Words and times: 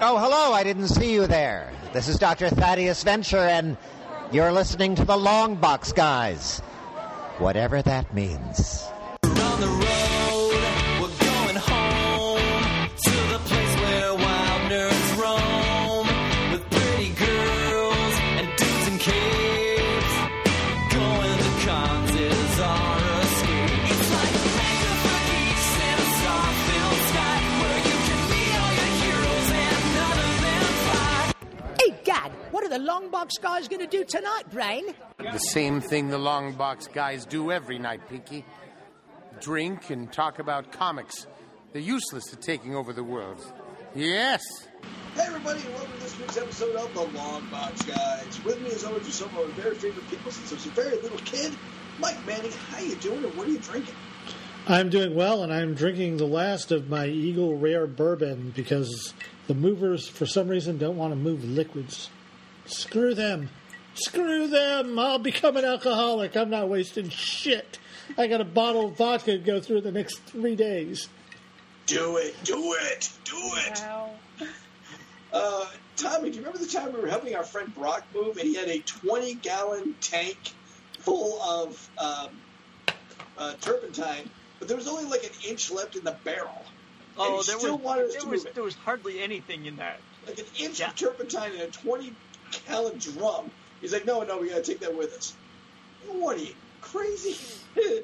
Oh, 0.00 0.18
hello, 0.18 0.52
I 0.52 0.64
didn't 0.64 0.88
see 0.88 1.12
you 1.12 1.26
there. 1.26 1.72
This 1.92 2.08
is 2.08 2.18
Dr. 2.18 2.48
Thaddeus 2.50 3.04
Venture, 3.04 3.36
and 3.38 3.76
you're 4.32 4.50
listening 4.50 4.96
to 4.96 5.04
the 5.04 5.16
Long 5.16 5.54
Box 5.54 5.92
Guys. 5.92 6.58
Whatever 7.38 7.80
that 7.80 8.12
means. 8.12 8.84
The 32.74 32.80
long 32.80 33.08
box 33.08 33.38
guys 33.40 33.68
going 33.68 33.78
to 33.78 33.86
do 33.86 34.02
tonight, 34.02 34.50
Brain? 34.50 34.86
The 35.18 35.38
same 35.38 35.80
thing 35.80 36.08
the 36.08 36.18
long 36.18 36.54
box 36.54 36.88
guys 36.88 37.24
do 37.24 37.52
every 37.52 37.78
night, 37.78 38.00
Pinky. 38.08 38.44
Drink 39.40 39.90
and 39.90 40.12
talk 40.12 40.40
about 40.40 40.72
comics. 40.72 41.28
They're 41.72 41.80
useless 41.80 42.32
at 42.32 42.42
taking 42.42 42.74
over 42.74 42.92
the 42.92 43.04
world. 43.04 43.40
Yes. 43.94 44.42
Hey 45.14 45.22
everybody, 45.24 45.60
and 45.60 45.72
welcome 45.74 45.92
to 45.92 46.00
this 46.00 46.18
week's 46.18 46.36
episode 46.36 46.74
of 46.74 46.92
The 46.94 47.02
Long 47.16 47.48
Box 47.48 47.80
Guys. 47.82 48.44
With 48.44 48.60
me 48.60 48.72
as 48.72 48.82
always 48.82 49.06
are 49.06 49.12
some 49.12 49.28
of 49.28 49.36
our 49.38 49.46
very 49.52 49.76
favorite 49.76 50.10
people 50.10 50.32
since 50.32 50.50
I 50.50 50.56
was 50.56 50.66
a 50.66 50.70
very 50.70 50.96
little 51.00 51.18
kid. 51.18 51.56
Mike 52.00 52.26
Manning, 52.26 52.50
how 52.70 52.80
you 52.80 52.96
doing 52.96 53.22
and 53.22 53.36
what 53.36 53.46
are 53.46 53.52
you 53.52 53.58
drinking? 53.58 53.94
I'm 54.66 54.90
doing 54.90 55.14
well, 55.14 55.44
and 55.44 55.52
I'm 55.52 55.74
drinking 55.74 56.16
the 56.16 56.26
last 56.26 56.72
of 56.72 56.88
my 56.88 57.06
Eagle 57.06 57.56
Rare 57.56 57.86
bourbon 57.86 58.52
because 58.56 59.14
the 59.46 59.54
movers, 59.54 60.08
for 60.08 60.26
some 60.26 60.48
reason, 60.48 60.76
don't 60.76 60.96
want 60.96 61.12
to 61.12 61.16
move 61.16 61.44
liquids. 61.44 62.10
Screw 62.66 63.14
them. 63.14 63.50
Screw 63.94 64.48
them. 64.48 64.98
I'll 64.98 65.18
become 65.18 65.56
an 65.56 65.64
alcoholic. 65.64 66.36
I'm 66.36 66.50
not 66.50 66.68
wasting 66.68 67.08
shit. 67.10 67.78
I 68.18 68.26
got 68.26 68.40
a 68.40 68.44
bottle 68.44 68.86
of 68.88 68.96
vodka 68.96 69.32
to 69.32 69.38
go 69.38 69.60
through 69.60 69.82
the 69.82 69.92
next 69.92 70.18
three 70.24 70.56
days. 70.56 71.08
Do 71.86 72.16
it, 72.16 72.34
do 72.44 72.74
it, 72.80 73.10
do 73.24 73.36
it. 73.36 73.84
Uh, 75.32 75.66
Tommy, 75.96 76.30
do 76.30 76.36
you 76.36 76.40
remember 76.40 76.58
the 76.58 76.66
time 76.66 76.92
we 76.92 77.00
were 77.00 77.08
helping 77.08 77.34
our 77.34 77.44
friend 77.44 77.74
Brock 77.74 78.04
move 78.14 78.36
and 78.38 78.46
he 78.48 78.54
had 78.54 78.68
a 78.68 78.78
20 78.78 79.34
gallon 79.36 79.94
tank 80.00 80.36
full 81.00 81.40
of 81.42 81.90
um, 81.98 82.28
uh, 83.36 83.54
turpentine, 83.60 84.28
but 84.58 84.68
there 84.68 84.76
was 84.76 84.88
only 84.88 85.04
like 85.04 85.24
an 85.24 85.30
inch 85.48 85.70
left 85.70 85.96
in 85.96 86.04
the 86.04 86.16
barrel. 86.24 86.62
Oh, 87.18 87.42
there 87.46 87.58
was 87.58 88.14
there 88.14 88.30
was 88.30 88.44
there 88.54 88.64
was 88.64 88.74
hardly 88.74 89.22
anything 89.22 89.66
in 89.66 89.76
that. 89.76 90.00
Like 90.26 90.38
an 90.38 90.46
inch 90.58 90.80
Yeah. 90.80 90.88
of 90.88 90.96
turpentine 90.96 91.52
in 91.52 91.60
a 91.60 91.66
20 91.66 92.12
gallon 92.66 92.98
drum. 92.98 93.50
He's 93.80 93.92
like, 93.92 94.06
no, 94.06 94.22
no, 94.22 94.38
we 94.38 94.48
got 94.48 94.64
to 94.64 94.72
take 94.72 94.80
that 94.80 94.96
with 94.96 95.12
us. 95.12 95.34
What 96.08 96.36
are 96.36 96.40
you, 96.40 96.54
crazy? 96.80 97.36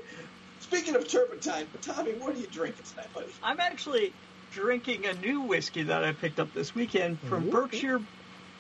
Speaking 0.60 0.94
of 0.94 1.08
turpentine, 1.08 1.66
Tommy, 1.82 2.12
what 2.12 2.34
are 2.34 2.38
you 2.38 2.46
drinking 2.46 2.84
tonight, 2.90 3.08
buddy? 3.14 3.32
I'm 3.42 3.60
actually 3.60 4.12
drinking 4.52 5.06
a 5.06 5.14
new 5.14 5.40
whiskey 5.42 5.84
that 5.84 6.04
I 6.04 6.12
picked 6.12 6.38
up 6.40 6.52
this 6.54 6.74
weekend 6.74 7.18
from 7.20 7.50
Berkshire 7.50 8.00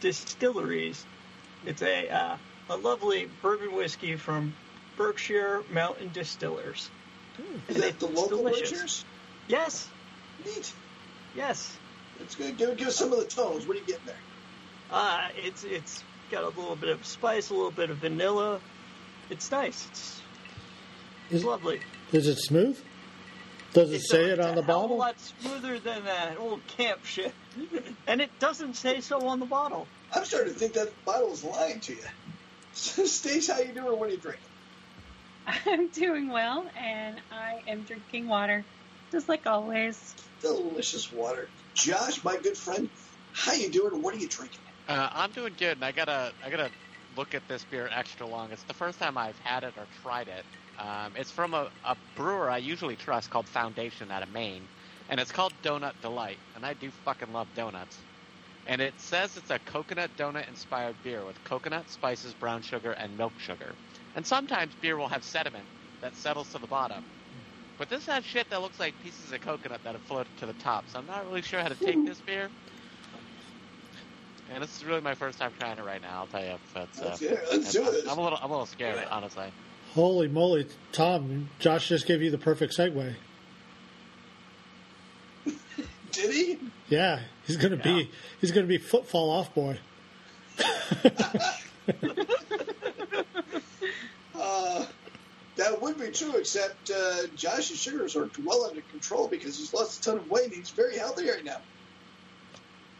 Distilleries. 0.00 1.04
It's 1.66 1.82
a 1.82 2.08
uh, 2.08 2.36
a 2.70 2.76
lovely 2.76 3.28
bourbon 3.42 3.74
whiskey 3.74 4.16
from 4.16 4.54
Berkshire 4.96 5.62
Mountain 5.72 6.10
Distillers. 6.12 6.88
Is 7.68 7.74
And 7.76 7.84
that 7.84 7.98
the 8.00 8.06
local 8.06 8.38
delicious. 8.38 8.70
Berkshires? 8.70 9.04
Yes, 9.48 9.88
Neat. 10.44 10.72
yes. 11.36 11.76
It's 12.20 12.34
good. 12.34 12.56
Give, 12.56 12.76
give 12.76 12.88
us 12.88 12.96
some 12.96 13.12
of 13.12 13.18
the 13.18 13.24
tones. 13.24 13.66
What 13.66 13.76
are 13.76 13.80
you 13.80 13.86
getting 13.86 14.06
there? 14.06 14.16
Uh, 14.90 15.28
it's 15.36 15.64
it's 15.64 16.02
got 16.30 16.42
a 16.44 16.48
little 16.48 16.76
bit 16.76 16.90
of 16.90 17.04
spice, 17.06 17.50
a 17.50 17.54
little 17.54 17.70
bit 17.70 17.90
of 17.90 17.98
vanilla. 17.98 18.60
It's 19.28 19.50
nice. 19.50 19.86
It's, 19.90 20.20
Is, 21.30 21.36
it's 21.36 21.44
lovely. 21.44 21.80
is 22.12 22.26
it 22.26 22.38
smooth? 22.38 22.78
Does 23.72 23.92
it 23.92 24.02
It's 24.02 24.10
say 24.10 24.30
a, 24.30 24.32
it 24.32 24.40
on 24.40 24.56
the 24.56 24.62
it's 24.62 24.68
a 24.68 24.72
hell 24.72 24.84
of 24.84 24.90
a 24.90 24.96
bottle? 24.96 24.96
lot 24.96 25.20
smoother 25.20 25.78
than 25.78 26.04
that 26.04 26.38
old 26.38 26.66
camp 26.66 27.04
shit, 27.04 27.32
and 28.06 28.20
it 28.20 28.30
doesn't 28.40 28.74
say 28.74 29.00
so 29.00 29.26
on 29.28 29.38
the 29.38 29.46
bottle. 29.46 29.86
I'm 30.12 30.24
starting 30.24 30.52
to 30.52 30.58
think 30.58 30.72
that 30.72 30.90
bottle 31.04 31.32
is 31.32 31.44
lying 31.44 31.78
to 31.80 31.92
you. 31.92 32.02
Stace, 32.72 33.48
how 33.48 33.60
you 33.60 33.72
doing? 33.72 33.98
What 33.98 34.08
are 34.08 34.12
you 34.12 34.18
drinking? 34.18 34.42
I'm 35.46 35.88
doing 35.88 36.28
well, 36.28 36.66
and 36.76 37.16
I 37.32 37.62
am 37.68 37.82
drinking 37.82 38.26
water, 38.28 38.64
just 39.12 39.28
like 39.28 39.46
always. 39.46 40.14
Delicious 40.40 41.12
water. 41.12 41.48
Josh, 41.74 42.22
my 42.24 42.36
good 42.36 42.56
friend, 42.56 42.88
how 43.32 43.52
you 43.52 43.68
doing? 43.70 44.02
What 44.02 44.14
are 44.14 44.18
you 44.18 44.28
drinking? 44.28 44.58
Uh, 44.90 45.10
I'm 45.12 45.32
doing 45.32 45.54
good, 45.58 45.78
and 45.78 45.86
I 45.86 45.92
gotta 45.92 46.34
I 46.42 46.50
gotta 46.50 46.72
look 47.16 47.34
at 47.34 47.48
this 47.48 47.64
beer 47.66 47.90
extra 47.92 48.28
long. 48.28 48.52
It's 48.52 48.64
the 48.64 48.74
first 48.74 49.00
time 49.00 49.18
I've 49.18 49.38
had 49.38 49.64
it 49.64 49.74
or 49.78 49.88
tried 50.02 50.28
it. 50.28 50.46
Um, 50.78 51.14
it's 51.16 51.32
from 51.32 51.54
a, 51.54 51.70
a 51.84 51.96
brewer 52.16 52.50
I 52.50 52.58
usually 52.58 52.96
trust 52.96 53.30
called 53.30 53.48
Foundation 53.50 54.12
out 54.12 54.24
of 54.24 54.30
Maine, 54.30 54.70
and 55.08 55.20
it's 55.20 55.32
called 55.32 55.54
Donut 55.62 55.94
Delight, 56.02 56.42
and 56.54 56.66
I 56.66 56.74
do 56.74 56.92
fucking 56.92 57.32
love 57.32 57.54
donuts. 57.54 58.06
And 58.66 58.82
it 58.82 59.00
says 59.00 59.36
it's 59.36 59.50
a 59.50 59.60
coconut 59.60 60.16
donut 60.16 60.48
inspired 60.48 61.02
beer 61.02 61.26
with 61.26 61.44
coconut, 61.44 61.90
spices, 61.90 62.34
brown 62.34 62.62
sugar, 62.62 62.92
and 62.92 63.16
milk 63.18 63.40
sugar. 63.40 63.78
And 64.14 64.26
sometimes 64.26 64.76
beer 64.76 64.98
will 64.98 65.08
have 65.10 65.24
sediment 65.24 65.68
that 66.02 66.16
settles 66.16 66.50
to 66.50 66.60
the 66.60 66.68
bottom. 66.68 67.10
But 67.78 67.90
this 67.90 68.06
has 68.06 68.24
shit 68.26 68.48
that 68.50 68.62
looks 68.62 68.80
like 68.80 68.98
pieces 69.00 69.32
of 69.32 69.40
coconut 69.40 69.82
that 69.84 69.94
have 69.94 70.04
floated 70.04 70.36
to 70.38 70.46
the 70.46 70.54
top, 70.54 70.88
so 70.88 71.00
I'm 71.00 71.06
not 71.06 71.26
really 71.26 71.42
sure 71.42 71.60
how 71.62 71.68
to 71.68 71.76
take 71.76 72.04
this 72.04 72.22
beer. 72.22 72.52
And 74.52 74.62
this 74.62 74.76
is 74.76 74.84
really 74.84 75.00
my 75.00 75.14
first 75.14 75.38
time 75.38 75.52
trying 75.58 75.78
it 75.78 75.84
right 75.84 76.02
now. 76.02 76.20
I'll 76.20 76.26
tell 76.26 76.42
you, 76.44 76.50
if 76.50 76.76
it's, 76.76 77.00
uh, 77.00 77.04
Let's, 77.06 77.22
yeah, 77.22 77.36
let's 77.52 77.72
do 77.72 77.84
I'm, 77.86 77.92
this. 77.92 78.08
I'm 78.08 78.18
a 78.18 78.22
little, 78.22 78.38
I'm 78.42 78.50
a 78.50 78.52
little 78.52 78.66
scared, 78.66 79.06
honestly. 79.10 79.46
Holy 79.94 80.28
moly, 80.28 80.66
Tom! 80.92 81.48
Josh 81.58 81.88
just 81.88 82.06
gave 82.06 82.22
you 82.22 82.30
the 82.30 82.38
perfect 82.38 82.76
segue. 82.76 83.14
Did 86.12 86.34
he? 86.34 86.58
Yeah, 86.88 87.20
he's 87.46 87.56
gonna 87.56 87.76
be 87.76 88.10
he's 88.40 88.50
gonna 88.52 88.66
be 88.66 88.78
footfall 88.78 89.30
off 89.30 89.54
boy. 89.54 89.78
Uh, 94.42 94.86
that 95.56 95.82
would 95.82 95.98
be 95.98 96.08
true, 96.08 96.34
except 96.36 96.90
uh, 96.90 97.26
Josh's 97.36 97.78
sugars 97.78 98.16
are 98.16 98.30
well 98.44 98.64
under 98.64 98.80
control 98.90 99.28
because 99.28 99.58
he's 99.58 99.74
lost 99.74 100.00
a 100.00 100.02
ton 100.02 100.16
of 100.18 100.30
weight 100.30 100.46
and 100.46 100.54
he's 100.54 100.70
very 100.70 100.96
healthy 100.96 101.28
right 101.28 101.44
now. 101.44 101.58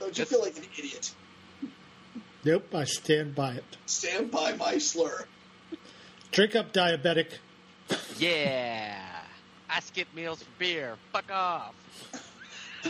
Don't 0.01 0.17
you 0.19 0.23
It's- 0.23 0.29
feel 0.29 0.43
like 0.43 0.57
an 0.59 0.65
idiot? 0.77 1.13
Nope, 2.45 2.75
I 2.75 2.85
stand 2.85 3.35
by 3.35 3.55
it. 3.55 3.65
Stand 3.87 4.31
by 4.31 4.55
my 4.55 4.79
slur. 4.79 5.25
Drink 6.33 6.55
up, 6.57 6.73
diabetic. 6.73 7.27
Yeah, 8.19 8.97
I 9.69 9.81
skip 9.81 10.09
meals 10.15 10.43
for 10.43 10.51
beer. 10.59 10.97
Fuck 11.13 11.31
off. 11.33 11.75
Uh, 12.85 12.89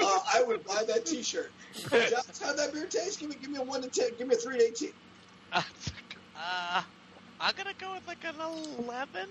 I 0.34 0.42
would 0.42 0.64
buy 0.66 0.82
that 0.88 1.06
T-shirt. 1.06 1.50
Josh, 1.90 2.12
how'd 2.42 2.58
that 2.58 2.72
beer 2.72 2.86
tastes. 2.86 3.16
Give 3.16 3.30
me, 3.30 3.36
give 3.40 3.50
me 3.50 3.58
a 3.58 3.62
one 3.62 3.80
to 3.82 3.88
ten. 3.88 4.10
Give 4.18 4.26
me 4.28 4.34
a 4.34 4.38
three 4.38 4.58
to 4.58 4.64
eighteen. 4.64 4.92
Uh, 6.44 6.82
I'm 7.40 7.54
gonna 7.56 7.70
go 7.78 7.92
with 7.94 8.04
like 8.08 8.24
an 8.24 8.34
11. 8.84 9.28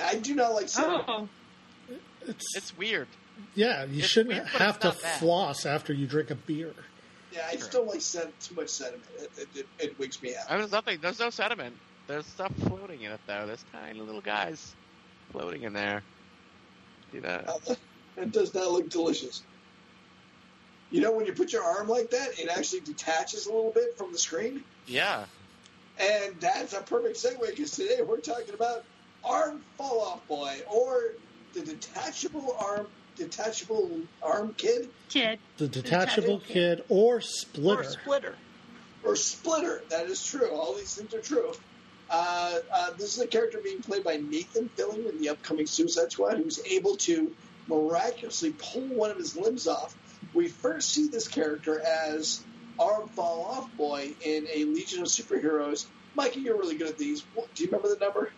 I 0.00 0.14
do 0.16 0.36
not 0.36 0.52
like 0.52 0.68
cinnamon. 0.68 1.04
Oh, 1.08 1.28
It's, 2.28 2.54
It's 2.56 2.78
weird. 2.78 3.08
yeah, 3.56 3.84
you 3.86 3.98
it's 3.98 4.06
shouldn't 4.06 4.36
weird, 4.36 4.46
have 4.46 4.78
to 4.80 4.88
not 4.88 5.02
bad. 5.02 5.18
Floss 5.18 5.66
after 5.66 5.92
you 5.92 6.06
drink 6.06 6.30
a 6.30 6.36
beer. 6.36 6.74
Yeah, 7.30 7.46
I 7.48 7.56
just 7.56 7.72
don't 7.72 7.86
like 7.86 8.00
sen- 8.00 8.32
too 8.40 8.54
much 8.54 8.68
sediment. 8.70 9.04
It, 9.18 9.30
it, 9.36 9.48
it, 9.54 9.66
it 9.78 9.98
wigs 9.98 10.22
me 10.22 10.30
mean, 10.30 10.58
there's 10.60 10.72
nothing. 10.72 10.98
There's 11.00 11.20
no 11.20 11.30
sediment. 11.30 11.74
There's 12.06 12.26
stuff 12.26 12.52
floating 12.56 13.02
in 13.02 13.12
it 13.12 13.20
though. 13.26 13.46
There's 13.46 13.64
tiny 13.70 14.00
little 14.00 14.22
guys 14.22 14.74
floating 15.30 15.62
in 15.62 15.74
there. 15.74 16.02
See 17.12 17.18
that? 17.20 17.48
Uh, 17.48 17.74
It 18.16 18.32
does 18.32 18.52
not 18.54 18.70
look 18.72 18.88
delicious. 18.88 19.42
You 20.90 21.02
know, 21.02 21.12
when 21.12 21.26
you 21.26 21.34
put 21.34 21.52
your 21.52 21.62
arm 21.62 21.86
like 21.86 22.10
that, 22.10 22.38
it 22.38 22.48
actually 22.48 22.80
detaches 22.80 23.46
a 23.46 23.52
little 23.52 23.72
bit 23.72 23.96
from 23.96 24.10
the 24.12 24.18
screen. 24.18 24.64
Yeah. 24.86 25.26
And 26.00 26.40
that's 26.40 26.72
a 26.72 26.80
perfect 26.80 27.16
segue 27.16 27.50
because 27.50 27.72
today 27.72 28.00
we're 28.02 28.20
talking 28.20 28.54
about 28.54 28.84
Arm 29.22 29.60
Fall 29.76 30.00
Off 30.00 30.26
Boy 30.26 30.60
or 30.72 31.00
the 31.54 31.62
detachable 31.62 32.56
arm 32.58 32.88
detachable 33.18 33.90
arm 34.22 34.54
kid 34.56 34.88
kid. 35.08 35.38
The 35.58 35.68
detachable 35.68 36.40
kid 36.40 36.84
or 36.88 37.20
splitter. 37.20 37.80
Or 37.80 37.84
splitter. 37.84 38.34
or 39.04 39.16
splitter. 39.16 39.82
That 39.90 40.06
is 40.06 40.24
true. 40.24 40.50
All 40.50 40.74
these 40.74 40.94
things 40.94 41.12
are 41.14 41.20
true. 41.20 41.52
Uh, 42.10 42.58
uh, 42.72 42.90
this 42.92 43.16
is 43.16 43.20
a 43.20 43.26
character 43.26 43.60
being 43.62 43.82
played 43.82 44.02
by 44.02 44.16
Nathan 44.16 44.70
Fillion 44.76 45.10
in 45.10 45.20
the 45.20 45.28
upcoming 45.28 45.66
Suicide 45.66 46.10
Squad, 46.10 46.38
who's 46.38 46.58
able 46.64 46.96
to 46.96 47.30
miraculously 47.66 48.54
pull 48.56 48.82
one 48.88 49.10
of 49.10 49.18
his 49.18 49.36
limbs 49.36 49.66
off. 49.66 49.94
We 50.32 50.48
first 50.48 50.90
see 50.90 51.08
this 51.08 51.28
character 51.28 51.80
as 51.80 52.42
Arm 52.78 53.08
Fall 53.08 53.44
Off 53.44 53.76
Boy 53.76 54.14
in 54.22 54.46
a 54.52 54.64
Legion 54.64 55.02
of 55.02 55.08
Superheroes. 55.08 55.86
Mikey, 56.14 56.40
you're 56.40 56.56
really 56.56 56.76
good 56.76 56.88
at 56.88 56.98
these. 56.98 57.22
Do 57.54 57.62
you 57.62 57.66
remember 57.66 57.88
the 57.94 58.00
number? 58.02 58.30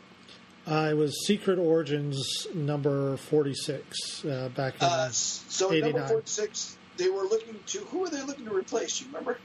Uh, 0.71 0.91
it 0.91 0.97
was 0.97 1.27
Secret 1.27 1.59
Origins 1.59 2.47
number 2.55 3.17
46 3.17 4.25
uh, 4.25 4.51
back 4.55 4.75
in. 4.81 4.87
Uh, 4.87 5.09
so 5.11 5.69
number 5.71 6.07
46, 6.07 6.77
they 6.97 7.09
were 7.09 7.25
looking 7.25 7.57
to 7.67 7.79
who 7.87 7.99
were 7.99 8.09
they 8.09 8.23
looking 8.23 8.45
to 8.45 8.55
replace? 8.55 8.99
Do 8.99 9.05
you 9.05 9.11
remember? 9.11 9.39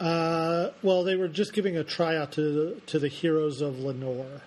Uh, 0.00 0.70
well, 0.82 1.04
they 1.04 1.14
were 1.14 1.28
just 1.28 1.52
giving 1.52 1.76
a 1.76 1.84
tryout 1.84 2.32
to 2.32 2.40
the, 2.40 2.80
to 2.86 2.98
the 2.98 3.06
heroes 3.06 3.60
of 3.60 3.74
Lallor. 3.74 4.40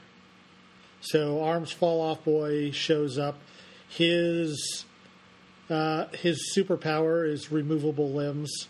So 1.00 1.42
Arms 1.42 1.72
Fall 1.72 2.02
Off 2.02 2.26
Boy 2.26 2.72
shows 2.72 3.18
up. 3.18 3.38
His 3.88 4.86
uh, 5.70 6.08
his 6.08 6.54
superpower 6.58 7.30
is 7.30 7.52
removable 7.52 8.10
limbs. 8.10 8.68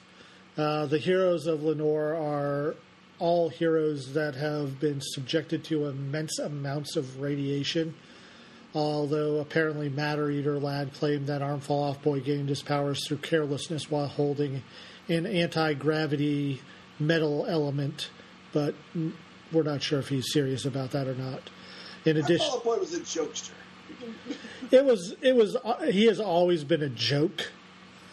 Uh, 0.56 0.86
the 0.86 1.00
heroes 1.00 1.48
of 1.48 1.62
Lallor 1.62 2.16
are 2.16 2.76
all 3.20 3.50
heroes 3.50 4.14
that 4.14 4.36
have 4.36 4.80
been 4.80 5.02
subjected 5.02 5.64
to 5.66 5.88
immense 5.88 6.40
amounts 6.40 6.96
of 6.96 7.22
radiation. 7.22 7.96
Although 8.76 9.38
apparently 9.38 9.88
Matter 9.88 10.32
Eater 10.32 10.60
Lad 10.60 10.94
claimed 10.94 11.28
that 11.28 11.42
Arm 11.42 11.60
Fall 11.60 11.84
Off 11.84 12.02
Boy 12.02 12.20
gained 12.20 12.50
his 12.50 12.64
powers 12.64 13.08
through 13.08 13.18
carelessness 13.18 13.92
while 13.92 14.08
holding 14.08 14.64
an 15.08 15.26
anti 15.26 15.74
gravity 15.74 16.62
metal 17.00 17.46
element, 17.48 18.10
but 18.52 18.74
we're 19.52 19.64
not 19.64 19.84
sure 19.84 20.00
if 20.00 20.10
he's 20.10 20.32
serious 20.32 20.66
about 20.66 20.92
that 20.92 21.08
or 21.08 21.16
not. 21.16 21.50
In 22.06 22.18
addition, 22.18 22.48
Out 22.52 22.64
Boy 22.64 22.78
was 22.78 22.94
a 22.94 23.00
jokester. 23.02 23.52
it 24.72 24.84
was 24.84 25.16
it 25.22 25.36
was 25.36 25.56
uh, 25.64 25.84
he 25.84 26.06
has 26.06 26.20
always 26.20 26.64
been 26.64 26.82
a 26.82 26.90
joke 26.90 27.52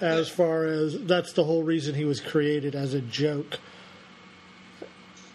as 0.01 0.29
far 0.29 0.65
as 0.65 0.99
that's 1.05 1.33
the 1.33 1.45
whole 1.45 1.63
reason 1.63 1.95
he 1.95 2.05
was 2.05 2.21
created 2.21 2.75
as 2.75 2.95
a 2.95 3.01
joke. 3.01 3.59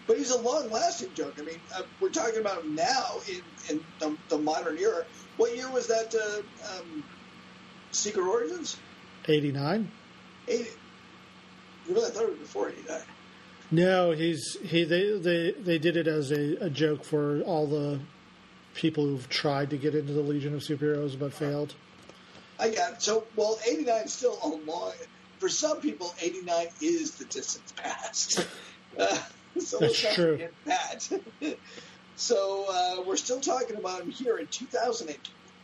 But 0.06 0.18
he's 0.18 0.30
a 0.30 0.38
long-lasting 0.38 1.14
joke. 1.14 1.34
I 1.38 1.42
mean, 1.42 1.60
uh, 1.74 1.82
we're 2.00 2.10
talking 2.10 2.40
about 2.40 2.62
him 2.62 2.74
now 2.74 3.16
in, 3.28 3.42
in 3.70 3.84
the, 3.98 4.16
the 4.28 4.38
modern 4.38 4.78
era. 4.78 5.04
What 5.36 5.56
year 5.56 5.70
was 5.70 5.88
that? 5.88 6.14
Uh, 6.14 6.78
um, 6.78 7.04
Secret 7.90 8.24
Origins. 8.24 8.76
89? 9.28 9.90
Eighty. 10.48 10.70
Really, 11.88 12.06
I 12.06 12.10
thought 12.10 12.24
it 12.24 12.30
was 12.30 12.38
before 12.38 12.68
'89. 12.70 13.00
No, 13.70 14.12
he's 14.12 14.56
he 14.62 14.84
they 14.84 15.18
they 15.18 15.52
they 15.52 15.78
did 15.78 15.96
it 15.96 16.06
as 16.06 16.30
a, 16.30 16.56
a 16.64 16.70
joke 16.70 17.04
for 17.04 17.40
all 17.42 17.66
the 17.66 18.00
people 18.74 19.04
who've 19.04 19.28
tried 19.28 19.70
to 19.70 19.76
get 19.76 19.94
into 19.94 20.12
the 20.12 20.20
Legion 20.20 20.54
of 20.54 20.60
Superheroes 20.60 21.18
but 21.18 21.32
failed. 21.32 21.74
I 22.58 22.70
got 22.70 22.94
it. 22.94 23.02
So, 23.02 23.24
well, 23.34 23.58
'89 23.66 24.04
is 24.04 24.12
still 24.12 24.38
a 24.42 24.48
long. 24.48 24.92
For 25.38 25.48
some 25.48 25.80
people, 25.80 26.14
'89 26.20 26.68
is 26.80 27.12
the 27.12 27.24
distant 27.24 27.74
past. 27.76 28.46
Uh, 28.98 29.18
so 29.60 29.78
That's 29.78 30.04
let's 30.04 30.14
true. 30.14 30.32
forget 30.32 30.52
that. 30.64 31.08
so 32.16 32.66
uh, 32.68 33.02
we're 33.06 33.16
still 33.16 33.40
talking 33.40 33.76
about 33.76 34.02
him 34.02 34.10
here 34.10 34.36
in 34.38 34.46
2008. 34.46 35.18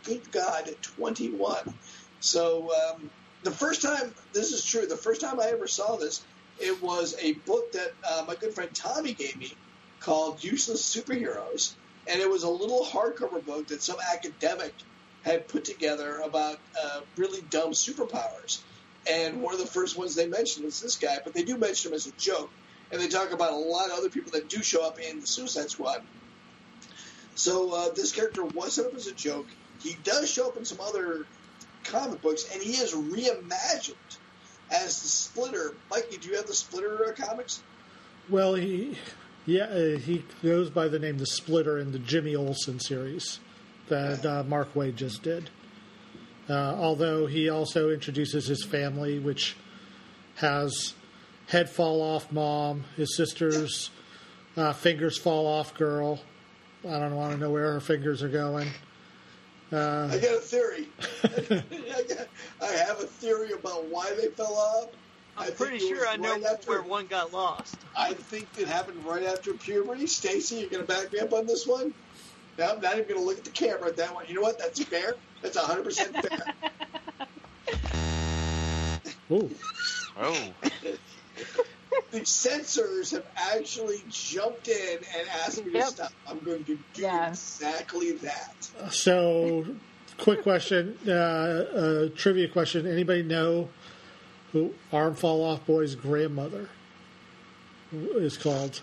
Good 0.05 0.33
God, 0.33 0.75
21. 0.83 1.75
So 2.21 2.71
um, 2.73 3.11
the 3.43 3.51
first 3.51 3.83
time 3.83 4.15
this 4.33 4.53
is 4.53 4.65
true, 4.65 4.87
the 4.87 4.97
first 4.97 5.21
time 5.21 5.41
I 5.41 5.47
ever 5.47 5.67
saw 5.67 5.97
this, 5.97 6.25
it 6.59 6.83
was 6.83 7.17
a 7.21 7.33
book 7.33 7.73
that 7.73 7.93
uh, 8.09 8.25
my 8.27 8.35
good 8.35 8.55
friend 8.55 8.71
Tommy 8.75 9.13
gave 9.13 9.37
me 9.37 9.53
called 10.01 10.43
Useless 10.43 10.95
Superheroes, 10.95 11.75
and 12.07 12.21
it 12.21 12.29
was 12.29 12.43
a 12.43 12.49
little 12.49 12.85
hardcover 12.85 13.45
book 13.45 13.69
that 13.69 13.83
some 13.83 13.97
academic 14.13 14.75
had 15.23 15.47
put 15.49 15.65
together 15.65 16.19
about 16.19 16.59
uh, 16.83 17.01
really 17.17 17.41
dumb 17.51 17.71
superpowers. 17.71 18.61
And 19.09 19.43
one 19.43 19.55
of 19.55 19.61
the 19.61 19.67
first 19.67 19.97
ones 19.97 20.15
they 20.15 20.27
mentioned 20.27 20.65
was 20.65 20.81
this 20.81 20.97
guy, 20.97 21.19
but 21.25 21.35
they 21.35 21.43
do 21.43 21.57
mention 21.57 21.91
him 21.91 21.95
as 21.95 22.07
a 22.07 22.13
joke. 22.13 22.51
And 22.93 23.01
they 23.01 23.09
talk 23.09 23.33
about 23.33 23.53
a 23.53 23.57
lot 23.57 23.91
of 23.91 23.99
other 23.99 24.11
people 24.11 24.33
that 24.33 24.49
do 24.49 24.63
show 24.63 24.87
up 24.87 25.01
in 25.01 25.21
the 25.21 25.27
Suicide 25.27 25.71
Squad. 25.71 26.03
So 27.35 27.75
uh, 27.75 27.89
this 27.95 28.13
character 28.13 28.45
was 28.45 28.75
set 28.75 28.87
up 28.87 28.95
as 28.95 29.07
a 29.07 29.13
joke. 29.13 29.47
He 29.81 29.97
does 30.05 30.31
show 30.31 30.49
up 30.49 30.57
in 30.59 30.65
some 30.65 30.79
other 30.81 31.27
comic 31.85 32.21
books, 32.21 32.49
and 32.53 32.63
he 32.63 32.73
is 32.73 32.93
reimagined 32.93 33.95
as 34.71 35.03
the 35.03 35.09
Splitter. 35.09 35.75
Mikey, 35.91 36.19
do 36.19 36.29
you 36.29 36.37
have 36.37 36.47
the 36.47 36.55
Splitter 36.55 37.07
uh, 37.07 37.13
comics? 37.13 37.63
Well, 38.29 38.55
he 38.55 38.97
yeah 39.45 39.65
uh, 39.65 39.99
he 39.99 40.25
goes 40.43 40.71
by 40.71 40.89
the 40.89 40.99
name 40.99 41.19
the 41.19 41.27
Splitter 41.27 41.79
in 41.79 41.93
the 41.93 41.99
Jimmy 41.99 42.37
Olsen 42.37 42.79
series 42.79 43.41
that 43.89 44.25
uh, 44.25 44.45
Mark 44.45 44.75
Waid 44.75 44.97
just 44.97 45.23
did. 45.23 45.51
Uh, 46.49 46.75
although 46.77 47.27
he 47.27 47.49
also 47.49 47.91
introduces 47.91 48.47
his 48.47 48.65
family, 48.65 49.19
which 49.19 49.57
has 50.37 50.95
head 51.49 51.69
fall 51.71 52.01
off 52.01 52.31
mom, 52.33 52.85
his 52.97 53.17
sister's 53.17 53.91
uh, 54.57 54.73
fingers 54.73 55.19
fall 55.19 55.47
off 55.47 55.75
girl. 55.75 56.21
I 56.89 56.99
don't 56.99 57.15
want 57.17 57.33
to 57.33 57.39
know 57.39 57.51
where 57.51 57.73
her 57.73 57.81
fingers 57.81 58.23
are 58.23 58.29
going. 58.29 58.69
Uh, 59.73 60.09
I 60.13 60.19
got 60.19 60.35
a 60.35 60.41
theory. 60.41 60.89
I, 61.25 62.03
got, 62.09 62.27
I 62.63 62.67
have 62.73 63.01
a 63.01 63.07
theory 63.07 63.53
about 63.53 63.87
why 63.87 64.13
they 64.15 64.27
fell 64.29 64.55
off. 64.55 64.89
I 65.35 65.43
I'm 65.43 65.47
think 65.47 65.57
pretty 65.59 65.79
sure 65.79 66.07
I 66.07 66.17
know 66.17 66.33
right 66.33 66.45
after- 66.45 66.69
where 66.71 66.83
one 66.83 67.07
got 67.07 67.33
lost. 67.33 67.77
I 67.97 68.13
think 68.13 68.49
it 68.59 68.69
happened 68.69 69.03
right 69.05 69.23
after 69.23 69.55
puberty. 69.55 70.07
Stacy, 70.07 70.57
you're 70.57 70.69
going 70.69 70.85
to 70.87 70.89
back 70.93 71.11
me 71.13 71.21
up 71.21 71.33
on 71.33 71.47
this 71.47 71.67
one? 71.67 71.95
Now, 72.59 72.73
I'm 72.73 72.81
not 72.83 72.99
even 72.99 73.09
going 73.09 73.21
to 73.21 73.25
look 73.27 73.39
at 73.39 73.45
the 73.45 73.51
camera 73.51 73.89
at 73.89 73.97
that 73.97 74.15
one. 74.15 74.27
You 74.29 74.35
know 74.35 74.43
what? 74.43 74.59
That's 74.59 74.83
fair. 74.85 75.15
That's 75.41 75.57
100% 75.57 76.23
fair. 76.23 76.55
ooh, 79.31 79.51
Oh, 80.19 80.53
the 82.11 82.25
censors 82.25 83.11
have 83.11 83.25
actually 83.37 84.03
jumped 84.09 84.69
in 84.69 84.99
and 85.19 85.29
asked 85.45 85.65
me 85.65 85.73
to 85.73 85.83
stop. 85.87 86.13
I'm 86.29 86.39
going 86.41 86.65
to 86.65 86.77
do 86.77 86.79
Yeah. 87.03 87.29
exactly 87.29 88.13
that. 88.13 88.55
So, 88.91 89.67
quick 90.19 90.43
question, 90.43 90.99
uh, 91.07 91.11
uh, 91.13 92.09
trivia 92.17 92.49
question. 92.49 92.87
Anybody 92.87 93.23
know 93.23 93.69
who 94.53 94.75
Arm 94.93 95.15
Fall 95.15 95.43
Off 95.45 95.65
Boy's 95.67 95.95
grandmother 95.95 96.69
is 97.93 98.37
called? 98.39 98.81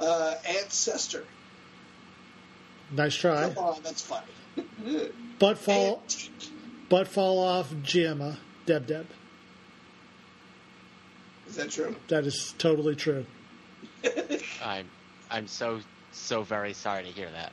Uh, 0.00 0.34
Ancestor. 0.48 1.24
Nice 2.90 3.14
try. 3.14 3.48
Come 3.54 3.64
on, 3.64 3.82
that's 3.82 4.02
funny. 4.02 4.26
Butt 5.38 5.58
fall, 5.58 6.00
Antique. 6.02 6.30
butt 6.88 7.08
fall 7.08 7.38
off 7.38 7.72
Gemma, 7.82 8.36
Deb 8.66 8.86
Deb. 8.86 9.06
Is 11.48 11.56
that 11.56 11.70
true? 11.70 11.94
That 12.08 12.24
is 12.24 12.54
totally 12.58 12.96
true. 12.96 13.26
I'm 14.64 14.88
I'm 15.30 15.46
so 15.46 15.80
so 16.12 16.42
very 16.42 16.72
sorry 16.72 17.04
to 17.04 17.10
hear 17.10 17.28
that. 17.30 17.52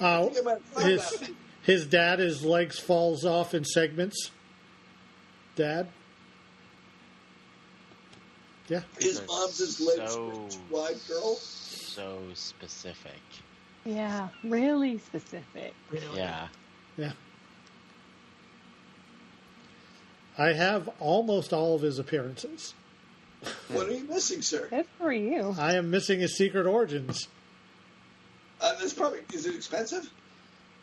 Uh, 0.00 0.24
think 0.26 0.38
I 0.38 0.40
might 0.40 0.52
have 0.52 0.62
thought 0.64 0.84
his 0.84 1.30
his 1.62 1.86
dad, 1.86 2.18
his 2.18 2.42
legs 2.44 2.78
falls 2.78 3.24
off 3.24 3.54
in 3.54 3.64
segments. 3.64 4.30
Dad. 5.56 5.88
Yeah. 8.68 8.82
His 8.98 9.20
mom's 9.26 9.58
his 9.58 9.80
legs 9.80 10.12
so- 10.12 10.48
wide 10.70 10.96
girl. 11.08 11.34
So 11.36 12.18
specific. 12.34 13.20
Yeah, 13.84 14.28
really 14.44 14.98
specific. 14.98 15.74
Really. 15.90 16.16
Yeah. 16.18 16.48
Yeah. 16.96 17.12
I 20.38 20.52
have 20.52 20.88
almost 21.00 21.52
all 21.52 21.74
of 21.74 21.82
his 21.82 21.98
appearances. 21.98 22.74
What 23.68 23.88
are 23.88 23.92
you 23.92 24.04
missing, 24.04 24.42
sir? 24.42 24.66
Good 24.68 24.86
for 24.98 25.12
you. 25.12 25.54
I 25.58 25.74
am 25.74 25.90
missing 25.90 26.20
his 26.20 26.36
secret 26.36 26.66
origins. 26.66 27.26
Uh, 28.60 28.74
that's 28.78 28.92
probably. 28.92 29.20
Is 29.32 29.46
it 29.46 29.54
expensive? 29.54 30.10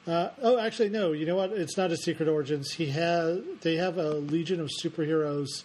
Uh, 0.08 0.30
oh, 0.42 0.58
actually, 0.58 0.90
no. 0.90 1.12
You 1.12 1.26
know 1.26 1.36
what? 1.36 1.52
It's 1.52 1.78
not 1.78 1.92
a 1.92 1.98
secret 1.98 2.28
origins. 2.28 2.72
He 2.72 2.88
has. 2.88 3.42
They 3.62 3.76
have 3.76 3.98
a 3.98 4.14
Legion 4.14 4.60
of 4.60 4.70
Superheroes 4.84 5.64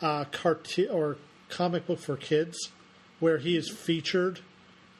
uh, 0.00 0.24
cartoon 0.32 0.90
or 0.90 1.18
comic 1.48 1.86
book 1.86 2.00
for 2.00 2.16
kids, 2.16 2.70
where 3.20 3.38
he 3.38 3.56
is 3.56 3.70
featured 3.70 4.40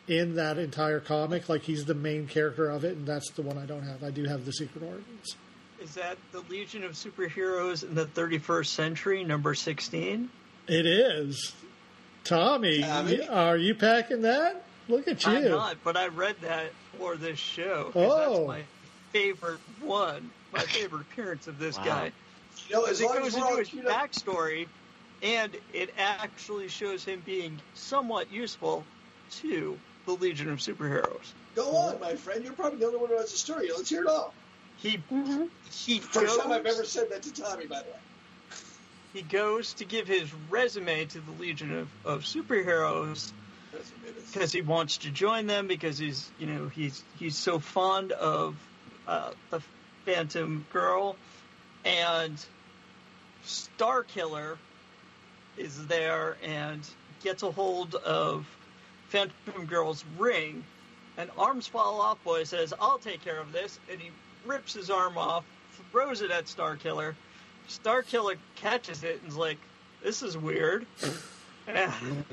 in 0.07 0.37
that 0.37 0.59
entire 0.59 1.00
comic. 1.00 1.49
Like 1.49 1.62
he's 1.62 1.87
the 1.87 1.95
main 1.95 2.29
character 2.29 2.69
of 2.69 2.85
it, 2.85 2.97
and 2.97 3.07
that's 3.07 3.31
the 3.33 3.43
one 3.43 3.59
I 3.59 3.67
don't 3.67 3.85
have. 3.85 4.05
I 4.05 4.11
do 4.11 4.25
have 4.25 4.45
the 4.45 4.53
secret 4.53 4.85
origins. 4.85 5.37
Is 5.83 5.95
that 5.95 6.17
the 6.33 6.41
Legion 6.51 6.85
of 6.85 6.93
Superheroes 6.93 7.85
in 7.85 7.95
the 7.95 8.07
31st 8.07 8.67
century, 8.67 9.25
number 9.25 9.55
16? 9.55 10.29
It 10.67 10.87
is. 10.87 11.53
Tommy, 12.25 12.83
Tommy? 12.83 13.27
are 13.29 13.57
you 13.57 13.75
packing 13.75 14.23
that? 14.23 14.63
Look 14.89 15.07
at 15.09 15.25
you. 15.25 15.33
I'm 15.33 15.49
not, 15.51 15.77
but 15.85 15.97
I 15.97 16.09
read 16.09 16.37
that 16.43 16.71
for 16.99 17.17
this 17.17 17.39
show. 17.39 17.91
'cause 17.93 18.11
Oh. 18.13 18.19
That's 18.19 18.47
my 18.49 18.65
favorite 19.13 19.61
one, 19.83 20.31
my 20.53 20.61
favorite 20.61 21.03
appearance 21.03 21.47
of 21.47 21.59
this 21.59 21.77
Wow. 21.79 21.85
guy. 21.85 22.13
You 22.69 22.75
know, 22.75 22.85
as 22.85 23.01
it 23.01 23.07
goes 23.09 23.35
into 23.35 23.57
his 23.57 23.69
queued 23.69 23.87
up, 23.87 24.11
backstory, 24.11 24.67
and 25.23 25.57
it 25.73 25.91
actually 25.97 26.69
shows 26.69 27.05
him 27.05 27.23
being 27.25 27.61
somewhat 27.75 28.31
useful 28.31 28.85
to 29.41 29.79
the 30.07 30.13
Legion 30.13 30.51
of 30.51 30.59
Superheroes. 30.59 31.33
go 31.55 31.77
on, 31.77 31.99
my 32.01 32.15
friend. 32.15 32.45
You're 32.45 32.53
probably 32.53 32.79
the 32.79 32.87
only 32.87 32.99
one 32.99 33.11
who 33.11 33.17
has 33.17 33.33
a 33.33 33.37
story. 33.37 33.69
Let's 33.75 33.89
hear 33.89 34.03
it 34.03 34.09
all. 34.09 34.33
He 34.79 34.97
hmm 35.09 35.45
he 35.85 35.99
First 35.99 36.37
goes, 36.37 36.39
time 36.39 36.53
I've 36.53 36.67
ever 36.67 36.85
said 36.85 37.11
that 37.11 37.23
to 37.25 37.33
Tommy, 37.33 37.67
by 37.67 37.81
the 37.83 37.89
way. 37.91 37.97
he 39.13 39.23
goes 39.23 39.75
to 39.75 39.85
give 39.85 40.07
his 40.09 40.33
resume 40.51 41.05
to 41.07 41.21
the 41.21 41.33
Legion 41.33 41.77
of, 41.79 41.89
of 42.05 42.23
Superheroes 42.25 43.33
because 44.33 44.53
he 44.53 44.63
wants 44.63 44.99
to 44.99 45.11
join 45.11 45.47
them 45.47 45.67
because 45.67 45.99
he's 45.99 46.31
you 46.39 46.47
know 46.47 46.69
he's 46.69 47.03
he's 47.19 47.37
so 47.37 47.59
fond 47.59 48.13
of 48.13 48.57
uh, 49.07 49.31
the 49.51 49.61
Phantom 50.05 50.65
Girl. 50.73 51.17
And 51.85 52.45
Star 53.45 54.03
Killer 54.05 54.59
is 55.57 55.87
there 55.87 56.37
and 56.45 56.81
gets 57.23 57.43
a 57.43 57.51
hold 57.51 57.95
of 57.97 58.47
Phantom 59.09 59.67
Girl's 59.67 60.05
ring, 60.19 60.63
and 61.17 61.31
Arms 61.39 61.67
Fall 61.67 62.01
Off 62.01 62.23
Boy 62.25 62.45
says, 62.45 62.75
"I'll 62.81 62.99
take 62.99 63.23
care 63.25 63.39
of 63.41 63.53
this," 63.53 63.79
and 63.91 64.01
he 64.01 64.11
rips 64.49 64.75
his 64.75 64.90
arm 64.90 65.17
off, 65.17 65.45
throws 65.93 66.23
it 66.23 66.31
at 66.31 66.49
Star 66.49 66.76
Killer. 66.76 67.14
Star 67.69 68.02
Killer 68.02 68.35
catches 68.57 69.05
it 69.05 69.21
and's 69.23 69.37
like, 69.37 69.59
"This 70.02 70.23
is 70.23 70.37
weird." 70.37 70.87
and 71.67 72.26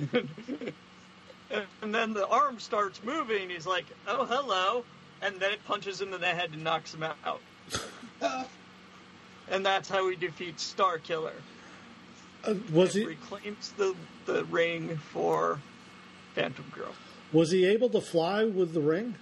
then 1.82 2.14
the 2.14 2.28
arm 2.28 2.60
starts 2.60 3.04
moving. 3.04 3.50
He's 3.50 3.68
like, 3.68 3.86
"Oh, 4.08 4.26
hello," 4.26 4.86
and 5.22 5.40
then 5.40 5.52
it 5.52 5.64
punches 5.66 6.02
him 6.02 6.14
in 6.14 6.22
the 6.22 6.28
head 6.28 6.52
and 6.54 6.64
knocks 6.64 6.94
him 6.94 7.04
out. 7.04 7.42
and 9.50 9.66
that's 9.66 9.90
how 9.90 10.10
he 10.10 10.16
defeats 10.16 10.64
Star 10.64 10.98
Killer. 10.98 11.34
Uh, 12.46 12.56
was 12.72 12.94
he 12.94 13.06
reclaims 13.06 13.72
the 13.78 13.94
the 14.26 14.46
ring 14.46 14.98
for 15.12 15.60
Phantom 16.34 16.66
Girl. 16.74 16.94
was 17.34 17.52
he 17.52 17.66
able 17.66 17.90
to 17.90 18.02
fly 18.02 18.44
with 18.46 18.74
the 18.74 18.82
ring? 18.82 19.16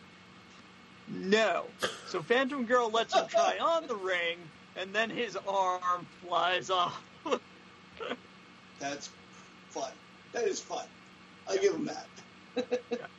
No. 1.09 1.65
So 2.07 2.21
Phantom 2.21 2.65
Girl 2.65 2.89
lets 2.89 3.13
him 3.13 3.27
try 3.27 3.57
on 3.59 3.87
the 3.87 3.95
ring, 3.95 4.37
and 4.75 4.93
then 4.93 5.09
his 5.09 5.37
arm 5.47 6.07
flies 6.25 6.69
off. 6.69 7.01
That's 8.79 9.09
fun. 9.69 9.91
That 10.31 10.45
is 10.45 10.59
fun. 10.59 10.85
I'll 11.47 11.57
give 11.57 11.73
him 11.73 11.85
that. 11.85 12.79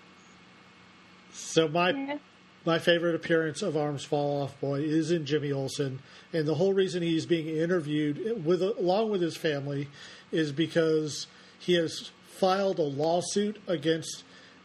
So 1.37 1.67
my 1.67 2.21
my 2.65 2.79
favorite 2.79 3.15
appearance 3.15 3.61
of 3.61 3.77
Arms 3.77 4.05
Fall 4.05 4.43
Off 4.43 4.61
Boy 4.61 4.81
is 4.83 5.11
in 5.11 5.27
Jimmy 5.27 5.53
Olsen, 5.53 5.99
and 6.33 6.47
the 6.47 6.55
whole 6.55 6.73
reason 6.73 7.03
he's 7.03 7.27
being 7.27 7.49
interviewed 7.49 8.45
with 8.45 8.63
along 8.63 9.11
with 9.11 9.21
his 9.21 9.37
family 9.37 9.89
is 10.31 10.53
because 10.53 11.27
he 11.59 11.75
has 11.75 12.11
filed 12.29 12.79
a 12.79 12.83
lawsuit 12.83 13.61
against 13.67 14.23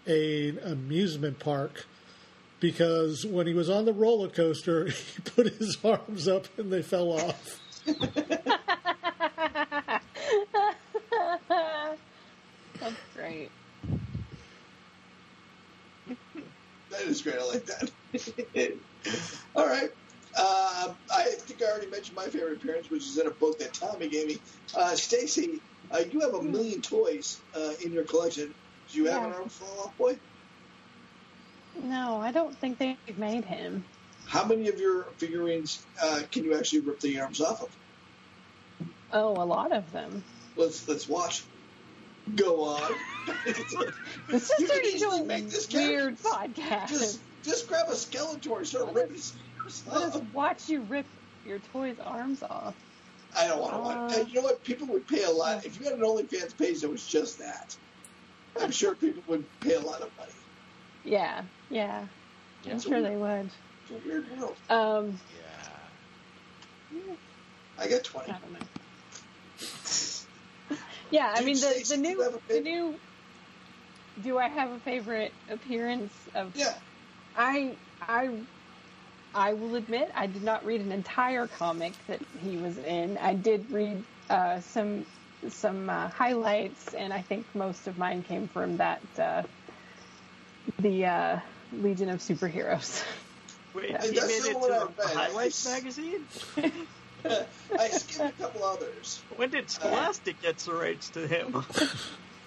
a 0.08 0.50
amusement 0.60 1.40
park 1.40 1.86
because 2.60 3.26
when 3.26 3.48
he 3.48 3.54
was 3.54 3.70
on 3.70 3.86
the 3.86 3.94
roller 3.94 4.30
coaster, 4.30 4.86
he 4.90 5.22
put 5.22 5.48
his 5.48 5.78
arms 5.84 6.28
up 6.28 6.48
and 6.58 6.72
they 6.72 6.82
fell 6.82 7.12
off. 7.12 7.60
That's 12.80 12.96
great. 13.16 13.52
That 16.90 17.02
is 17.02 17.22
great. 17.22 17.38
I 17.38 17.46
like 17.46 17.66
that. 17.66 17.92
All 19.56 19.68
right. 19.68 19.92
Uh, 20.38 20.94
I 21.14 21.24
think 21.24 21.62
I 21.62 21.66
already 21.66 21.88
mentioned 21.88 22.16
my 22.16 22.26
favorite 22.26 22.58
appearance, 22.58 22.90
which 22.90 23.04
is 23.04 23.18
in 23.18 23.28
a 23.28 23.32
book 23.32 23.60
that 23.60 23.74
Tommy 23.74 24.08
gave 24.08 24.28
me. 24.28 24.38
Uh, 24.76 24.96
Stacy, 24.96 25.60
uh, 25.92 26.02
you 26.12 26.20
have 26.22 26.34
a 26.34 26.42
million 26.42 26.82
toys 26.82 27.40
uh, 27.56 27.74
in 27.84 27.92
your 27.92 28.04
collection. 28.04 28.54
Do 28.92 28.98
you 28.98 29.06
have 29.06 29.24
an 29.24 29.34
arm 29.34 29.50
fall 29.50 29.86
off 29.86 29.98
boy? 29.98 30.18
No, 31.84 32.20
I 32.22 32.32
don't 32.32 32.56
think 32.56 32.78
they've 32.78 33.18
made 33.18 33.46
him. 33.46 33.84
How 34.28 34.46
many 34.46 34.68
of 34.70 34.80
your 34.80 35.04
figurines 35.18 35.84
uh, 36.02 36.22
can 36.32 36.44
you 36.44 36.56
actually 36.58 36.82
rip 36.82 37.00
the 37.00 37.20
arms 37.20 37.42
off 37.42 37.64
of? 37.64 37.70
Oh, 39.12 39.32
a 39.42 39.46
lot 39.46 39.72
of 39.72 39.92
them. 39.92 40.24
Let's 40.56 40.88
let's 40.88 41.08
watch. 41.08 41.44
Go 42.36 42.64
on. 42.64 42.92
This 44.28 44.52
You 44.60 44.66
is 44.66 44.72
can 44.72 44.86
easily 44.86 45.24
make 45.24 45.50
this 45.50 45.72
weird 45.72 46.18
podcast. 46.18 46.90
just 46.90 47.20
just 47.44 47.68
grab 47.68 47.88
a 47.90 47.94
Skeletor 47.94 48.58
and 48.58 48.68
start 48.68 48.94
ripping 48.94 49.22
arms 49.60 49.84
Let 49.88 50.02
us 50.02 50.22
watch 50.34 50.70
you 50.70 50.82
rip 50.82 51.06
your 51.46 51.60
toy's 51.74 52.00
arms 52.00 52.44
off. 52.44 52.76
I 53.38 53.48
don't 53.48 53.62
want 53.62 53.74
to 53.74 53.80
watch. 53.80 54.14
Uh, 54.18 54.28
you 54.28 54.36
know 54.36 54.42
what? 54.42 54.64
People 54.64 54.88
would 54.88 55.08
pay 55.08 55.24
a 55.24 55.30
lot 55.32 55.66
if 55.66 55.80
you 55.80 55.86
had 55.86 55.94
an 55.94 56.02
OnlyFans 56.02 56.58
page 56.58 56.82
that 56.82 56.90
was 56.90 57.06
just 57.06 57.40
that. 57.40 57.76
I'm 58.60 58.72
sure 58.72 58.96
people 58.96 59.24
would 59.28 59.46
pay 59.60 59.76
a 59.76 59.80
lot 59.80 60.02
of 60.02 60.10
money. 60.18 60.32
Yeah, 61.04 61.44
yeah. 61.70 62.06
I'm 62.66 62.72
It's 62.72 62.84
sure 62.84 62.94
weird- 63.02 63.06
they 63.06 63.16
would. 63.16 63.50
It's 63.90 64.06
a 64.06 64.08
weird 64.08 64.26
world. 64.38 64.56
Um, 64.70 65.20
I 67.80 67.88
got 67.88 68.04
twenty. 68.04 68.32
I. 68.32 68.36
Yeah, 71.12 71.34
I 71.36 71.42
mean 71.44 71.56
the 71.56 71.86
the 71.90 71.98
new 71.98 72.10
you 72.10 72.22
have 72.22 72.36
a 72.36 72.40
the 72.54 72.62
new. 72.62 72.96
Do 74.22 74.38
I 74.38 74.48
have 74.48 74.70
a 74.72 74.80
favorite 74.80 75.32
appearance 75.50 76.14
of? 76.36 76.56
Yeah. 76.56 76.74
I 77.36 77.76
I 78.08 78.30
I 79.34 79.54
will 79.54 79.74
admit 79.76 80.12
I 80.16 80.28
did 80.28 80.44
not 80.44 80.64
read 80.66 80.82
an 80.82 80.92
entire 80.92 81.48
comic 81.48 81.94
that 82.08 82.20
he 82.44 82.58
was 82.58 82.78
in. 82.78 83.18
I 83.18 83.34
did 83.34 83.72
read 83.72 84.04
uh, 84.30 84.60
some 84.60 85.06
some 85.48 85.90
uh, 85.90 86.10
highlights, 86.10 86.94
and 86.94 87.12
I 87.12 87.22
think 87.22 87.48
most 87.56 87.88
of 87.88 87.98
mine 87.98 88.22
came 88.22 88.48
from 88.48 88.78
that 88.78 89.02
uh, 89.18 89.42
the 90.80 91.06
uh, 91.08 91.40
Legion 91.72 92.10
of 92.10 92.20
Superheroes. 92.20 93.04
Wait, 93.74 93.92
Yeah. 93.92 94.02
he 94.02 94.12
That's 94.12 94.28
made 94.28 94.52
it 94.52 94.60
one 94.60 94.72
I 94.74 94.80
to 94.86 94.92
the. 94.96 95.08
Highlights 95.08 95.68
I- 95.68 95.74
magazine? 95.74 96.26
I 97.78 97.88
skimmed 97.90 98.32
a 98.40 98.42
couple 98.44 98.64
others. 98.64 99.22
When 99.36 99.50
did 99.50 99.70
Scholastic 99.70 100.42
get 100.42 100.58
the 100.60 100.74
rights 100.74 101.10
to 101.12 101.28
him? 101.28 101.64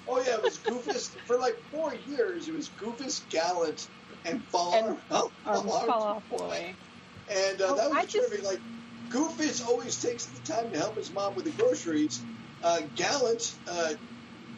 Oh 0.08 0.20
yeah, 0.20 0.34
it 0.34 0.42
was 0.42 0.58
Goofus 0.58 1.10
for 1.26 1.38
like 1.38 1.56
four 1.70 1.94
years. 2.08 2.48
It 2.48 2.54
was 2.56 2.68
Goofus, 2.80 3.22
Gallant, 3.30 3.86
and 4.24 4.42
Fall 4.46 4.74
And 4.74 4.98
Fall, 5.02 5.30
Arms 5.46 5.62
Fall 5.70 5.86
fall 5.86 6.02
off 6.02 6.28
boy. 6.28 6.74
And 7.30 7.62
uh, 7.62 7.66
Oh, 7.68 7.76
that 7.76 7.88
was 7.88 7.98
I 7.98 8.04
just- 8.06 8.28
terrific. 8.28 8.44
Like 8.44 8.58
Goofus 9.10 9.64
always 9.64 10.02
takes 10.02 10.24
the 10.26 10.40
time 10.52 10.72
to 10.72 10.78
help 10.78 10.96
his 10.96 11.14
mom 11.14 11.36
with 11.36 11.44
the 11.44 11.52
groceries. 11.52 12.20
Uh, 12.64 12.80
Gallant 12.96 13.54
uh, 13.70 13.94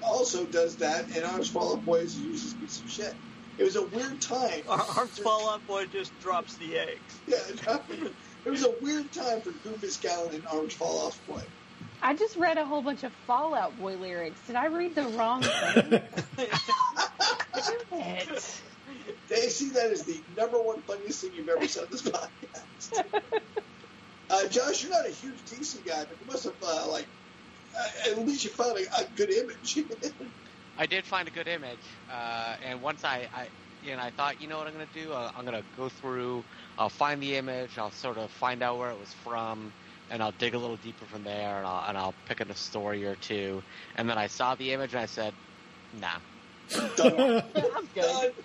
also 0.02 0.46
does 0.46 0.76
that, 0.76 1.14
and 1.14 1.24
Arms 1.24 1.50
Fall 1.50 1.74
Off 1.74 1.84
Boy 1.84 1.96
is 1.98 2.16
a 2.16 2.20
useless 2.22 2.54
piece 2.54 2.80
of 2.80 2.90
shit. 2.90 3.14
It 3.56 3.62
was 3.64 3.76
a 3.76 3.86
weird 3.86 4.20
time. 4.20 4.62
Ar- 4.68 4.84
Arms 4.98 5.18
Fall 5.18 5.48
Off 5.48 5.64
Boy 5.66 5.86
just 5.86 6.18
drops 6.18 6.56
the 6.56 6.76
eggs. 6.78 7.22
Yeah, 7.26 7.38
it 7.48 7.60
happened. 7.60 8.10
It 8.44 8.50
was 8.50 8.64
a 8.64 8.74
weird 8.80 9.12
time 9.12 9.40
for 9.42 9.52
Goofus, 9.52 10.00
Gallant, 10.00 10.34
and 10.34 10.44
Arms 10.46 10.74
Fall 10.74 11.06
Off 11.06 11.24
Boy. 11.26 11.42
I 12.02 12.14
just 12.14 12.36
read 12.36 12.58
a 12.58 12.66
whole 12.66 12.82
bunch 12.82 13.02
of 13.04 13.12
Fallout 13.26 13.76
Boy 13.78 13.96
lyrics. 13.96 14.42
Did 14.46 14.56
I 14.56 14.66
read 14.66 14.94
the 14.94 15.04
wrong 15.04 15.42
thing? 15.42 16.02
Damn 17.90 18.28
it. 18.34 18.62
Daisy, 19.28 19.70
that 19.70 19.90
is 19.90 20.04
the 20.04 20.24
number 20.36 20.60
one 20.62 20.82
funniest 20.82 21.20
thing 21.22 21.30
you've 21.32 21.48
ever 21.48 21.66
said 21.66 21.84
on 21.84 21.88
this 21.90 22.02
podcast. 22.02 23.04
Uh, 24.30 24.48
Josh, 24.48 24.82
you're 24.82 24.90
not 24.90 25.06
a 25.08 25.12
huge 25.12 25.44
DC 25.44 25.86
guy, 25.86 26.04
but 26.08 26.18
you 26.20 26.26
must 26.26 26.44
have 26.44 26.54
uh, 26.62 26.86
like 26.90 27.08
uh, 27.78 28.10
at 28.10 28.18
least 28.18 28.44
you 28.44 28.50
found 28.50 28.78
a, 28.78 28.82
a 29.02 29.10
good 29.14 29.30
image. 29.32 29.78
I 30.76 30.86
did 30.86 31.06
find 31.06 31.28
a 31.28 31.30
good 31.30 31.48
image, 31.48 32.02
uh, 32.08 32.56
and 32.62 32.80
once 32.82 33.04
I, 33.04 33.28
I, 33.32 33.48
you 33.80 33.94
know, 33.96 34.02
I 34.02 34.10
thought, 34.10 34.40
you 34.40 34.48
know 34.48 34.58
what 34.58 34.66
I'm 34.66 34.72
gonna 34.72 34.86
do? 34.86 35.12
Uh, 35.12 35.30
I'm 35.34 35.44
gonna 35.44 35.62
go 35.76 35.88
through, 35.88 36.44
I'll 36.78 36.88
find 36.90 37.22
the 37.22 37.36
image, 37.36 37.78
I'll 37.78 37.90
sort 37.92 38.18
of 38.18 38.32
find 38.32 38.62
out 38.62 38.78
where 38.78 38.90
it 38.90 38.98
was 38.98 39.12
from, 39.12 39.72
and 40.10 40.22
I'll 40.22 40.32
dig 40.32 40.54
a 40.54 40.58
little 40.58 40.76
deeper 40.76 41.06
from 41.06 41.22
there, 41.22 41.58
and 41.58 41.66
I'll, 41.66 41.88
and 41.88 41.96
I'll 41.96 42.16
pick 42.26 42.40
up 42.40 42.50
a 42.50 42.56
story 42.56 43.04
or 43.04 43.14
two, 43.16 43.62
and 43.94 44.08
then 44.08 44.18
I 44.18 44.26
saw 44.26 44.54
the 44.56 44.72
image 44.72 44.94
and 44.94 45.02
I 45.02 45.06
said, 45.06 45.34
nah. 45.92 46.18
I'm 46.74 47.86
good. 47.94 47.94
Done. 47.94 48.30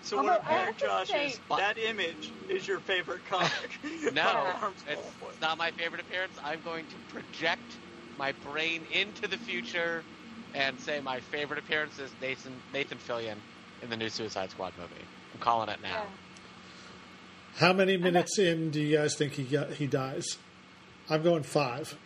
So 0.00 0.22
what 0.22 0.26
I 0.32 0.36
I'm 0.36 0.42
have 0.44 0.58
hearing, 0.60 0.74
to 0.76 0.84
Josh, 0.84 1.08
say- 1.08 1.26
is 1.28 1.40
that 1.56 1.78
image 1.78 2.34
is 2.50 2.68
your 2.68 2.80
favorite 2.80 3.24
comic. 3.24 3.80
No, 4.12 4.72
it's 4.86 5.00
Fall 5.00 5.04
Off 5.08 5.18
Boy. 5.18 5.32
not 5.40 5.56
my 5.56 5.70
favorite 5.72 6.00
appearance. 6.02 6.38
I'm 6.44 6.60
going 6.60 6.86
to 6.88 6.98
project 7.08 7.80
my 8.18 8.32
brain 8.50 8.82
into 8.92 9.26
the 9.28 9.36
future 9.36 10.02
and 10.54 10.78
say 10.80 11.00
my 11.00 11.20
favorite 11.20 11.58
appearance 11.58 11.98
is 11.98 12.10
Nathan 12.20 12.52
Nathan 12.72 12.98
Fillion 12.98 13.36
in 13.82 13.90
the 13.90 13.96
new 13.96 14.08
Suicide 14.08 14.50
Squad 14.50 14.72
movie. 14.78 14.92
I'm 15.34 15.40
calling 15.40 15.68
it 15.68 15.78
now. 15.82 16.04
How 17.56 17.72
many 17.72 17.96
minutes 17.96 18.38
in 18.38 18.70
do 18.70 18.80
you 18.80 18.96
guys 18.96 19.14
think 19.14 19.32
he 19.32 19.44
got, 19.44 19.70
he 19.70 19.86
dies? 19.86 20.38
I'm 21.08 21.22
going 21.22 21.42
five. 21.44 21.96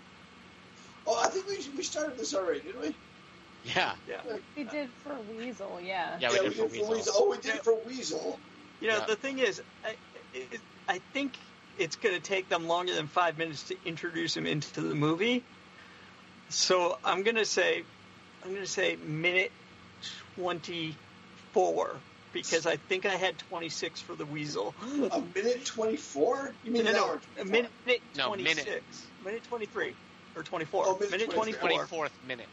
Oh, 1.06 1.20
I 1.24 1.28
think 1.28 1.46
we 1.46 1.58
we 1.76 1.82
started 1.82 2.18
this 2.18 2.34
already, 2.34 2.60
didn't 2.60 2.80
we? 2.82 2.94
Yeah. 3.64 3.92
Yeah. 4.08 4.20
We 4.56 4.64
did 4.64 4.88
for 5.02 5.16
Weasel, 5.36 5.80
yeah. 5.82 6.16
Yeah, 6.20 6.30
we 6.30 6.36
yeah, 6.36 6.42
did 6.42 6.54
for 6.54 6.66
Weasel. 6.66 7.12
Oh, 7.16 7.30
we 7.30 7.38
did 7.38 7.56
it 7.56 7.64
for 7.64 7.74
Weasel. 7.86 8.38
You 8.80 8.88
know, 8.88 8.98
Yeah. 8.98 9.06
the 9.06 9.16
thing 9.16 9.38
is, 9.38 9.60
I, 9.84 9.96
it, 10.34 10.60
I 10.88 11.00
think 11.12 11.32
it's 11.78 11.96
going 11.96 12.14
to 12.14 12.20
take 12.20 12.48
them 12.48 12.66
longer 12.66 12.94
than 12.94 13.06
five 13.08 13.36
minutes 13.38 13.64
to 13.64 13.76
introduce 13.84 14.36
him 14.36 14.46
into 14.46 14.80
the 14.80 14.94
movie. 14.94 15.42
So 16.50 16.98
I'm 17.04 17.22
going 17.22 17.36
to 17.36 17.44
say, 17.44 17.82
I'm 18.42 18.50
going 18.50 18.64
to 18.64 18.70
say 18.70 18.96
minute 18.96 19.52
twenty-four 20.36 21.96
because 22.32 22.66
I 22.66 22.76
think 22.76 23.06
I 23.06 23.14
had 23.14 23.38
twenty-six 23.38 24.00
for 24.00 24.14
the 24.14 24.24
Weasel. 24.26 24.74
A 25.12 25.22
minute 25.34 25.64
twenty-four? 25.66 26.52
You 26.64 26.72
mean 26.72 26.84
no, 26.84 26.90
an 26.90 26.96
no, 26.96 27.06
hour? 27.06 27.20
a 27.40 27.44
minute, 27.44 27.70
No, 28.16 28.34
minute. 28.34 28.64
twenty-six, 28.64 29.06
minute 29.24 29.42
twenty-three 29.48 29.94
or 30.36 30.42
twenty-four, 30.42 30.84
Oh, 30.86 30.94
minute 30.94 31.10
minute 31.10 31.30
23. 31.30 31.60
twenty-four. 31.60 32.06
24th 32.06 32.10
minute. 32.26 32.48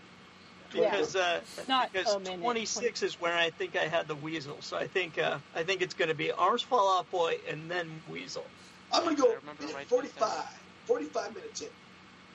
Because 0.72 1.16
uh, 1.16 1.40
Not 1.70 1.94
because 1.94 2.20
minute, 2.20 2.42
26 2.42 3.04
is 3.04 3.22
where 3.22 3.34
I 3.34 3.50
think 3.50 3.78
I 3.78 3.88
had 3.88 4.08
the 4.10 4.16
Weasel. 4.16 4.58
So 4.62 4.75
I 4.75 4.88
think 4.88 5.18
uh, 5.18 5.38
I 5.56 5.64
think 5.64 5.82
it's 5.82 5.94
going 5.94 6.10
to 6.10 6.16
be 6.16 6.32
Arms 6.32 6.64
Fall 6.64 6.88
Off 6.88 7.10
Boy 7.12 7.38
and 7.50 7.72
then 7.72 7.90
Weasel. 8.12 8.44
I'm 8.92 9.04
going 9.04 9.16
to 9.16 9.22
go 9.22 9.28
minute 9.60 9.88
45. 9.88 10.60
45 10.86 11.36
minutes 11.36 11.62
in. 11.62 11.68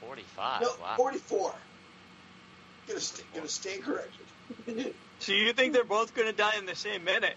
45. 0.07 0.62
No, 0.62 0.69
wow. 0.80 0.95
44. 0.97 1.54
Gonna, 2.88 3.00
st- 3.00 3.35
gonna 3.35 3.49
stand 3.49 3.83
corrected. 3.83 4.95
So 5.21 5.33
you 5.33 5.52
think 5.52 5.75
they're 5.75 5.85
both 5.85 6.14
going 6.14 6.28
to 6.28 6.33
die 6.35 6.54
in 6.59 6.64
the 6.64 6.75
same 6.75 7.04
minute? 7.04 7.37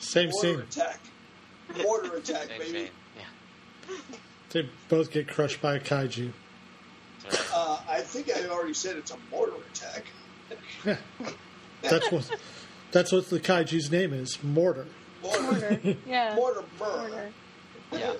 Same 0.00 0.30
scene. 0.30 0.52
Mortar 0.56 0.70
scene. 0.70 0.82
attack. 0.82 1.00
Mortar 1.82 2.16
attack, 2.16 2.46
Same 2.48 2.58
baby. 2.58 2.72
chain. 2.72 2.88
Yeah. 3.16 3.94
They 4.50 4.68
both 4.90 5.10
get 5.10 5.28
crushed 5.28 5.62
by 5.62 5.76
a 5.76 5.80
kaiju. 5.80 6.30
Uh, 7.54 7.80
I 7.88 8.00
think 8.02 8.30
I 8.30 8.46
already 8.48 8.74
said 8.74 8.96
it's 8.96 9.12
a 9.12 9.16
mortar 9.30 9.54
attack. 9.72 10.04
That's 11.82 12.12
what. 12.12 12.30
That's 12.92 13.12
what 13.12 13.30
the 13.30 13.40
kaiju's 13.40 13.90
name 13.90 14.12
is. 14.12 14.42
Mortar. 14.42 14.86
Mortar. 15.22 15.42
Mortar. 15.42 15.80
Yeah. 16.06 16.34
Mortar 16.34 16.64
burr. 16.78 16.98
Mortar. 17.08 17.30
Yeah. 17.92 18.12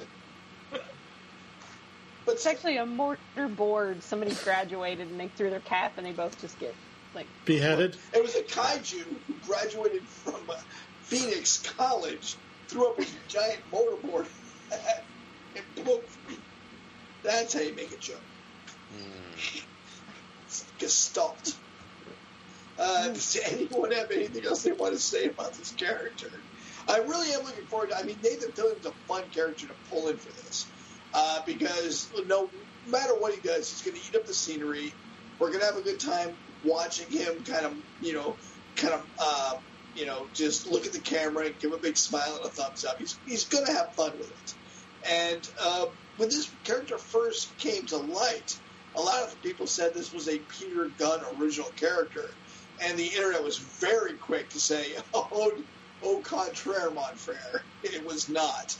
But 2.30 2.36
It's 2.36 2.46
actually 2.46 2.76
a 2.76 2.86
mortar 2.86 3.48
board. 3.48 4.04
Somebody 4.04 4.32
graduated 4.44 5.08
and 5.08 5.18
they 5.18 5.26
threw 5.26 5.50
their 5.50 5.58
cap 5.58 5.94
and 5.96 6.06
they 6.06 6.12
both 6.12 6.40
just 6.40 6.60
get 6.60 6.72
like 7.12 7.26
Beheaded. 7.44 7.96
it 8.14 8.22
was 8.22 8.36
a 8.36 8.42
kaiju 8.42 9.02
who 9.26 9.34
graduated 9.48 10.02
from 10.02 10.48
uh, 10.48 10.54
Phoenix 11.02 11.58
College, 11.58 12.36
threw 12.68 12.88
up 12.88 12.98
his 12.98 13.12
giant 13.26 13.58
mortarboard 13.72 14.28
and 15.56 15.84
broke 15.84 16.06
free. 16.06 16.36
That's 17.24 17.52
how 17.52 17.62
you 17.62 17.74
make 17.74 17.90
a 17.90 17.96
joke. 17.96 18.22
Mm. 18.96 19.64
Gestalt. 20.78 21.56
Uh, 22.78 23.08
does 23.08 23.36
anyone 23.50 23.90
have 23.90 24.12
anything 24.12 24.44
else 24.44 24.62
they 24.62 24.70
want 24.70 24.94
to 24.94 25.00
say 25.00 25.24
about 25.24 25.52
this 25.54 25.72
character? 25.72 26.30
I 26.88 26.98
really 26.98 27.32
am 27.32 27.42
looking 27.42 27.64
forward 27.64 27.90
to. 27.90 27.98
I 27.98 28.04
mean, 28.04 28.18
Nathan 28.22 28.52
Fillion's 28.52 28.86
a 28.86 28.92
fun 29.08 29.24
character 29.32 29.66
to 29.66 29.74
pull 29.90 30.06
in 30.06 30.16
for 30.16 30.30
this 30.44 30.68
uh, 31.14 31.40
because 31.46 32.10
no 32.26 32.50
matter 32.86 33.14
what 33.18 33.34
he 33.34 33.40
does, 33.40 33.70
he's 33.70 33.82
going 33.82 34.00
to 34.00 34.08
eat 34.08 34.16
up 34.16 34.26
the 34.26 34.34
scenery. 34.34 34.92
We're 35.38 35.48
going 35.48 35.60
to 35.60 35.66
have 35.66 35.76
a 35.76 35.82
good 35.82 36.00
time 36.00 36.36
watching 36.64 37.10
him 37.10 37.42
kind 37.44 37.66
of, 37.66 37.74
you 38.00 38.12
know, 38.12 38.36
kind 38.76 38.94
of, 38.94 39.06
uh, 39.22 39.54
you 39.94 40.06
know, 40.06 40.28
just 40.34 40.66
look 40.70 40.86
at 40.86 40.92
the 40.92 41.00
camera 41.00 41.46
and 41.46 41.58
give 41.58 41.72
a 41.72 41.78
big 41.78 41.96
smile 41.96 42.36
and 42.36 42.44
a 42.44 42.50
thumbs 42.50 42.84
up. 42.84 42.96
He's 42.98 43.18
he's 43.24 43.44
going 43.46 43.66
to 43.66 43.72
have 43.72 43.94
fun 43.96 44.12
with 44.18 44.30
it. 44.30 44.54
And 45.08 45.48
uh, 45.62 45.86
when 46.16 46.28
this 46.28 46.54
character 46.64 46.98
first 46.98 47.58
came 47.58 47.86
to 47.86 47.96
light, 47.96 48.60
a 48.96 49.00
lot 49.00 49.22
of 49.22 49.40
people 49.42 49.66
said 49.66 49.92
this 49.94 50.12
was 50.12 50.28
a 50.28 50.38
Peter 50.38 50.90
Gunn 50.98 51.20
original 51.38 51.70
character, 51.72 52.24
and 52.84 52.98
the 52.98 53.06
internet 53.06 53.42
was 53.42 53.58
very 53.80 54.16
quick 54.18 54.50
to 54.50 54.60
say, 54.60 54.94
"Oh, 55.14 55.52
au 56.02 56.20
contraire, 56.20 56.90
mon 56.90 57.14
frère." 57.16 57.60
It 57.82 58.04
was 58.04 58.28
not. 58.28 58.76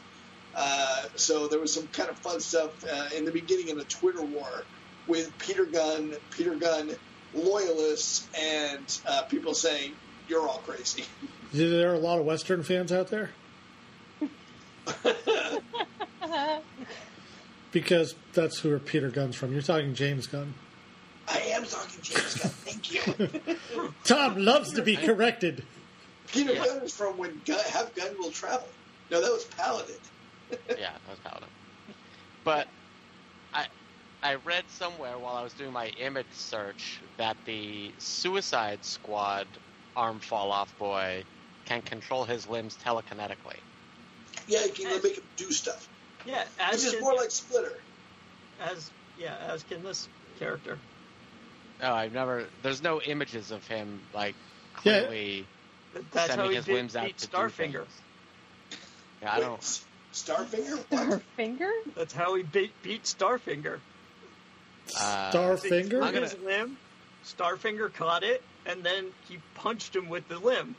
Uh, 0.54 1.04
so 1.16 1.48
there 1.48 1.60
was 1.60 1.72
some 1.72 1.86
kind 1.88 2.10
of 2.10 2.18
fun 2.18 2.40
stuff 2.40 2.84
uh, 2.84 3.08
in 3.16 3.24
the 3.24 3.30
beginning 3.30 3.68
in 3.68 3.78
the 3.78 3.84
Twitter 3.84 4.22
war 4.22 4.64
with 5.06 5.36
Peter 5.38 5.64
Gunn, 5.64 6.14
Peter 6.30 6.54
Gunn 6.54 6.90
loyalists, 7.34 8.28
and 8.38 8.98
uh, 9.06 9.22
people 9.22 9.54
saying, 9.54 9.92
"You're 10.28 10.46
all 10.48 10.58
crazy." 10.66 11.04
There 11.52 11.90
are 11.90 11.94
a 11.94 11.98
lot 11.98 12.20
of 12.20 12.26
Western 12.26 12.62
fans 12.62 12.92
out 12.92 13.08
there 13.08 13.30
because 17.72 18.14
that's 18.32 18.58
who 18.60 18.78
Peter 18.78 19.10
Gunn's 19.10 19.36
from. 19.36 19.52
You're 19.52 19.62
talking 19.62 19.94
James 19.94 20.26
Gunn. 20.26 20.54
I 21.28 21.38
am 21.52 21.64
talking 21.64 22.00
James 22.02 22.34
Gunn. 22.34 22.50
Thank 22.64 22.92
you. 22.92 23.56
Tom 24.04 24.36
loves 24.38 24.72
to 24.74 24.82
be 24.82 24.96
corrected. 24.96 25.64
Peter 26.28 26.54
Yeah. 26.54 26.64
Gunn 26.64 26.82
is 26.82 26.94
from 26.96 27.16
when 27.18 27.40
Gun, 27.44 27.58
Have 27.70 27.94
Gun 27.94 28.14
Will 28.18 28.30
Travel. 28.30 28.68
No, 29.10 29.20
that 29.20 29.30
was 29.32 29.44
Paladin. 29.44 29.96
Yeah, 30.78 30.92
that 30.92 31.10
was 31.10 31.18
Paladin. 31.20 31.48
But 32.44 32.68
I 33.52 33.66
I 34.22 34.34
read 34.36 34.64
somewhere 34.68 35.18
while 35.18 35.36
I 35.36 35.42
was 35.42 35.54
doing 35.54 35.72
my 35.72 35.88
image 35.88 36.26
search 36.32 37.02
that 37.18 37.36
the 37.44 37.94
Suicide 37.98 38.84
Squad 38.84 39.46
arm 39.96 40.20
fall 40.20 40.52
off 40.52 40.76
boy 40.78 41.24
can 41.66 41.82
control 41.82 42.24
his 42.24 42.46
limbs 42.46 42.76
telekinetically. 42.76 43.58
Yeah, 44.46 44.64
you 44.64 44.72
can 44.72 45.02
make 45.02 45.16
him 45.16 45.24
do 45.36 45.50
stuff. 45.50 45.88
Yeah, 46.26 46.42
Which 46.42 46.74
as 46.74 46.84
is 46.84 47.00
more 47.00 47.14
like 47.14 47.30
Splitter. 47.30 47.72
as 48.60 48.90
yeah, 49.16 49.36
as 49.48 49.62
can 49.62 49.82
this 49.82 50.08
character. 50.38 50.78
Oh, 51.82 51.92
I've 51.94 52.12
never. 52.12 52.44
There's 52.62 52.82
no 52.82 53.00
images 53.00 53.50
of 53.50 53.66
him 53.66 54.00
like 54.12 54.34
Yeah. 54.84 54.92
clearly 54.92 55.46
That's 56.12 56.26
sending 56.26 56.52
his 56.52 56.66
beat, 56.66 56.72
limbs 56.74 56.96
out 56.96 57.16
to 57.18 57.26
do 57.26 57.32
Starfinger. 57.36 57.72
things. 57.72 58.02
Yeah, 59.22 59.32
I 59.32 59.40
don't. 59.40 59.80
S- 60.12 60.22
Starfinger? 60.28 60.78
What? 60.90 61.22
finger? 61.36 61.70
That's 61.96 62.12
how 62.12 62.34
he 62.34 62.42
beat, 62.42 62.72
beat 62.82 63.04
Starfinger. 63.04 63.78
Uh, 64.98 65.30
Starfinger. 65.32 65.88
threw 65.88 66.02
I'm 66.02 66.14
his 66.14 66.36
limb. 66.38 66.76
Starfinger 67.24 67.92
caught 67.92 68.22
it, 68.22 68.42
and 68.66 68.82
then 68.82 69.06
he 69.28 69.38
punched 69.54 69.94
him 69.94 70.08
with 70.08 70.26
the 70.28 70.38
limb. 70.38 70.74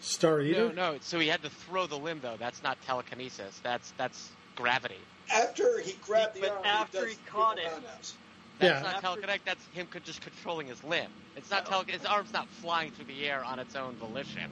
Star 0.00 0.40
Eater. 0.40 0.72
No, 0.72 0.92
no. 0.92 0.98
So 1.00 1.18
he 1.18 1.28
had 1.28 1.42
to 1.42 1.50
throw 1.50 1.86
the 1.86 1.96
limb 1.96 2.20
though. 2.22 2.36
That's 2.38 2.62
not 2.62 2.80
telekinesis. 2.82 3.60
That's 3.62 3.92
that's 3.96 4.30
gravity. 4.56 4.98
After 5.32 5.78
he 5.80 5.92
grabbed 6.04 6.34
the 6.34 6.40
But 6.40 6.50
arm, 6.50 6.62
after 6.66 7.00
does 7.02 7.10
he 7.12 7.18
caught 7.28 7.58
it. 7.58 7.66
roundhouse. 7.70 8.14
That's 8.58 8.84
Yeah. 8.84 8.92
not 8.92 8.96
After- 9.04 9.20
telekinetic. 9.22 9.40
That's 9.44 9.64
him 9.72 9.86
just 10.04 10.20
controlling 10.20 10.66
his 10.66 10.82
limb. 10.82 11.10
It's 11.36 11.50
not 11.50 11.66
Oh. 11.68 11.82
tele. 11.84 11.84
His 11.92 12.04
arm's 12.04 12.32
not 12.32 12.48
flying 12.48 12.90
through 12.90 13.04
the 13.06 13.24
air 13.28 13.44
on 13.44 13.60
its 13.60 13.76
own 13.76 13.94
volition. 13.94 14.50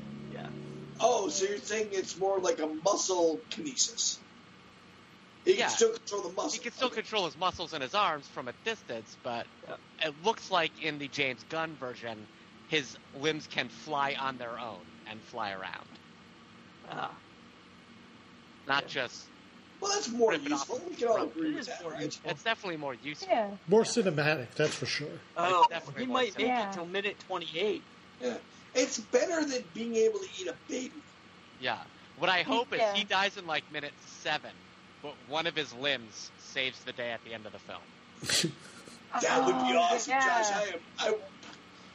Yeah. 1.00 1.06
Oh, 1.08 1.28
so 1.28 1.46
you're 1.46 1.58
saying 1.58 1.88
it's 1.92 2.18
more 2.18 2.38
like 2.38 2.60
a 2.60 2.66
muscle 2.66 3.40
kinesis? 3.50 4.18
He 5.44 5.54
Yeah. 5.56 5.68
can 5.68 5.76
still 5.76 5.92
control 5.92 6.22
the 6.22 6.32
muscle. 6.32 6.50
He 6.52 6.58
can 6.58 6.72
still 6.72 6.86
Okay. 6.88 6.96
control 6.96 7.24
his 7.24 7.36
muscles 7.36 7.72
and 7.72 7.82
his 7.82 7.94
arms 7.94 8.26
from 8.28 8.48
a 8.48 8.52
distance, 8.64 9.16
but 9.22 9.46
Yeah. 9.66 9.76
it 10.04 10.22
looks 10.22 10.50
like 10.50 10.78
in 10.82 10.98
the 10.98 11.08
James 11.08 11.42
Gunn 11.44 11.74
version, 11.76 12.28
his 12.68 12.96
limbs 13.14 13.46
can 13.46 13.68
fly 13.68 14.14
on 14.18 14.36
their 14.36 14.58
own 14.58 14.84
and 15.06 15.22
fly 15.24 15.52
around, 15.52 15.88
Ah, 16.88 17.16
not 18.66 18.82
Yeah. 18.84 18.88
just. 18.88 19.26
Well, 19.80 19.92
that's 19.92 20.08
more 20.08 20.32
Rip 20.32 20.42
it 20.44 20.52
off 20.52 20.68
useful. 20.68 20.78
We 20.90 20.94
can 20.96 21.08
all 21.08 21.22
agree 21.22 21.54
with 21.54 21.66
that, 21.66 21.82
more 21.82 21.92
right? 21.92 22.20
It's 22.24 22.42
definitely 22.42 22.76
more 22.76 22.94
useful. 22.94 23.28
Yeah. 23.28 23.56
More 23.66 23.82
cinematic, 23.84 24.54
that's 24.54 24.74
for 24.74 24.84
sure. 24.86 25.20
oh, 25.36 25.66
he 25.96 26.04
more 26.04 26.14
might 26.18 26.36
make 26.36 26.46
Yeah. 26.46 26.68
it 26.68 26.72
till 26.74 26.84
minute 26.86 27.18
28. 27.20 27.82
Yeah. 28.20 28.36
It's 28.74 28.98
better 28.98 29.44
than 29.44 29.64
being 29.74 29.96
able 29.96 30.18
to 30.20 30.28
eat 30.40 30.46
a 30.48 30.54
baby. 30.68 30.92
Yeah. 31.60 31.78
What 32.18 32.30
I 32.30 32.42
hope 32.42 32.72
is 32.74 32.80
he 32.94 33.04
dies 33.04 33.36
in 33.36 33.46
like 33.46 33.64
minute 33.72 33.92
seven, 34.22 34.50
but 35.02 35.14
one 35.28 35.46
of 35.46 35.56
his 35.56 35.72
limbs 35.74 36.30
saves 36.38 36.78
the 36.84 36.92
day 36.92 37.10
at 37.10 37.24
the 37.24 37.32
end 37.34 37.46
of 37.46 37.52
the 37.52 37.58
film. 37.58 38.52
That 39.22 39.44
would 39.44 39.54
be 39.66 39.74
Oh, 39.74 39.78
awesome, 39.80 40.12
yeah. 40.12 40.20
Josh. 40.20 40.52
I 40.52 40.62
am. 40.62 40.78
I, 41.00 41.14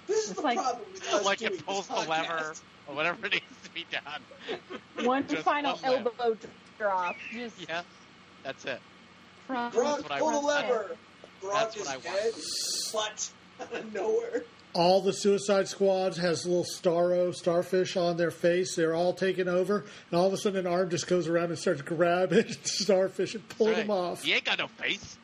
this 0.05 0.23
is 0.25 0.31
It's 0.31 0.39
the 0.39 0.41
like- 0.45 0.57
problem 0.57 0.85
with 0.91 1.13
us 1.13 1.23
like 1.25 1.39
doing 1.39 1.53
it 1.53 1.65
pulls 1.65 1.87
the 1.87 1.93
lever 1.95 2.11
podcast. 2.33 2.61
or 2.87 2.95
whatever 2.95 3.29
needs 3.29 3.43
to 3.63 3.69
be 3.73 3.85
done. 3.89 5.05
One 5.07 5.23
final 5.23 5.77
one 5.77 5.91
limb. 5.93 6.07
elbow 6.19 6.37
drop. 6.77 7.15
Just 7.31 7.55
Yeah, 7.69 7.83
that's 8.43 8.65
it. 8.65 8.81
from 9.47 9.71
Gronk, 9.71 10.05
pull 10.19 10.31
the 10.41 10.45
lever. 10.45 10.97
Gronk 11.41 11.53
That's 11.53 11.75
is 11.77 11.81
what 11.85 11.89
I 11.89 11.93
want. 11.93 12.03
dead. 12.03 12.33
What? 12.91 13.29
Out 13.61 13.73
of 13.79 13.93
nowhere. 13.93 14.43
All 14.75 14.99
the 14.99 15.13
Suicide 15.13 15.69
Squads 15.69 16.17
has 16.17 16.45
little 16.45 16.65
Starro 16.65 17.33
starfish 17.33 17.95
on 17.95 18.17
their 18.17 18.29
face. 18.29 18.75
They're 18.75 18.93
all 18.93 19.13
taken 19.13 19.47
over, 19.47 19.85
and 20.11 20.19
all 20.19 20.27
of 20.27 20.33
a 20.33 20.37
sudden, 20.37 20.67
an 20.67 20.67
arm 20.67 20.89
just 20.89 21.07
goes 21.07 21.29
around 21.29 21.45
and 21.45 21.57
starts 21.57 21.81
grabbing 21.81 22.51
starfish 22.63 23.35
and 23.35 23.47
pulling 23.47 23.75
them 23.75 23.89
off. 23.89 24.23
He 24.23 24.33
ain't 24.33 24.43
got 24.43 24.59
no 24.59 24.67
face. 24.67 25.17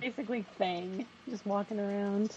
basically 0.00 0.44
Fang 0.58 1.06
just 1.30 1.46
walking 1.46 1.78
around. 1.78 2.34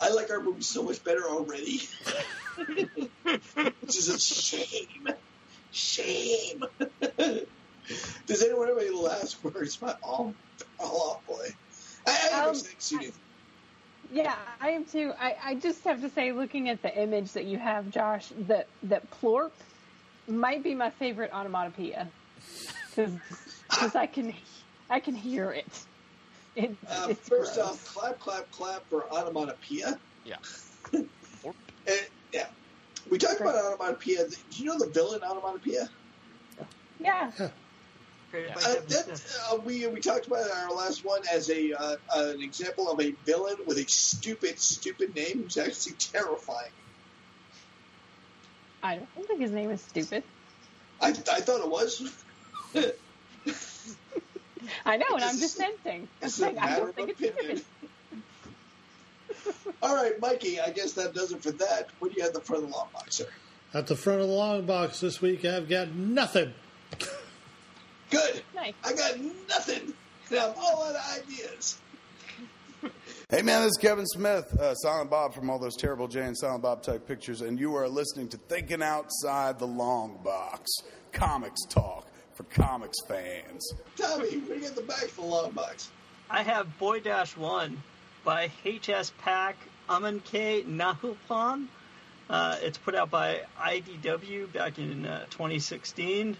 I 0.00 0.10
like 0.10 0.28
our 0.32 0.42
movie 0.42 0.62
so 0.62 0.82
much 0.82 1.02
better 1.04 1.22
already. 1.28 1.82
Which 2.56 3.96
is 3.96 4.08
a 4.08 4.18
shame. 4.18 5.08
Shame. 5.70 6.64
Does 8.26 8.42
anyone 8.42 8.66
have 8.66 8.78
any 8.78 8.90
last 8.90 9.44
words 9.44 9.80
My 9.80 9.94
all, 10.02 10.34
all 10.80 11.10
off 11.12 11.26
boy? 11.28 11.54
I, 12.06 12.10
I 12.10 12.36
have 12.36 12.48
Um, 12.48 12.54
thanks 12.54 12.92
you. 12.92 13.12
Yeah, 14.12 14.34
I 14.60 14.70
am 14.70 14.84
too. 14.84 15.12
I, 15.18 15.36
I 15.44 15.54
just 15.56 15.82
have 15.84 16.00
to 16.00 16.08
say, 16.08 16.32
looking 16.32 16.68
at 16.68 16.80
the 16.82 16.96
image 16.96 17.32
that 17.32 17.44
you 17.44 17.58
have, 17.58 17.90
Josh, 17.90 18.28
that 18.46 18.68
that 18.84 19.02
plorp 19.20 19.50
might 20.28 20.62
be 20.62 20.74
my 20.74 20.90
favorite 20.90 21.32
onomatopoeia 21.32 22.08
because 22.90 23.94
I 23.94 24.06
can 24.06 24.32
I 24.88 25.00
can 25.00 25.14
hear 25.14 25.50
it. 25.50 25.66
it 26.54 26.76
Uh, 26.88 27.08
it's 27.10 27.28
first 27.28 27.54
gross. 27.54 27.66
off, 27.66 27.94
clap, 27.94 28.18
clap, 28.20 28.50
clap 28.52 28.88
for 28.88 29.12
onomatopoeia. 29.12 29.98
Yeah. 30.24 30.36
Uh, 30.94 31.92
yeah. 32.32 32.46
We 33.10 33.18
talked 33.18 33.40
about 33.40 33.56
onomatopoeia. 33.56 34.28
Do 34.28 34.62
you 34.62 34.64
know 34.66 34.78
the 34.78 34.88
villain 34.88 35.22
onomatopoeia? 35.22 35.88
yeah, 37.00 37.30
Created 38.30 38.54
by 38.54 38.60
Uh, 38.60 38.74
that, 38.88 39.22
uh, 39.52 39.56
we 39.64 39.86
we 39.86 40.00
talked 40.00 40.26
about 40.26 40.46
it 40.46 40.52
in 40.52 40.58
our 40.58 40.72
last 40.72 41.04
one 41.04 41.22
as 41.32 41.48
a 41.50 41.72
uh, 41.72 41.96
an 42.14 42.42
example 42.42 42.90
of 42.90 43.00
a 43.00 43.12
villain 43.24 43.56
with 43.66 43.78
a 43.78 43.88
stupid, 43.88 44.58
stupid 44.58 45.14
name 45.14 45.42
who's 45.42 45.56
actually 45.56 45.92
terrifying. 45.98 46.72
I 48.82 48.96
don't 48.96 49.26
think 49.28 49.40
his 49.40 49.52
name 49.52 49.70
is 49.70 49.80
stupid. 49.80 50.22
I, 51.00 51.08
I 51.08 51.12
thought 51.40 51.60
it 51.60 51.70
was. 51.70 52.24
I 54.84 54.96
know, 54.96 55.04
and 55.14 55.24
I'm 55.24 55.30
It's 55.30 55.40
just 55.40 55.58
just- 55.58 55.86
I'm 55.86 56.08
It's 56.22 56.36
a 56.38 56.40
saying 56.40 56.58
I 56.58 56.64
matter 56.66 56.80
don't 56.80 56.88
of 56.90 56.94
think 56.96 57.10
it's 57.10 57.20
opinion. 57.20 57.56
stupid. 57.58 57.64
All 59.82 59.94
right, 59.94 60.18
Mikey. 60.20 60.60
I 60.60 60.70
guess 60.70 60.92
that 60.92 61.14
does 61.14 61.32
it 61.32 61.42
for 61.42 61.50
that. 61.52 61.88
What 61.98 62.12
do 62.12 62.16
you 62.16 62.22
have 62.22 62.30
at 62.30 62.34
the 62.34 62.40
front 62.40 62.64
of 62.64 62.70
the 62.70 62.76
long 62.76 62.88
box, 62.92 63.16
sir? 63.16 63.26
At 63.74 63.86
the 63.86 63.96
front 63.96 64.20
of 64.20 64.28
the 64.28 64.32
long 64.34 64.66
box 64.66 65.00
this 65.00 65.20
week, 65.20 65.44
I've 65.44 65.68
got 65.68 65.88
nothing. 65.90 66.54
Good. 68.10 68.42
Nice. 68.54 68.74
I 68.84 68.92
got 68.92 69.18
nothing. 69.48 69.94
And 70.30 70.38
I'm 70.38 70.54
all 70.58 70.84
out 70.84 70.94
of 70.94 71.22
ideas. 71.22 71.78
Hey 73.28 73.42
man, 73.42 73.62
this 73.62 73.70
is 73.70 73.78
Kevin 73.80 74.06
Smith, 74.06 74.52
uh, 74.60 74.74
Silent 74.76 75.10
Bob 75.10 75.34
from 75.34 75.50
all 75.50 75.58
those 75.58 75.76
terrible 75.76 76.06
Jay 76.06 76.22
and 76.22 76.36
Silent 76.36 76.62
Bob 76.62 76.82
type 76.82 77.08
pictures, 77.08 77.40
and 77.40 77.58
you 77.58 77.74
are 77.74 77.88
listening 77.88 78.28
to 78.28 78.36
Thinking 78.36 78.82
Outside 78.82 79.58
the 79.58 79.66
Long 79.66 80.20
Box, 80.22 80.70
comics 81.10 81.60
talk 81.68 82.06
for 82.34 82.44
comics 82.44 82.98
fans. 83.08 83.72
Tommy, 83.96 84.38
what 84.38 84.48
do 84.48 84.54
you 84.54 84.60
got 84.60 84.70
at 84.70 84.76
the 84.76 84.82
back 84.82 85.04
of 85.04 85.16
the 85.16 85.22
long 85.22 85.50
box? 85.52 85.90
I 86.30 86.42
have 86.42 86.78
Boy 86.78 87.00
Dash 87.00 87.36
One 87.36 87.82
by 88.24 88.50
HS 88.64 89.12
Pack 89.18 89.56
Amanke 89.88 90.64
Nahupan. 90.66 91.66
Uh, 92.28 92.56
it's 92.60 92.78
put 92.78 92.94
out 92.94 93.10
by 93.10 93.40
IDW 93.58 94.52
back 94.52 94.78
in 94.78 95.06
uh, 95.06 95.24
2016. 95.30 96.36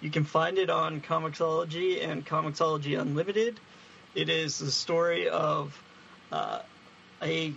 You 0.00 0.10
can 0.10 0.24
find 0.24 0.58
it 0.58 0.68
on 0.68 1.00
Comixology 1.00 2.06
and 2.06 2.24
Comixology 2.24 3.00
Unlimited. 3.00 3.58
It 4.14 4.28
is 4.28 4.58
the 4.58 4.70
story 4.70 5.28
of 5.28 5.78
uh, 6.30 6.60
a 7.22 7.52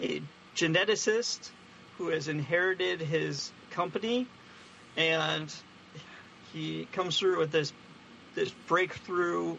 a 0.00 0.22
geneticist 0.54 1.50
who 1.98 2.08
has 2.08 2.28
inherited 2.28 3.00
his 3.00 3.52
company, 3.70 4.26
and 4.96 5.52
he 6.52 6.86
comes 6.92 7.18
through 7.18 7.38
with 7.38 7.50
this 7.50 7.72
this 8.34 8.50
breakthrough 8.66 9.56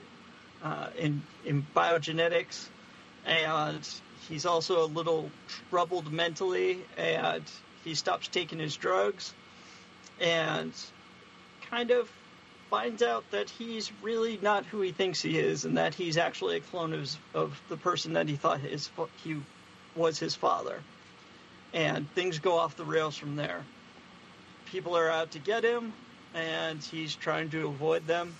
uh, 0.63 0.87
in 0.97 1.23
in 1.45 1.65
biogenetics, 1.75 2.67
and 3.25 3.87
he's 4.29 4.45
also 4.45 4.83
a 4.83 4.87
little 4.87 5.31
troubled 5.71 6.11
mentally, 6.11 6.79
and 6.97 7.43
he 7.83 7.95
stops 7.95 8.27
taking 8.27 8.59
his 8.59 8.75
drugs, 8.75 9.33
and 10.19 10.73
kind 11.69 11.91
of 11.91 12.11
finds 12.69 13.03
out 13.03 13.29
that 13.31 13.49
he's 13.49 13.91
really 14.01 14.39
not 14.41 14.65
who 14.65 14.81
he 14.81 14.91
thinks 14.91 15.21
he 15.21 15.37
is, 15.37 15.65
and 15.65 15.77
that 15.77 15.93
he's 15.93 16.17
actually 16.17 16.57
a 16.57 16.61
clone 16.61 16.93
of, 16.93 17.15
of 17.33 17.61
the 17.69 17.77
person 17.77 18.13
that 18.13 18.27
he 18.27 18.35
thought 18.35 18.59
his 18.59 18.89
he 19.23 19.37
was 19.95 20.19
his 20.19 20.35
father, 20.35 20.81
and 21.73 22.09
things 22.11 22.39
go 22.39 22.57
off 22.57 22.75
the 22.75 22.85
rails 22.85 23.15
from 23.15 23.35
there. 23.35 23.63
People 24.65 24.97
are 24.97 25.09
out 25.09 25.31
to 25.31 25.39
get 25.39 25.63
him, 25.63 25.93
and 26.33 26.83
he's 26.83 27.15
trying 27.15 27.49
to 27.51 27.67
avoid 27.67 28.05
them 28.07 28.35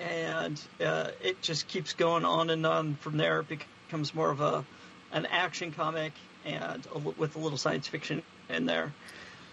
and 0.00 0.60
uh, 0.84 1.10
it 1.22 1.40
just 1.42 1.68
keeps 1.68 1.92
going 1.92 2.24
on 2.24 2.50
and 2.50 2.64
on 2.66 2.94
from 2.96 3.16
there. 3.16 3.40
It 3.40 3.48
becomes 3.88 4.14
more 4.14 4.30
of 4.30 4.40
a 4.40 4.64
an 5.12 5.26
action 5.26 5.72
comic 5.72 6.12
and 6.44 6.86
a, 6.94 6.98
with 6.98 7.36
a 7.36 7.38
little 7.38 7.58
science 7.58 7.88
fiction 7.88 8.22
in 8.48 8.66
there, 8.66 8.92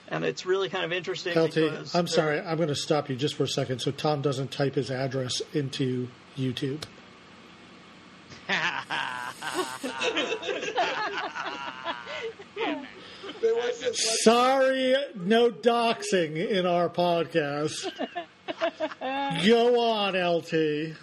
and 0.10 0.24
it's 0.26 0.46
really 0.46 0.70
kind 0.70 0.86
of 0.86 0.94
interesting. 0.94 1.38
LT, 1.38 1.54
because 1.56 1.96
I'm 1.96 2.08
sorry, 2.08 2.40
I'm 2.40 2.58
going 2.58 2.70
to 2.70 2.76
stop 2.76 3.10
you 3.10 3.16
just 3.16 3.36
for 3.36 3.44
a 3.44 3.48
second 3.48 3.80
so 3.80 3.92
Tom 3.92 4.22
doesn't 4.22 4.52
type 4.52 4.76
his 4.76 4.90
address 4.92 5.42
into 5.54 6.08
YouTube. 6.38 6.84
Wait, 12.56 13.56
what's 13.56 13.80
this? 13.80 14.06
What's- 14.06 14.24
Sorry, 14.24 14.96
no 15.16 15.50
doxing 15.52 16.36
in 16.50 16.66
our 16.66 16.90
podcast. 16.90 17.92
Go 19.46 19.80
on, 19.80 20.16
LT. 20.16 20.96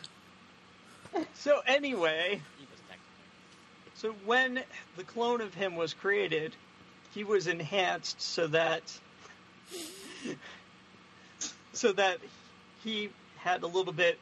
So 1.35 1.61
anyway, 1.67 2.43
so 3.95 4.15
when 4.25 4.63
the 4.97 5.05
clone 5.05 5.41
of 5.41 5.55
him 5.55 5.77
was 5.77 5.95
created, 5.95 6.57
he 7.15 7.25
was 7.25 7.47
enhanced 7.47 8.21
so 8.21 8.47
that 8.49 8.83
so 11.73 11.93
that 11.93 12.19
he 12.83 13.11
had 13.39 13.63
a 13.63 13.67
little 13.67 13.93
bit 13.93 14.19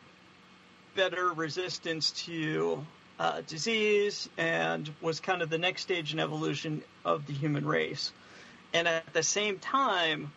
better 0.94 1.32
resistance 1.32 2.10
to 2.10 2.84
uh, 3.18 3.40
disease 3.46 4.28
and 4.36 4.90
was 5.00 5.20
kind 5.20 5.42
of 5.42 5.50
the 5.50 5.58
next 5.58 5.82
stage 5.82 6.12
in 6.12 6.20
evolution 6.20 6.82
of 7.04 7.26
the 7.26 7.32
human 7.32 7.64
race. 7.64 8.12
And 8.74 8.88
at 8.88 9.12
the 9.12 9.22
same 9.22 9.58
time, 9.58 10.32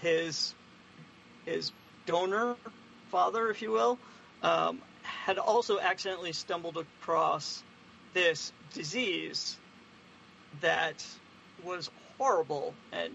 his 0.00 0.54
his 1.44 1.72
donor 2.06 2.56
father, 3.10 3.50
if 3.50 3.60
you 3.60 3.70
will, 3.70 3.98
um, 4.42 4.80
had 5.02 5.38
also 5.38 5.78
accidentally 5.78 6.32
stumbled 6.32 6.76
across 6.76 7.62
this 8.14 8.52
disease 8.72 9.56
that 10.60 11.04
was 11.64 11.90
horrible 12.18 12.74
and 12.92 13.12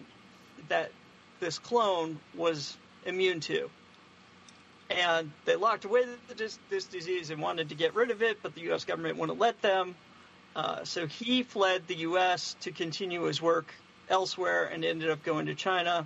that 0.69 0.91
this 1.39 1.59
clone 1.59 2.19
was 2.35 2.75
immune 3.05 3.39
to. 3.41 3.69
And 4.89 5.31
they 5.45 5.55
locked 5.55 5.85
away 5.85 6.05
this, 6.35 6.59
this 6.69 6.85
disease 6.85 7.31
and 7.31 7.41
wanted 7.41 7.69
to 7.69 7.75
get 7.75 7.95
rid 7.95 8.11
of 8.11 8.21
it, 8.21 8.37
but 8.43 8.53
the 8.53 8.61
U.S. 8.61 8.85
government 8.85 9.17
wouldn't 9.17 9.39
let 9.39 9.61
them. 9.61 9.95
Uh, 10.55 10.83
so 10.85 11.07
he 11.07 11.43
fled 11.43 11.87
the 11.87 11.95
U.S. 11.95 12.55
to 12.61 12.71
continue 12.71 13.23
his 13.23 13.41
work 13.41 13.73
elsewhere 14.09 14.65
and 14.65 14.85
ended 14.85 15.09
up 15.09 15.23
going 15.23 15.47
to 15.47 15.55
China. 15.55 16.05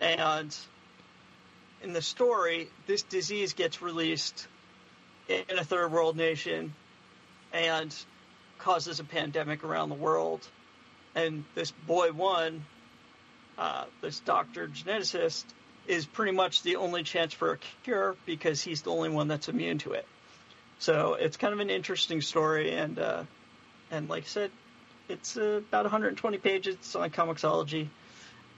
And 0.00 0.56
in 1.82 1.92
the 1.92 2.02
story, 2.02 2.68
this 2.86 3.02
disease 3.02 3.52
gets 3.52 3.82
released 3.82 4.46
in 5.28 5.58
a 5.58 5.64
third 5.64 5.90
world 5.90 6.16
nation 6.16 6.74
and 7.52 7.94
causes 8.58 9.00
a 9.00 9.04
pandemic 9.04 9.64
around 9.64 9.88
the 9.88 9.94
world. 9.94 10.46
And 11.14 11.44
this 11.54 11.70
boy 11.70 12.12
one, 12.12 12.64
uh, 13.56 13.84
this 14.00 14.20
doctor 14.20 14.68
geneticist, 14.68 15.44
is 15.86 16.06
pretty 16.06 16.32
much 16.32 16.62
the 16.62 16.76
only 16.76 17.02
chance 17.02 17.32
for 17.34 17.52
a 17.52 17.58
cure 17.82 18.16
because 18.26 18.60
he's 18.62 18.82
the 18.82 18.90
only 18.90 19.10
one 19.10 19.28
that's 19.28 19.48
immune 19.48 19.78
to 19.78 19.92
it. 19.92 20.06
So 20.78 21.14
it's 21.14 21.36
kind 21.36 21.52
of 21.52 21.60
an 21.60 21.70
interesting 21.70 22.20
story, 22.20 22.74
and 22.74 22.98
uh, 22.98 23.24
and 23.90 24.08
like 24.08 24.24
I 24.24 24.26
said, 24.26 24.50
it's 25.08 25.36
uh, 25.36 25.60
about 25.68 25.84
120 25.84 26.38
pages. 26.38 26.74
It's 26.74 26.94
on 26.96 27.10
Comixology. 27.10 27.88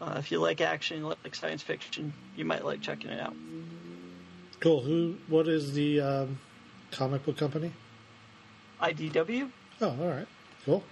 Uh, 0.01 0.15
if 0.19 0.31
you 0.31 0.41
like 0.41 0.61
action, 0.61 0.99
you 0.99 1.07
like 1.07 1.35
science 1.35 1.63
fiction, 1.63 2.13
you 2.37 2.45
might 2.45 2.65
like 2.65 2.81
checking 2.81 3.11
it 3.11 3.21
out. 3.21 3.35
Cool. 4.61 4.81
Who? 4.83 5.17
What 5.29 5.49
is 5.49 5.73
the 5.73 6.01
um, 6.01 6.39
comic 6.91 7.25
book 7.25 7.37
company? 7.37 7.73
IDW. 8.81 9.51
Oh, 9.81 9.89
all 9.89 10.09
right. 10.09 10.27
Cool. 10.65 10.83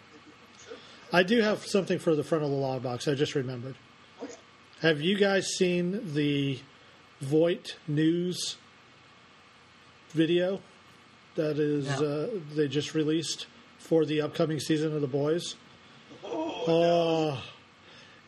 I 1.15 1.23
do 1.23 1.41
have 1.43 1.65
something 1.65 2.01
for 2.01 2.17
the 2.17 2.25
front 2.25 2.43
of 2.43 2.51
the 2.51 2.57
log 2.57 2.83
box. 2.83 3.07
I 3.07 3.15
just 3.15 3.37
remembered. 3.37 3.77
Okay. 4.21 4.35
Have 4.81 5.01
you 5.01 5.17
guys 5.17 5.47
seen 5.47 6.13
the 6.13 6.59
Vought 7.21 7.77
News 7.87 8.57
video 10.11 10.61
that 11.37 11.61
is 11.61 11.89
uh, 11.89 12.31
they 12.57 12.67
just 12.67 12.95
released 12.95 13.47
for 13.79 14.05
the 14.05 14.23
upcoming 14.23 14.59
season 14.59 14.93
of 14.93 15.03
The 15.03 15.07
Boys? 15.07 15.55
Oh, 16.25 17.41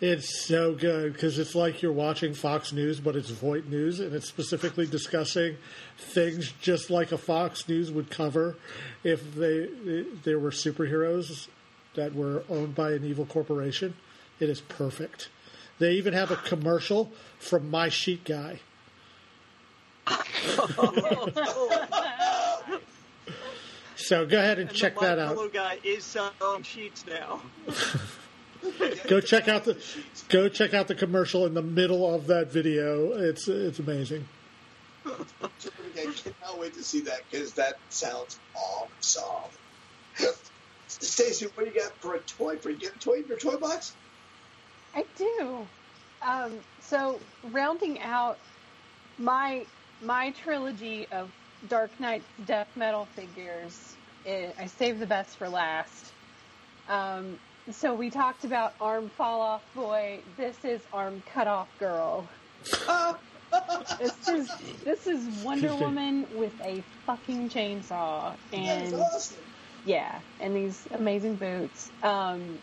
it's 0.01 0.47
so 0.47 0.73
good 0.73 1.13
because 1.13 1.41
it's 1.41 1.57
like 1.57 1.83
you're 1.83 1.91
watching 1.91 2.35
Fox 2.35 2.73
News, 2.73 3.01
but 3.01 3.17
it's 3.17 3.31
Vought 3.31 3.67
News, 3.67 3.99
and 3.99 4.15
it's 4.15 4.29
specifically 4.29 4.87
discussing 4.87 5.57
things 5.99 6.53
just 6.61 6.89
like 6.89 7.11
a 7.11 7.19
Fox 7.19 7.69
News 7.69 7.91
would 7.91 8.11
cover 8.11 8.55
if 9.03 9.35
they 9.35 9.71
there 10.23 10.39
were 10.39 10.53
superheroes 10.53 11.49
that 11.97 12.15
were 12.15 12.45
owned 12.49 12.75
by 12.75 12.93
an 12.93 13.05
evil 13.05 13.27
corporation. 13.27 13.95
It 14.39 14.49
is 14.49 14.61
perfect. 14.61 15.29
They 15.79 15.93
even 15.93 16.15
have 16.15 16.31
a 16.31 16.37
commercial 16.37 17.13
from 17.39 17.71
My 17.71 17.89
Sheet 17.89 18.25
Guy. 18.25 18.61
So 24.07 24.25
go 24.25 24.39
ahead 24.39 24.61
and, 24.61 24.69
And 24.69 24.79
check 24.79 24.95
the 24.95 25.01
that 25.01 25.19
out. 25.19 25.35
Fellow 25.35 25.49
guy 25.49 25.81
is 25.83 26.05
selling 26.05 26.63
sheets 26.63 27.05
now. 27.09 27.41
Go 29.09 29.21
check 29.21 29.49
out 29.49 29.65
the 29.65 29.77
go 30.29 30.49
check 30.49 30.75
out 30.75 30.89
the 30.89 30.95
commercial 30.95 31.47
in 31.47 31.55
the 31.55 31.63
middle 31.63 32.13
of 32.13 32.27
that 32.27 32.51
video. 32.51 33.13
It's 33.13 33.49
it's 33.49 33.79
amazing. 33.79 34.27
I 35.07 35.13
cannot 35.95 36.59
wait 36.59 36.75
to 36.75 36.83
see 36.83 37.01
that 37.01 37.21
because 37.31 37.53
that 37.55 37.79
sounds 37.91 38.39
awesome. 38.55 39.51
Stacy, 40.89 41.47
what 41.55 41.67
do 41.67 41.73
you 41.73 41.81
got 41.81 41.93
for 41.97 42.15
a 42.15 42.21
toy? 42.21 42.57
For 42.57 42.71
you 42.71 42.77
get 42.77 42.97
a 42.97 42.99
toy 42.99 43.15
in 43.15 43.27
your 43.27 43.39
toy 43.39 43.57
box? 43.57 43.95
I 44.95 45.05
do. 45.17 45.67
Um, 46.23 46.53
so 46.81 47.21
rounding 47.51 48.01
out 48.01 48.39
my 49.19 49.67
my 50.03 50.31
trilogy 50.31 51.07
of 51.11 51.31
Dark 51.69 51.91
Knight's 51.99 52.25
death 52.47 52.69
metal 52.77 53.07
figures, 53.17 53.95
eh, 54.27 54.51
I 54.59 54.67
saved 54.67 55.01
the 55.01 55.07
best 55.07 55.37
for 55.37 55.49
last. 55.49 56.13
Um, 56.89 57.39
so 57.71 57.95
we 57.95 58.11
talked 58.11 58.45
about 58.45 58.75
arm 58.81 59.09
fall 59.11 59.41
off 59.41 59.63
boy. 59.75 60.21
This 60.37 60.57
is 60.65 60.81
arm 60.93 61.23
cut 61.33 61.47
off 61.47 61.69
girl. 61.79 62.27
this 63.99 64.29
is 64.29 64.51
this 64.85 65.07
is 65.07 65.45
Wonder 65.45 65.75
Woman 65.81 66.27
with 66.35 66.59
a 66.63 66.83
fucking 67.07 67.51
chainsaw 67.51 68.35
and 68.53 68.93
That's 68.93 69.15
awesome. 69.15 69.39
Yeah, 69.87 70.23
and 70.41 70.57
these 70.57 70.89
amazing 70.93 71.39
boots. 71.39 71.93
Um, 72.03 72.63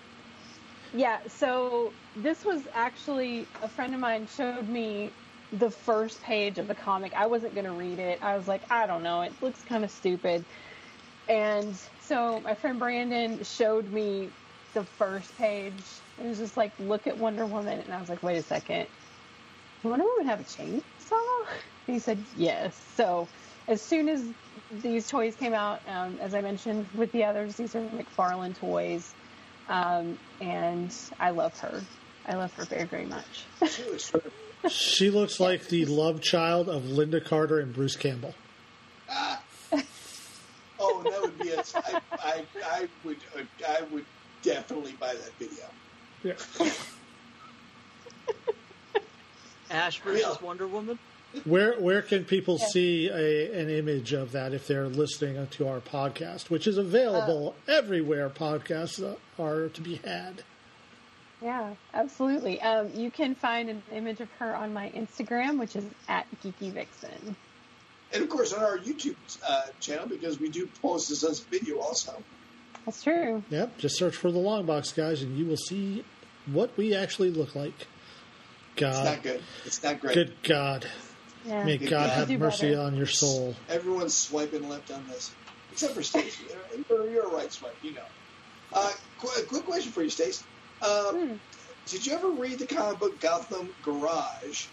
yeah, 0.93 1.19
so 1.27 1.95
this 2.15 2.45
was 2.45 2.67
actually 2.73 3.51
a 3.61 3.69
friend 3.69 3.95
of 3.95 4.01
mine 4.01 4.27
showed 4.27 4.69
me 4.69 5.17
the 5.51 5.71
first 5.71 6.21
page 6.21 6.59
of 6.59 6.67
the 6.67 6.75
comic. 6.75 7.13
I 7.15 7.27
wasn't 7.27 7.55
going 7.55 7.65
to 7.65 7.73
read 7.73 7.99
it. 7.99 8.19
I 8.23 8.35
was 8.37 8.47
like, 8.47 8.65
I 8.71 8.87
don't 8.87 9.03
know, 9.03 9.21
it 9.23 9.37
looks 9.41 9.63
kind 9.63 9.85
of 9.85 9.91
stupid. 9.91 10.47
And 11.27 11.75
so 11.99 12.41
my 12.41 12.55
friend 12.55 12.79
Brandon 12.79 13.43
showed 13.43 13.89
me 13.89 14.35
the 14.73 14.85
first 14.85 15.37
page. 15.37 16.03
It 16.17 16.25
was 16.25 16.39
just 16.39 16.57
like, 16.57 16.73
look 16.79 17.07
at 17.07 17.17
Wonder 17.17 17.47
Woman. 17.47 17.79
And 17.81 17.93
I 17.93 17.99
was 17.99 18.09
like, 18.09 18.23
wait 18.23 18.37
a 18.37 18.43
second. 18.43 18.89
Wonder 19.83 20.05
Woman 20.05 20.27
have 20.27 20.41
a 20.41 20.45
chainsaw? 20.45 20.83
And 21.87 21.95
he 21.95 21.99
said, 21.99 22.27
yes. 22.33 22.77
So 22.95 23.31
as 23.67 23.85
soon 23.87 24.09
as 24.09 24.33
these 24.81 25.07
toys 25.07 25.35
came 25.35 25.53
out, 25.53 25.81
um, 25.87 26.17
as 26.21 26.33
I 26.33 26.41
mentioned 26.41 26.87
with 26.95 27.11
the 27.11 27.23
others, 27.23 27.55
these 27.55 27.75
are 27.75 27.81
McFarlane 27.81 28.57
toys. 28.57 29.13
Um, 29.69 30.17
and 30.41 30.93
I 31.19 31.29
love 31.31 31.57
her. 31.59 31.81
I 32.27 32.35
love 32.35 32.53
her 32.55 32.65
very, 32.65 32.85
very 32.85 33.05
much. 33.05 33.45
She 33.69 33.83
looks. 33.83 34.11
She 34.69 35.09
looks 35.09 35.41
like 35.41 35.67
the 35.67 35.83
love 35.83 36.21
child 36.21 36.69
of 36.69 36.83
Lynda 36.83 37.21
Carter 37.21 37.59
and 37.59 37.73
Bruce 37.73 37.97
Campbell. 37.97 38.33
Oh, 40.79 41.01
that 41.03 41.21
would 41.21 41.39
be 41.39 41.49
a. 41.49 41.63
I, 41.75 42.01
I, 42.11 42.45
I 42.65 42.87
would. 43.05 43.17
I 43.65 43.81
would 43.91 44.05
definitely 44.41 44.93
buy 44.99 45.13
that 45.13 45.31
video. 45.39 45.65
Yeah. 46.23 46.33
Ash 49.71 49.99
versus 50.01 50.21
Yeah. 50.21 50.45
Wonder 50.45 50.67
Woman. 50.67 50.99
Where 51.45 51.73
where 51.79 52.01
can 52.01 52.25
people 52.25 52.57
see 52.59 53.09
a, 53.09 53.59
an 53.59 53.69
image 53.69 54.13
of 54.13 54.31
that 54.33 54.53
if 54.53 54.67
they're 54.67 54.87
listening 54.87 55.47
to 55.47 55.67
our 55.67 55.79
podcast, 55.79 56.49
which 56.49 56.67
is 56.67 56.77
available 56.77 57.55
everywhere 57.67 58.29
podcasts 58.29 59.17
are 59.39 59.67
to 59.69 59.81
be 59.81 59.95
had? 59.95 60.43
Yeah, 61.41 61.73
absolutely. 61.93 62.61
Um, 62.61 62.91
you 62.93 63.11
can 63.11 63.35
find 63.35 63.69
an 63.69 63.83
image 63.91 64.21
of 64.21 64.31
her 64.39 64.55
on 64.55 64.73
my 64.73 64.91
Instagram, 64.91 65.59
which 65.59 65.75
is 65.75 65.83
at 66.07 66.25
Geeky 66.41 66.71
Vixen. 66.71 67.35
And 68.13 68.23
of 68.23 68.29
course, 68.29 68.53
on 68.53 68.63
our 68.63 68.77
YouTube 68.77 69.15
uh, 69.45 69.63
channel 69.79 70.07
because 70.07 70.39
we 70.39 70.49
do 70.49 70.67
post 70.81 71.09
this 71.09 71.23
as 71.23 71.41
a 71.41 71.45
video 71.45 71.79
also. 71.79 72.13
That's 72.85 73.03
true. 73.03 73.43
Yep, 73.49 73.77
just 73.77 73.97
search 73.97 74.15
for 74.15 74.31
the 74.31 74.39
long 74.39 74.65
box 74.65 74.91
guys, 74.91 75.21
and 75.21 75.37
you 75.37 75.45
will 75.45 75.57
see 75.57 76.05
what 76.45 76.75
we 76.77 76.95
actually 76.95 77.31
look 77.31 77.55
like. 77.55 77.87
God. 78.75 78.93
It's 78.93 79.03
not 79.03 79.23
good. 79.23 79.43
It's 79.65 79.83
not 79.83 79.99
great. 79.99 80.13
good 80.13 80.33
God, 80.43 80.87
Yeah. 81.45 81.63
may 81.63 81.77
God 81.77 81.89
God. 81.89 82.09
have 82.09 82.39
mercy 82.39 82.69
better. 82.69 82.81
on 82.81 82.95
your 82.95 83.05
soul. 83.05 83.55
Everyone's 83.69 84.15
swiping 84.15 84.67
left 84.69 84.91
on 84.91 85.05
this, 85.07 85.31
except 85.71 85.93
for 85.93 86.03
Stacy. 86.03 86.45
You're, 86.89 87.09
you're 87.09 87.27
a 87.27 87.35
right 87.35 87.51
swipe, 87.51 87.75
you 87.81 87.93
know. 87.93 88.05
Uh, 88.71 88.91
qu- 89.19 89.43
quick 89.47 89.65
question 89.65 89.91
for 89.91 90.03
you, 90.03 90.09
Stacy. 90.09 90.45
Um, 90.81 91.15
Hmm. 91.27 91.33
Did 91.85 92.05
you 92.05 92.13
ever 92.13 92.29
read 92.31 92.59
the 92.59 92.65
comic 92.65 92.99
book 92.99 93.19
Gotham 93.19 93.69
Garage? 93.83 94.67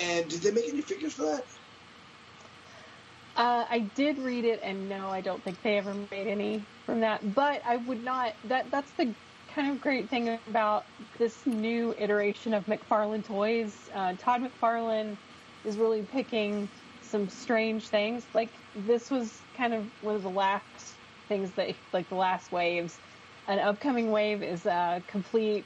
And 0.00 0.28
did 0.28 0.40
they 0.40 0.50
make 0.52 0.68
any 0.68 0.80
figures 0.80 1.12
for 1.12 1.22
that? 1.22 1.44
Uh, 3.36 3.64
I 3.68 3.80
did 3.94 4.18
read 4.18 4.46
it, 4.46 4.60
and 4.62 4.88
no, 4.88 5.10
I 5.10 5.20
don't 5.20 5.42
think 5.44 5.60
they 5.62 5.76
ever 5.76 5.92
made 6.10 6.26
any 6.26 6.62
from 6.86 7.00
that. 7.00 7.34
But 7.34 7.60
I 7.66 7.76
would 7.76 8.02
not. 8.02 8.32
That 8.44 8.70
that's 8.70 8.90
the 8.92 9.14
kind 9.54 9.70
of 9.72 9.80
great 9.80 10.08
thing 10.08 10.38
about 10.48 10.84
this 11.18 11.46
new 11.46 11.94
iteration 11.98 12.54
of 12.54 12.64
McFarlane 12.64 13.24
toys. 13.24 13.90
Uh, 13.94 14.14
Todd 14.18 14.40
McFarlane 14.42 15.16
is 15.66 15.76
really 15.76 16.02
picking 16.02 16.68
some 17.02 17.28
strange 17.28 17.88
things. 17.88 18.24
Like 18.34 18.50
this 18.86 19.10
was 19.10 19.40
kind 19.56 19.74
of 19.74 19.84
one 20.02 20.14
of 20.14 20.22
the 20.22 20.30
last 20.30 20.94
things 21.28 21.50
that, 21.52 21.74
like 21.92 22.08
the 22.08 22.14
last 22.14 22.52
waves. 22.52 22.98
An 23.48 23.58
upcoming 23.58 24.10
wave 24.10 24.42
is 24.42 24.66
a 24.66 25.02
complete 25.06 25.64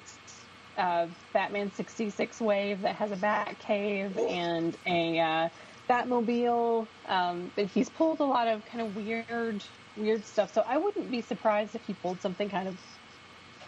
uh, 0.76 1.06
Batman 1.32 1.72
66 1.72 2.40
wave 2.40 2.82
that 2.82 2.94
has 2.96 3.10
a 3.10 3.16
Bat 3.16 3.56
Cave 3.58 4.16
and 4.18 4.76
a 4.86 5.18
uh, 5.18 5.48
Batmobile. 5.88 6.86
Um, 7.08 7.50
but 7.56 7.66
he's 7.66 7.88
pulled 7.88 8.20
a 8.20 8.24
lot 8.24 8.48
of 8.48 8.64
kind 8.66 8.82
of 8.82 8.96
weird, 8.96 9.62
weird 9.96 10.24
stuff. 10.24 10.52
So 10.52 10.62
I 10.66 10.76
wouldn't 10.76 11.10
be 11.10 11.22
surprised 11.22 11.74
if 11.74 11.82
he 11.86 11.94
pulled 11.94 12.20
something 12.20 12.48
kind 12.48 12.68
of 12.68 12.76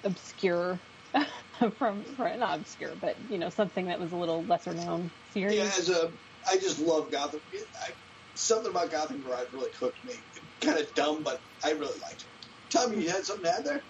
obscure 0.05 0.79
from, 1.79 2.05
from 2.05 2.39
not 2.39 2.61
obscure, 2.61 2.97
but 3.01 3.17
you 3.29 3.39
know 3.39 3.51
something 3.51 3.87
that 3.87 4.01
was 4.01 4.13
a 4.13 4.17
little 4.17 4.45
lesser 4.45 4.75
known 4.75 5.11
series. 5.31 5.57
Yeah, 5.57 5.65
as 5.65 5.89
a, 5.91 6.13
I 6.49 6.57
just 6.57 6.79
love 6.79 7.11
Gotham. 7.11 7.41
I, 7.87 7.91
something 8.35 8.71
about 8.71 8.91
Gotham 8.91 9.23
Garage 9.23 9.47
really 9.53 9.71
hooked 9.79 10.05
me. 10.05 10.15
Kind 10.61 10.79
of 10.79 10.93
dumb, 10.95 11.23
but 11.23 11.41
I 11.65 11.73
really 11.73 11.99
liked 12.01 12.23
it. 12.23 12.47
Tommy, 12.71 13.03
you 13.03 13.11
had 13.11 13.25
something 13.25 13.45
to 13.45 13.53
add 13.53 13.65
there? 13.65 13.83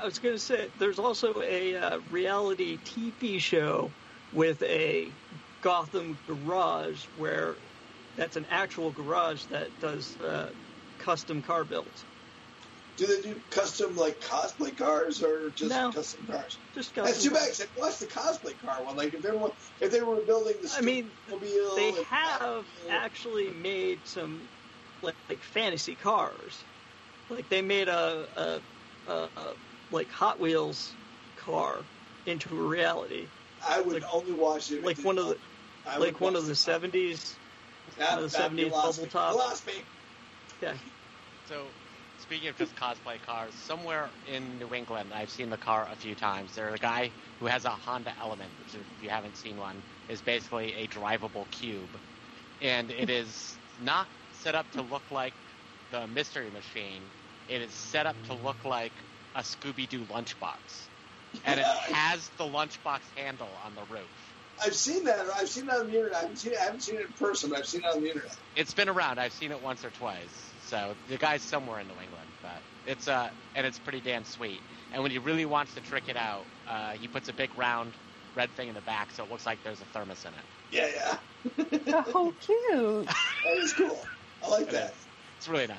I 0.00 0.04
was 0.04 0.18
going 0.18 0.34
to 0.34 0.40
say 0.40 0.68
there's 0.78 0.98
also 0.98 1.42
a 1.42 1.76
uh, 1.76 1.98
reality 2.10 2.78
TV 2.78 3.40
show 3.40 3.90
with 4.32 4.62
a 4.62 5.08
Gotham 5.62 6.16
garage 6.26 7.04
where 7.18 7.56
that's 8.16 8.36
an 8.36 8.46
actual 8.50 8.92
garage 8.92 9.44
that 9.46 9.68
does 9.80 10.16
uh, 10.20 10.50
custom 10.98 11.42
car 11.42 11.64
builds. 11.64 12.04
Do 13.00 13.06
they 13.06 13.22
do 13.22 13.34
custom 13.48 13.96
like 13.96 14.20
cosplay 14.20 14.76
cars 14.76 15.22
or 15.22 15.48
just 15.56 15.70
No. 15.70 15.90
custom 15.90 16.26
cars? 16.26 16.58
Just 16.74 16.94
custom. 16.94 17.04
That's 17.06 17.22
too 17.22 17.30
bad. 17.30 17.46
'cause 17.48 17.62
I 17.62 17.80
watched 17.80 18.00
the 18.00 18.06
cosplay 18.06 18.60
car 18.60 18.84
one. 18.84 18.94
Like 18.94 19.14
if 19.14 19.22
they 19.22 19.30
were 19.30 19.50
if 19.80 19.90
they 19.90 20.02
were 20.02 20.16
building 20.16 20.56
the 20.60 20.70
I 20.76 20.82
mean, 20.82 21.10
Mobile 21.30 21.76
They 21.76 21.92
have 21.92 22.40
Batmobile- 22.42 22.90
actually 22.90 23.48
made 23.52 24.00
some 24.04 24.42
like, 25.00 25.14
like 25.30 25.38
fantasy 25.42 25.94
cars. 25.94 26.66
Like 27.30 27.48
they 27.48 27.62
made 27.62 27.88
a, 27.88 28.28
a, 28.36 29.10
a, 29.10 29.14
a 29.34 29.54
like 29.90 30.10
Hot 30.10 30.38
Wheels 30.38 30.92
car 31.38 31.76
into 32.26 32.54
a 32.54 32.62
reality, 32.68 33.24
I 33.66 33.80
would 33.80 34.04
only 34.12 34.32
watch 34.32 34.70
it. 34.72 34.84
like 34.84 34.98
one 34.98 35.16
of 35.16 35.28
the 35.28 35.38
I 35.86 35.96
like 35.96 36.20
one 36.20 36.36
of 36.36 36.44
the 36.44 36.54
seventies. 36.54 37.34
One 37.96 38.18
of 38.24 38.30
the 38.30 38.36
that- 38.38 38.52
70s 38.52 38.70
bubble 38.70 39.06
top. 39.06 39.32
You 39.32 39.38
lost 39.38 39.66
me. 39.66 39.72
Yeah, 40.60 40.74
So, 41.48 41.64
speaking 42.30 42.48
of 42.48 42.56
just 42.56 42.76
cosplay 42.76 43.20
cars, 43.26 43.52
somewhere 43.54 44.08
in 44.32 44.40
New 44.60 44.72
England, 44.72 45.10
I've 45.12 45.30
seen 45.30 45.50
the 45.50 45.56
car 45.56 45.88
a 45.90 45.96
few 45.96 46.14
times. 46.14 46.54
There's 46.54 46.74
a 46.74 46.78
guy 46.78 47.10
who 47.40 47.46
has 47.46 47.64
a 47.64 47.70
Honda 47.70 48.12
Element, 48.20 48.48
which, 48.60 48.80
if 48.80 49.02
you 49.02 49.10
haven't 49.10 49.36
seen 49.36 49.56
one, 49.56 49.74
is 50.08 50.20
basically 50.20 50.72
a 50.74 50.86
drivable 50.86 51.50
cube, 51.50 51.88
and 52.62 52.88
it 52.92 53.10
is 53.22 53.56
not 53.84 54.06
set 54.44 54.54
up 54.54 54.70
to 54.70 54.82
look 54.82 55.02
like 55.10 55.32
the 55.90 56.06
Mystery 56.06 56.46
Machine. 56.54 57.02
It 57.48 57.62
is 57.62 57.72
set 57.72 58.06
up 58.06 58.14
to 58.28 58.34
look 58.34 58.64
like 58.64 58.92
a 59.34 59.40
Scooby-Doo 59.40 60.04
lunchbox, 60.04 60.54
and 61.44 61.58
it 61.58 61.66
has 61.92 62.30
the 62.38 62.44
lunchbox 62.44 63.00
handle 63.16 63.48
on 63.66 63.74
the 63.74 63.82
roof. 63.92 64.06
I've 64.64 64.76
seen 64.76 65.04
that. 65.06 65.26
I've 65.36 65.48
seen 65.48 65.66
that 65.66 65.80
on 65.80 65.88
the 65.88 65.96
internet. 65.96 66.16
I 66.16 66.20
haven't 66.20 66.36
seen 66.36 66.52
it. 66.52 66.58
I 66.60 66.64
haven't 66.64 66.82
seen 66.82 66.94
it 66.94 67.06
in 67.06 67.12
person, 67.14 67.50
but 67.50 67.58
I've 67.58 67.66
seen 67.66 67.80
it 67.80 67.92
on 67.92 68.02
the 68.02 68.08
internet. 68.08 68.36
It's 68.54 68.74
been 68.74 68.88
around. 68.88 69.18
I've 69.18 69.32
seen 69.32 69.50
it 69.50 69.60
once 69.60 69.84
or 69.84 69.90
twice. 69.90 70.50
So 70.70 70.94
the 71.08 71.16
guy's 71.16 71.42
somewhere 71.42 71.80
in 71.80 71.88
New 71.88 71.94
England, 71.94 72.19
it's 72.86 73.08
uh 73.08 73.30
and 73.54 73.66
it's 73.66 73.78
pretty 73.78 74.00
damn 74.00 74.24
sweet. 74.24 74.60
And 74.92 75.02
when 75.02 75.10
he 75.10 75.18
really 75.18 75.46
wants 75.46 75.74
to 75.74 75.80
trick 75.80 76.08
it 76.08 76.16
out, 76.16 76.44
uh, 76.68 76.92
he 76.92 77.06
puts 77.06 77.28
a 77.28 77.32
big 77.32 77.50
round 77.56 77.92
red 78.34 78.50
thing 78.50 78.68
in 78.68 78.74
the 78.74 78.80
back, 78.80 79.10
so 79.12 79.24
it 79.24 79.30
looks 79.30 79.46
like 79.46 79.58
there's 79.62 79.80
a 79.80 79.84
thermos 79.86 80.24
in 80.24 80.32
it. 80.32 80.44
Yeah, 80.72 81.18
yeah. 81.88 82.04
Oh, 82.14 82.32
cute! 82.40 83.06
That 83.06 83.58
is 83.58 83.72
cool. 83.72 83.98
I 84.44 84.48
like 84.48 84.70
that. 84.70 84.94
It's 85.38 85.48
really 85.48 85.66
nice. 85.66 85.78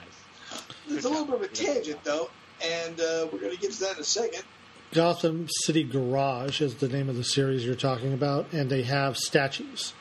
It's 0.90 1.06
a 1.06 1.10
little 1.10 1.26
bit 1.26 1.36
of 1.36 1.42
a 1.44 1.48
tangent, 1.48 2.04
though, 2.04 2.30
and 2.64 3.00
uh, 3.00 3.28
we're 3.32 3.40
going 3.40 3.56
to 3.56 3.62
get 3.62 3.72
to 3.74 3.80
that 3.82 3.96
in 3.96 4.02
a 4.02 4.04
second. 4.04 4.44
Gotham 4.92 5.48
City 5.64 5.84
Garage 5.84 6.62
is 6.62 6.76
the 6.76 6.90
name 6.90 7.08
of 7.10 7.16
the 7.16 7.24
series 7.24 7.66
you're 7.66 7.76
talking 7.76 8.14
about, 8.14 8.52
and 8.52 8.70
they 8.70 8.84
have 8.84 9.18
statues. 9.18 9.94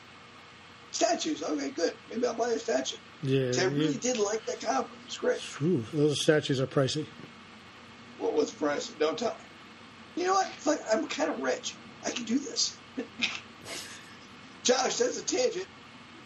Statues. 0.91 1.41
Okay, 1.43 1.69
good. 1.69 1.93
Maybe 2.09 2.27
I'll 2.27 2.33
buy 2.33 2.49
a 2.49 2.59
statue. 2.59 2.97
Yeah, 3.23 3.47
'Cause 3.47 3.59
I 3.59 3.63
really 3.65 3.87
you- 3.93 3.99
did 3.99 4.17
like 4.17 4.45
that 4.47 4.61
comic. 4.61 4.87
It 5.03 5.05
was 5.07 5.17
great. 5.17 5.41
Ooh, 5.61 5.85
those 5.93 6.21
statues 6.21 6.59
are 6.59 6.67
pricey. 6.67 7.05
What 8.17 8.33
was 8.33 8.51
the 8.51 8.57
price? 8.57 8.87
Don't 8.99 9.17
tell 9.17 9.31
me. 9.31 10.21
You 10.21 10.27
know 10.27 10.33
what? 10.33 10.47
It's 10.55 10.65
like 10.67 10.79
I'm 10.91 11.07
kind 11.07 11.29
of 11.29 11.39
rich. 11.41 11.75
I 12.05 12.09
can 12.11 12.23
do 12.25 12.37
this. 12.39 12.75
Josh, 14.63 14.97
that's 14.97 15.19
a 15.19 15.23
tangent. 15.23 15.65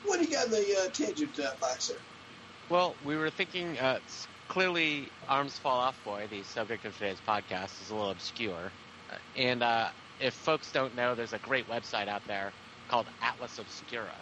What 0.05 0.19
do 0.19 0.25
you 0.25 0.31
got 0.31 0.45
in 0.45 0.51
the 0.51 0.83
uh, 0.85 0.89
tangent 0.89 1.39
uh, 1.39 1.51
box 1.59 1.87
there? 1.87 1.97
Well, 2.69 2.95
we 3.05 3.15
were 3.15 3.29
thinking 3.29 3.77
uh, 3.79 3.99
clearly 4.47 5.09
Arms 5.29 5.57
Fall 5.57 5.79
Off 5.79 6.01
Boy, 6.03 6.27
the 6.29 6.43
subject 6.43 6.85
of 6.85 6.93
today's 6.97 7.17
podcast, 7.27 7.81
is 7.83 7.89
a 7.91 7.95
little 7.95 8.11
obscure. 8.11 8.71
Uh, 9.11 9.15
and 9.37 9.63
uh, 9.63 9.89
if 10.19 10.33
folks 10.33 10.71
don't 10.71 10.95
know, 10.95 11.15
there's 11.15 11.33
a 11.33 11.39
great 11.39 11.69
website 11.69 12.07
out 12.07 12.21
there 12.27 12.51
called 12.89 13.05
Atlas 13.21 13.57
Obscura, 13.57 14.13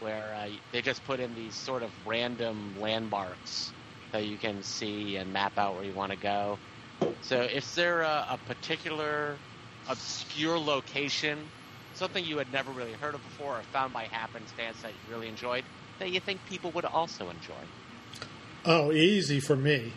where 0.00 0.34
uh, 0.34 0.48
they 0.72 0.82
just 0.82 1.04
put 1.04 1.20
in 1.20 1.34
these 1.34 1.54
sort 1.54 1.82
of 1.82 1.90
random 2.06 2.74
landmarks 2.80 3.72
that 4.12 4.24
you 4.24 4.36
can 4.36 4.62
see 4.62 5.16
and 5.16 5.32
map 5.32 5.58
out 5.58 5.74
where 5.74 5.84
you 5.84 5.92
want 5.92 6.12
to 6.12 6.18
go. 6.18 6.58
So, 7.22 7.42
is 7.42 7.74
there 7.74 8.02
a, 8.02 8.26
a 8.30 8.38
particular 8.46 9.36
obscure 9.88 10.58
location, 10.58 11.38
something 11.94 12.24
you 12.24 12.38
had 12.38 12.52
never 12.52 12.70
really 12.72 12.92
heard 12.92 13.14
of 13.14 13.22
before 13.22 13.58
or 13.58 13.62
found 13.72 13.92
by 13.92 14.04
happenstance 14.04 14.80
that 14.82 14.92
you 14.92 15.14
really 15.14 15.28
enjoyed, 15.28 15.64
that 15.98 16.10
you 16.10 16.20
think 16.20 16.40
people 16.46 16.70
would 16.72 16.84
also 16.84 17.28
enjoy? 17.28 17.54
Oh, 18.64 18.92
easy 18.92 19.40
for 19.40 19.56
me. 19.56 19.92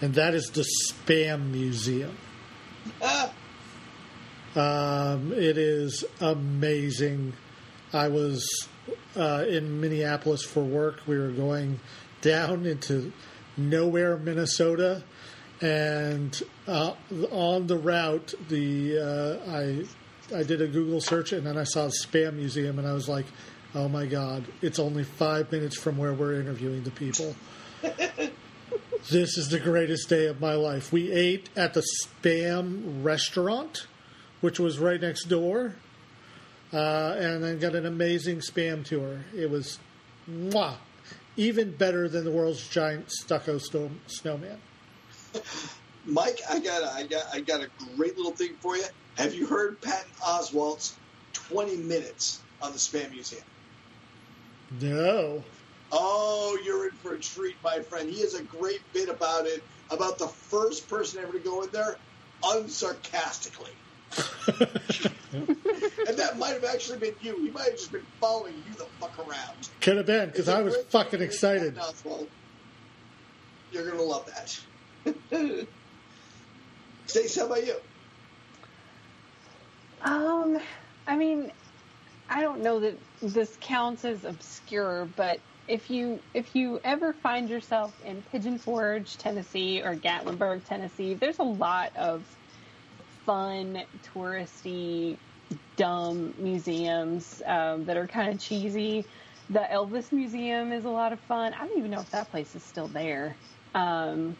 And 0.00 0.14
that 0.14 0.34
is 0.34 0.46
the 0.50 0.64
Spam 0.88 1.50
Museum. 1.50 2.16
Ah, 3.02 3.32
Um, 4.56 5.32
it 5.32 5.56
is 5.56 6.04
amazing. 6.20 7.34
I 7.92 8.08
was 8.08 8.68
uh, 9.16 9.44
in 9.48 9.80
Minneapolis 9.80 10.42
for 10.42 10.62
work. 10.62 11.00
We 11.06 11.18
were 11.18 11.30
going 11.30 11.80
down 12.22 12.66
into 12.66 13.12
nowhere, 13.56 14.16
Minnesota, 14.16 15.02
and 15.60 16.42
uh, 16.66 16.94
on 17.30 17.66
the 17.66 17.76
route, 17.76 18.34
the 18.48 18.98
uh, 18.98 19.50
I 19.50 19.84
I 20.34 20.42
did 20.42 20.62
a 20.62 20.66
Google 20.66 21.00
search 21.00 21.32
and 21.32 21.46
then 21.46 21.58
I 21.58 21.64
saw 21.64 21.86
the 21.86 21.92
Spam 21.92 22.34
Museum, 22.34 22.78
and 22.78 22.86
I 22.86 22.92
was 22.92 23.08
like, 23.08 23.26
"Oh 23.74 23.88
my 23.88 24.06
God! 24.06 24.44
It's 24.62 24.78
only 24.78 25.04
five 25.04 25.50
minutes 25.52 25.76
from 25.76 25.96
where 25.98 26.12
we're 26.12 26.40
interviewing 26.40 26.84
the 26.84 26.90
people." 26.90 27.34
this 29.10 29.36
is 29.36 29.48
the 29.48 29.58
greatest 29.58 30.08
day 30.08 30.26
of 30.26 30.40
my 30.40 30.54
life. 30.54 30.92
We 30.92 31.10
ate 31.10 31.48
at 31.56 31.74
the 31.74 31.82
Spam 32.04 33.04
restaurant, 33.04 33.86
which 34.40 34.58
was 34.58 34.78
right 34.78 35.00
next 35.00 35.24
door, 35.24 35.74
uh, 36.72 37.16
and 37.18 37.42
then 37.42 37.58
got 37.58 37.74
an 37.74 37.86
amazing 37.86 38.38
Spam 38.38 38.84
tour. 38.84 39.24
It 39.36 39.50
was 39.50 39.78
mwah, 40.30 40.76
even 41.36 41.72
better 41.72 42.08
than 42.08 42.24
the 42.24 42.30
world's 42.30 42.66
giant 42.68 43.10
stucco 43.10 43.58
snow, 43.58 43.90
snowman. 44.06 44.58
Mike, 46.06 46.40
I 46.48 46.60
got 46.60 46.82
a, 46.82 46.92
I 46.92 47.06
got 47.06 47.24
I 47.32 47.40
got 47.40 47.60
a 47.60 47.68
great 47.96 48.16
little 48.16 48.32
thing 48.32 48.54
for 48.60 48.76
you. 48.76 48.84
Have 49.16 49.34
you 49.34 49.46
heard 49.46 49.80
Patton 49.80 50.10
Oswalt's 50.22 50.96
20 51.32 51.76
minutes 51.76 52.40
on 52.62 52.72
the 52.72 52.78
Spam 52.78 53.10
Museum? 53.10 53.42
No. 54.80 55.42
Oh, 55.92 56.58
you're 56.64 56.88
in 56.88 56.92
for 56.96 57.14
a 57.14 57.18
treat, 57.18 57.56
my 57.64 57.80
friend. 57.80 58.08
He 58.08 58.20
has 58.20 58.34
a 58.34 58.42
great 58.42 58.80
bit 58.92 59.08
about 59.08 59.46
it, 59.46 59.62
about 59.90 60.18
the 60.18 60.28
first 60.28 60.88
person 60.88 61.20
ever 61.22 61.32
to 61.32 61.38
go 61.40 61.62
in 61.62 61.70
there, 61.70 61.96
unsarcastically. 62.42 63.70
and 65.32 66.16
that 66.16 66.36
might 66.38 66.54
have 66.54 66.64
actually 66.64 66.98
been 66.98 67.14
you. 67.22 67.36
He 67.40 67.50
might 67.50 67.64
have 67.64 67.76
just 67.76 67.92
been 67.92 68.06
following 68.20 68.54
you 68.54 68.74
the 68.74 68.86
fuck 68.98 69.16
around. 69.18 69.68
Could 69.80 69.98
have 69.98 70.06
been 70.06 70.30
because 70.30 70.48
I 70.48 70.62
was 70.62 70.74
great 70.74 70.90
fucking 70.90 71.18
thing, 71.20 71.22
excited. 71.28 71.76
Patton 71.76 72.26
You're 73.72 73.88
gonna 73.88 74.02
love 74.02 74.26
that. 74.26 74.58
Stacey, 77.06 77.40
how 77.40 77.46
about 77.46 77.66
you? 77.66 77.76
Um, 80.02 80.58
I 81.06 81.16
mean, 81.16 81.52
I 82.28 82.40
don't 82.40 82.62
know 82.62 82.80
that 82.80 82.98
this 83.22 83.56
counts 83.60 84.04
as 84.04 84.24
obscure, 84.24 85.08
but 85.16 85.40
if 85.68 85.90
you 85.90 86.18
if 86.34 86.56
you 86.56 86.80
ever 86.82 87.12
find 87.12 87.48
yourself 87.48 87.94
in 88.04 88.22
Pigeon 88.32 88.58
Forge, 88.58 89.16
Tennessee, 89.18 89.82
or 89.82 89.94
Gatlinburg, 89.94 90.64
Tennessee, 90.64 91.14
there's 91.14 91.38
a 91.38 91.44
lot 91.44 91.96
of 91.96 92.24
fun, 93.30 93.78
touristy, 94.12 95.16
dumb 95.76 96.34
museums 96.36 97.40
um, 97.46 97.84
that 97.84 97.96
are 97.96 98.08
kind 98.08 98.34
of 98.34 98.40
cheesy. 98.40 99.04
The 99.50 99.60
Elvis 99.72 100.10
Museum 100.10 100.72
is 100.72 100.84
a 100.84 100.90
lot 100.90 101.12
of 101.12 101.20
fun. 101.28 101.54
I 101.54 101.64
don't 101.64 101.78
even 101.78 101.92
know 101.92 102.00
if 102.00 102.10
that 102.10 102.32
place 102.32 102.56
is 102.56 102.64
still 102.64 102.88
there. 102.88 103.36
Um, 103.72 104.36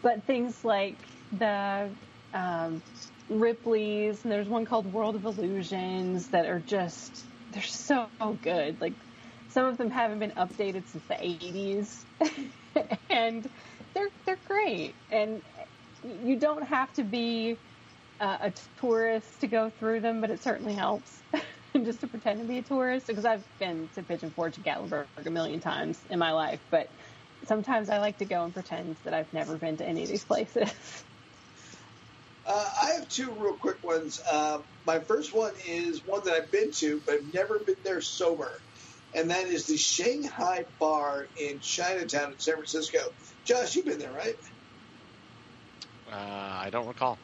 but 0.00 0.26
things 0.26 0.64
like 0.64 0.96
the 1.32 1.90
um, 2.32 2.82
Ripley's, 3.28 4.24
and 4.24 4.32
there's 4.32 4.48
one 4.48 4.64
called 4.64 4.86
World 4.86 5.16
of 5.16 5.24
Illusions 5.26 6.28
that 6.28 6.46
are 6.46 6.60
just 6.66 7.26
they're 7.50 7.62
so 7.62 8.08
good. 8.40 8.80
Like 8.80 8.94
some 9.48 9.66
of 9.66 9.76
them 9.76 9.90
haven't 9.90 10.18
been 10.18 10.32
updated 10.38 10.88
since 10.88 11.04
the 11.08 11.14
80s, 11.14 12.06
and 13.10 13.46
they're 13.94 14.10
they're 14.24 14.40
great. 14.46 14.94
And 15.10 15.42
you 16.02 16.38
don't 16.38 16.66
have 16.66 16.90
to 16.94 17.04
be 17.04 17.58
uh, 18.20 18.38
a 18.42 18.52
tourist 18.76 19.40
to 19.40 19.48
go 19.48 19.70
through 19.70 20.00
them, 20.00 20.20
but 20.20 20.30
it 20.30 20.42
certainly 20.42 20.74
helps 20.74 21.22
just 21.84 22.00
to 22.00 22.06
pretend 22.06 22.40
to 22.40 22.46
be 22.46 22.58
a 22.58 22.62
tourist. 22.62 23.06
Because 23.06 23.24
I've 23.24 23.44
been 23.58 23.88
to 23.94 24.02
Pigeon 24.02 24.30
Forge 24.30 24.58
and 24.58 24.66
Gatlinburg 24.66 25.08
a 25.26 25.30
million 25.30 25.60
times 25.60 26.06
in 26.10 26.18
my 26.18 26.32
life, 26.32 26.60
but 26.70 26.88
sometimes 27.44 27.88
I 27.88 27.98
like 27.98 28.18
to 28.18 28.26
go 28.26 28.44
and 28.44 28.52
pretend 28.52 28.98
that 29.04 29.14
I've 29.14 29.32
never 29.32 29.58
been 29.58 29.78
to 29.78 29.86
any 29.86 30.02
of 30.02 30.08
these 30.08 30.24
places. 30.24 30.70
Uh, 32.46 32.68
I 32.82 32.86
have 32.98 33.08
two 33.08 33.34
real 33.36 33.56
quick 33.56 33.82
ones. 33.82 34.18
Uh, 34.30 34.58
my 34.86 35.00
first 35.00 35.34
one 35.34 35.52
is 35.68 36.02
one 36.04 36.22
that 36.24 36.34
I've 36.34 36.50
been 36.50 36.70
to, 36.78 37.00
but 37.04 37.16
I've 37.16 37.34
never 37.34 37.62
been 37.64 37.76
there 37.84 38.00
sober, 38.00 38.62
and 39.14 39.30
that 39.30 39.46
is 39.46 39.66
the 39.66 39.76
Shanghai 39.76 40.64
Bar 40.78 41.28
in 41.36 41.60
Chinatown 41.60 42.32
in 42.32 42.38
San 42.38 42.54
Francisco. 42.54 42.98
Josh, 43.46 43.76
you've 43.76 43.84
been 43.86 43.98
there, 43.98 44.12
right? 44.12 44.34
Uh, 46.10 46.16
I 46.16 46.70
don't 46.70 46.86
recall. 46.86 47.20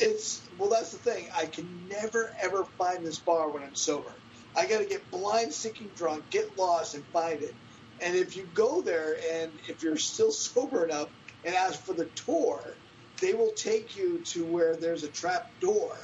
It's 0.00 0.48
well, 0.58 0.70
that's 0.70 0.92
the 0.92 0.98
thing. 1.00 1.28
I 1.36 1.46
can 1.46 1.88
never 1.88 2.30
ever 2.42 2.66
find 2.78 3.06
this 3.06 3.22
bar 3.22 3.52
when 3.52 3.64
I'm 3.64 3.76
sober. 3.76 4.22
I 4.56 4.68
got 4.68 4.80
to 4.80 4.86
get 4.86 5.10
blind, 5.12 5.54
sinking 5.54 5.92
drunk, 5.96 6.30
get 6.32 6.46
lost, 6.58 6.96
and 6.96 7.06
find 7.14 7.42
it. 7.42 7.56
And 8.02 8.16
if 8.16 8.36
you 8.36 8.48
go 8.48 8.82
there, 8.82 9.16
and 9.34 9.54
if 9.68 9.82
you're 9.82 9.96
still 9.98 10.32
sober 10.32 10.86
enough, 10.86 11.10
and 11.44 11.56
ask 11.56 11.84
for 11.86 11.94
the 11.96 12.10
tour, 12.26 12.78
they 13.22 13.34
will 13.34 13.54
take 13.62 13.96
you 13.96 14.22
to 14.34 14.46
where 14.46 14.76
there's 14.80 15.04
a 15.04 15.12
trap 15.12 15.44
door, 15.62 15.96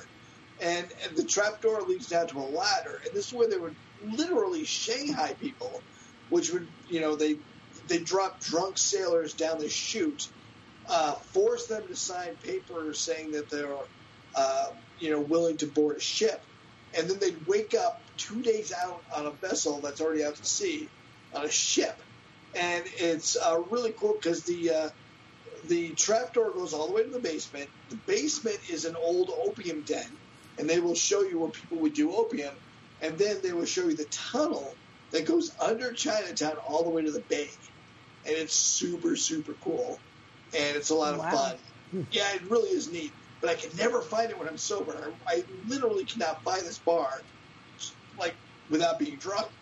and, 0.62 0.88
and 1.06 1.18
the 1.18 1.26
trap 1.26 1.54
door 1.62 1.82
leads 1.82 2.09
down 2.09 2.28
to 2.28 2.38
a 2.38 2.40
ladder. 2.48 3.00
And 3.06 3.14
this 3.14 3.26
is 3.26 3.35
where 3.35 3.50
they 3.50 3.59
would 3.59 3.76
literally 4.02 4.64
Shanghai 4.64 5.37
people, 5.40 5.85
which 6.30 6.52
would 6.52 6.68
you 6.88 7.02
know 7.02 7.16
they 7.16 7.38
they 7.90 8.00
drop 8.04 8.40
drunk 8.42 8.78
sailors 8.78 9.35
down 9.35 9.59
the 9.59 9.70
chute 9.70 10.22
uh, 10.88 11.12
force 11.14 11.66
them 11.66 11.87
to 11.88 11.96
sign 11.96 12.35
papers 12.42 12.99
saying 12.99 13.33
that 13.33 13.51
they're, 13.51 13.77
uh, 14.35 14.66
you 14.99 15.11
know, 15.11 15.20
willing 15.20 15.57
to 15.59 15.66
board 15.66 15.96
a 15.96 16.01
ship, 16.01 16.40
and 16.96 17.09
then 17.09 17.18
they'd 17.18 17.46
wake 17.46 17.75
up 17.75 18.01
two 18.16 18.42
days 18.42 18.72
out 18.72 19.03
on 19.14 19.27
a 19.27 19.31
vessel 19.31 19.81
that's 19.81 20.01
already 20.01 20.25
out 20.25 20.37
to 20.37 20.44
sea, 20.44 20.88
on 21.35 21.44
a 21.44 21.51
ship, 21.51 21.99
and 22.55 22.85
it's 22.99 23.37
uh, 23.37 23.61
really 23.70 23.92
cool 23.92 24.14
because 24.14 24.44
the 24.44 24.70
uh, 24.70 24.88
the 25.68 25.90
trapdoor 25.90 26.51
goes 26.53 26.72
all 26.72 26.87
the 26.87 26.94
way 26.94 27.03
to 27.03 27.11
the 27.11 27.18
basement. 27.18 27.68
The 27.90 27.96
basement 27.96 28.59
is 28.70 28.85
an 28.85 28.96
old 28.96 29.31
opium 29.31 29.83
den, 29.83 30.07
and 30.59 30.68
they 30.68 30.81
will 30.81 30.94
show 30.94 31.22
you 31.22 31.40
where 31.40 31.51
people 31.51 31.79
would 31.79 31.94
do 31.94 32.14
opium, 32.14 32.55
and 33.03 33.18
then 33.18 33.38
they 33.42 33.53
will 33.53 33.66
show 33.66 33.88
you 33.88 33.94
the 33.94 34.05
tunnel 34.05 34.72
that 35.11 35.27
goes 35.27 35.53
under 35.61 35.92
Chinatown 35.92 36.57
all 36.66 36.85
the 36.85 36.90
way 36.90 37.03
to 37.03 37.11
the 37.11 37.20
bay, 37.20 37.51
and 38.25 38.37
it's 38.37 38.55
super 38.55 39.16
super 39.16 39.55
cool 39.62 39.99
and 40.57 40.77
it's 40.77 40.90
a 40.90 40.95
lot 40.95 41.14
of 41.14 41.21
Wow. 41.21 41.31
fun. 41.31 41.59
Yeah, 42.11 42.35
it 42.35 42.42
really 42.51 42.71
is 42.71 42.90
neat. 42.90 43.14
But 43.40 43.51
I 43.51 43.55
can 43.57 43.71
never 43.77 44.03
find 44.03 44.31
it 44.31 44.38
when 44.38 44.49
I'm 44.49 44.59
sober. 44.59 45.16
I, 45.29 45.37
I 45.37 45.45
literally 45.64 46.07
cannot 46.07 46.38
find 46.45 46.62
this 46.62 46.81
bar, 46.81 47.11
like 48.16 48.38
without 48.69 48.99
being 48.99 49.19
drunk. 49.19 49.53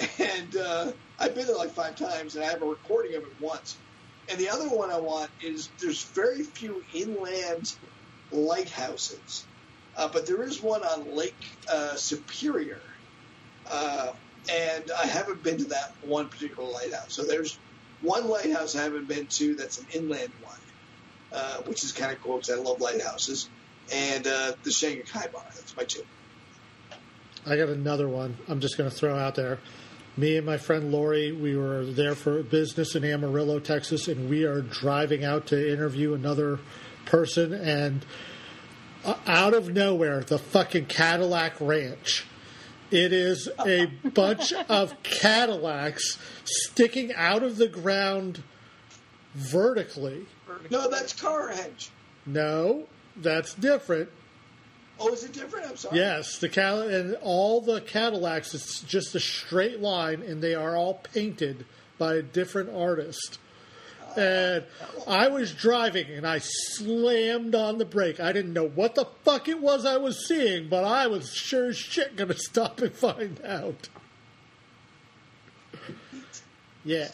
And 0.18 0.56
uh, 0.56 0.94
I've 1.18 1.34
been 1.34 1.46
there 1.46 1.56
like 1.56 1.74
five 1.74 1.96
times, 1.96 2.34
and 2.34 2.44
I 2.44 2.48
have 2.48 2.62
a 2.62 2.66
recording 2.66 3.16
of 3.16 3.22
it 3.22 3.38
once. 3.38 3.84
And 4.30 4.40
the 4.40 4.48
other 4.50 4.68
one 4.68 4.90
I 4.90 4.98
want 5.00 5.30
is 5.40 5.74
there's 5.80 6.12
very 6.14 6.42
few 6.56 6.82
inland 6.94 7.64
lighthouses, 8.30 9.50
uh, 9.96 10.10
but 10.12 10.26
there 10.26 10.42
is 10.42 10.62
one 10.62 10.82
on 10.84 11.04
Lake 11.06 11.44
uh, 11.70 11.96
Superior, 11.96 12.82
uh, 13.70 14.12
and 14.52 14.84
I 15.02 15.06
haven't 15.06 15.42
been 15.44 15.58
to 15.58 15.66
that 15.66 15.86
one 16.00 16.28
particular 16.30 16.68
lighthouse. 16.68 17.14
So 17.14 17.26
there's 17.26 17.62
one 18.02 18.28
lighthouse 18.28 18.76
I 18.76 18.82
haven't 18.82 19.08
been 19.08 19.26
to 19.26 19.54
that's 19.54 19.78
an 19.78 19.86
inland 19.92 20.32
one, 20.42 20.58
uh, 21.32 21.58
which 21.62 21.84
is 21.84 21.92
kind 21.92 22.12
of 22.12 22.22
cool 22.22 22.36
because 22.36 22.50
I 22.50 22.56
love 22.56 22.80
lighthouses. 22.80 23.48
And 23.92 24.26
uh, 24.26 24.52
the 24.62 24.70
Shanghai 24.70 25.26
Bar, 25.32 25.44
that's 25.54 25.76
my 25.76 25.84
two. 25.84 26.02
I 27.46 27.56
got 27.56 27.68
another 27.68 28.08
one. 28.08 28.36
I'm 28.48 28.60
just 28.60 28.76
going 28.76 28.88
to 28.88 28.94
throw 28.94 29.16
out 29.16 29.34
there. 29.34 29.58
Me 30.16 30.36
and 30.36 30.44
my 30.44 30.58
friend 30.58 30.92
Lori, 30.92 31.32
we 31.32 31.56
were 31.56 31.84
there 31.84 32.14
for 32.14 32.42
business 32.42 32.94
in 32.94 33.04
Amarillo, 33.04 33.58
Texas, 33.58 34.08
and 34.08 34.28
we 34.28 34.44
are 34.44 34.60
driving 34.60 35.24
out 35.24 35.46
to 35.46 35.72
interview 35.72 36.14
another 36.14 36.58
person. 37.06 37.54
And 37.54 38.04
uh, 39.04 39.14
out 39.26 39.54
of 39.54 39.70
nowhere, 39.70 40.20
the 40.20 40.38
fucking 40.38 40.86
Cadillac 40.86 41.54
Ranch. 41.60 42.26
It 42.90 43.12
is 43.12 43.48
a 43.64 43.86
bunch 43.86 44.52
of 44.52 45.00
Cadillacs 45.02 46.18
sticking 46.44 47.14
out 47.14 47.42
of 47.42 47.56
the 47.56 47.68
ground 47.68 48.42
vertically. 49.34 50.26
No, 50.70 50.88
that's 50.90 51.12
Carhenge. 51.14 51.90
No, 52.26 52.86
that's 53.16 53.54
different. 53.54 54.10
Oh, 54.98 55.12
is 55.12 55.24
it 55.24 55.32
different? 55.32 55.66
I'm 55.66 55.76
sorry. 55.76 55.96
Yes, 55.96 56.38
the 56.38 56.48
Cal- 56.48 56.82
and 56.82 57.16
all 57.22 57.60
the 57.60 57.80
Cadillacs. 57.80 58.54
It's 58.54 58.80
just 58.82 59.14
a 59.14 59.20
straight 59.20 59.80
line, 59.80 60.22
and 60.22 60.42
they 60.42 60.54
are 60.54 60.76
all 60.76 60.94
painted 60.94 61.64
by 61.96 62.16
a 62.16 62.22
different 62.22 62.70
artist. 62.74 63.38
And 64.16 64.64
I 65.06 65.28
was 65.28 65.52
driving 65.52 66.06
and 66.10 66.26
I 66.26 66.38
slammed 66.38 67.54
on 67.54 67.78
the 67.78 67.84
brake. 67.84 68.20
I 68.20 68.32
didn't 68.32 68.52
know 68.52 68.68
what 68.68 68.94
the 68.94 69.06
fuck 69.24 69.48
it 69.48 69.60
was 69.60 69.84
I 69.86 69.96
was 69.96 70.26
seeing, 70.26 70.68
but 70.68 70.84
I 70.84 71.06
was 71.06 71.32
sure 71.34 71.68
as 71.68 71.76
shit 71.78 72.16
gonna 72.16 72.34
stop 72.36 72.80
and 72.80 72.92
find 72.92 73.40
out. 73.44 73.88
Yeah. 76.84 77.08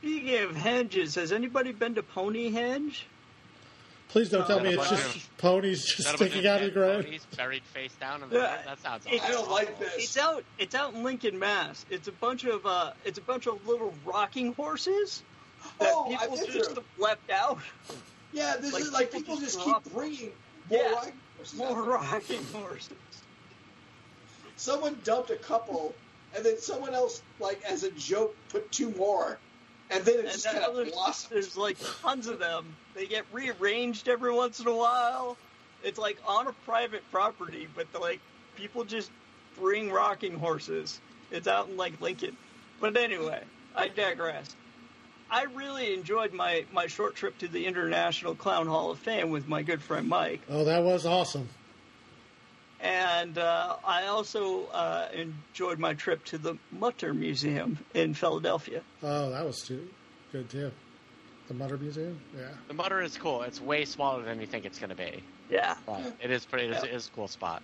Speaking 0.00 0.36
of 0.44 0.50
henges, 0.52 1.16
has 1.16 1.32
anybody 1.32 1.72
been 1.72 1.94
to 1.96 2.02
Ponyhenge? 2.02 3.02
Please 4.10 4.30
don't 4.30 4.46
tell 4.46 4.60
me 4.60 4.70
it's 4.74 4.88
that 4.88 4.92
a 4.92 4.96
bunch 4.96 5.12
just 5.14 5.16
of- 5.16 5.38
ponies 5.38 5.84
just 5.84 6.08
that 6.08 6.16
sticking 6.16 6.46
out 6.46 6.62
of 6.62 6.66
the 6.66 6.70
ground. 6.70 7.04
ponies 7.04 7.26
Buried 7.36 7.62
face 7.64 7.94
down 7.96 8.22
in 8.22 8.30
the 8.30 8.36
Yeah, 8.36 8.42
mud? 8.42 8.58
That 8.66 8.78
sounds 8.82 9.06
it's- 9.06 9.20
awesome. 9.20 9.30
I 9.30 9.34
don't 9.36 9.50
like 9.50 9.78
this. 9.78 9.92
It's 9.98 10.16
out. 10.16 10.44
It's 10.58 10.74
out 10.74 10.94
in 10.94 11.02
Lincoln, 11.02 11.38
Mass. 11.38 11.84
It's 11.90 12.08
a 12.08 12.12
bunch 12.12 12.44
of. 12.44 12.64
Uh, 12.64 12.92
it's 13.04 13.18
a 13.18 13.22
bunch 13.22 13.46
of 13.46 13.66
little 13.68 13.92
rocking 14.06 14.54
horses 14.54 15.22
that 15.78 15.92
Oh, 15.94 16.04
people 16.08 16.36
just 16.46 16.70
through. 16.74 16.84
left 16.98 17.30
out. 17.30 17.58
Yeah, 18.32 18.56
this 18.58 18.72
Like, 18.72 18.82
is 18.82 18.92
like 18.92 19.12
people 19.12 19.36
people 19.36 19.40
just 19.40 19.60
keep 19.60 19.92
bringing 19.92 20.32
more 20.70 20.78
Yeah. 20.82 20.92
rocking 20.92 21.20
horses 21.36 21.58
More 21.58 21.82
rocking 21.82 22.44
horses. 22.52 22.92
Someone 24.56 24.98
dumped 25.04 25.30
a 25.30 25.36
couple, 25.36 25.94
and 26.34 26.44
then 26.44 26.58
someone 26.58 26.94
else, 26.94 27.22
like 27.38 27.62
as 27.64 27.84
a 27.84 27.90
joke, 27.92 28.34
put 28.48 28.70
two 28.72 28.90
more, 28.90 29.38
and 29.90 30.04
then 30.04 30.16
it 30.16 30.20
And 30.24 30.28
just 30.30 30.44
kind 30.46 30.58
of 30.58 30.74
there's, 30.76 30.90
blossomed. 30.92 31.32
there's 31.34 31.56
like 31.56 31.76
tons 32.02 32.26
of 32.26 32.38
them. 32.38 32.66
They 32.94 33.06
get 33.06 33.24
rearranged 33.32 34.08
every 34.08 34.32
once 34.32 34.60
in 34.60 34.66
a 34.66 34.74
while. 34.76 35.36
It's 35.84 35.98
like 35.98 36.18
on 36.26 36.48
a 36.48 36.52
private 36.64 37.02
property, 37.12 37.68
but 37.74 37.86
like 38.00 38.20
people 38.56 38.84
just 38.84 39.10
bring 39.56 39.90
rocking 39.90 40.34
horses. 40.38 41.00
It's 41.30 41.46
out 41.46 41.68
in 41.68 41.76
like 41.76 42.00
Lincoln. 42.00 42.36
But 42.80 42.96
anyway, 42.96 43.42
I 43.76 43.88
digress. 43.88 44.54
I 45.30 45.44
really 45.44 45.94
enjoyed 45.94 46.32
my, 46.32 46.64
my 46.72 46.86
short 46.86 47.14
trip 47.14 47.38
to 47.38 47.48
the 47.48 47.66
International 47.66 48.34
Clown 48.34 48.66
Hall 48.66 48.90
of 48.90 48.98
Fame 48.98 49.30
with 49.30 49.46
my 49.46 49.62
good 49.62 49.82
friend 49.82 50.08
Mike. 50.08 50.40
Oh, 50.48 50.64
that 50.64 50.82
was 50.82 51.04
awesome. 51.04 51.48
And 52.80 53.36
uh, 53.36 53.76
I 53.84 54.06
also 54.06 54.66
uh, 54.66 55.08
enjoyed 55.12 55.78
my 55.78 55.94
trip 55.94 56.24
to 56.26 56.38
the 56.38 56.56
Mutter 56.70 57.12
Museum 57.12 57.78
in 57.92 58.14
Philadelphia. 58.14 58.82
Oh, 59.02 59.30
that 59.30 59.44
was 59.44 59.60
too 59.62 59.88
good 60.32 60.48
too. 60.48 60.70
The 61.48 61.54
Mutter 61.54 61.76
Museum. 61.76 62.20
Yeah. 62.36 62.48
The 62.68 62.74
mutter 62.74 63.02
is 63.02 63.16
cool. 63.16 63.42
It's 63.42 63.60
way 63.60 63.84
smaller 63.84 64.22
than 64.22 64.40
you 64.40 64.46
think 64.46 64.64
it's 64.64 64.78
going 64.78 64.90
to 64.90 64.96
be. 64.96 65.22
Yeah. 65.50 65.76
But 65.86 66.02
it 66.22 66.30
is 66.30 66.44
pretty. 66.44 66.66
It 66.66 66.76
is, 66.76 66.82
it 66.84 66.90
is 66.90 67.08
a 67.08 67.10
cool 67.16 67.26
spot. 67.26 67.62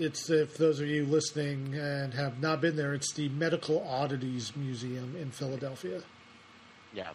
It's 0.00 0.30
if 0.30 0.56
those 0.56 0.80
of 0.80 0.86
you 0.86 1.04
listening 1.04 1.74
and 1.74 2.14
have 2.14 2.40
not 2.40 2.62
been 2.62 2.74
there, 2.74 2.94
it's 2.94 3.12
the 3.12 3.28
Medical 3.28 3.86
Oddities 3.86 4.56
Museum 4.56 5.14
in 5.14 5.30
Philadelphia. 5.30 6.00
Yeah, 6.94 7.10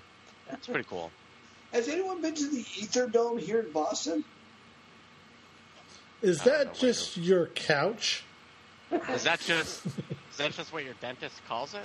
that's 0.48 0.68
pretty 0.68 0.88
cool. 0.88 1.10
Has 1.74 1.88
anyone 1.90 2.22
been 2.22 2.36
to 2.36 2.48
the 2.48 2.64
Ether 2.78 3.08
Dome 3.08 3.40
here 3.40 3.62
in 3.62 3.72
Boston? 3.72 4.24
Is 6.22 6.42
I 6.42 6.46
don't 6.46 6.54
know 6.54 6.64
that 6.66 6.74
just 6.76 7.18
your 7.18 7.48
couch? 7.48 8.24
Is 9.10 9.24
that 9.24 9.40
just 9.40 9.84
is 9.88 10.38
that 10.38 10.52
just 10.52 10.72
what 10.72 10.86
your 10.86 10.94
dentist 11.02 11.42
calls 11.48 11.74
it 11.74 11.82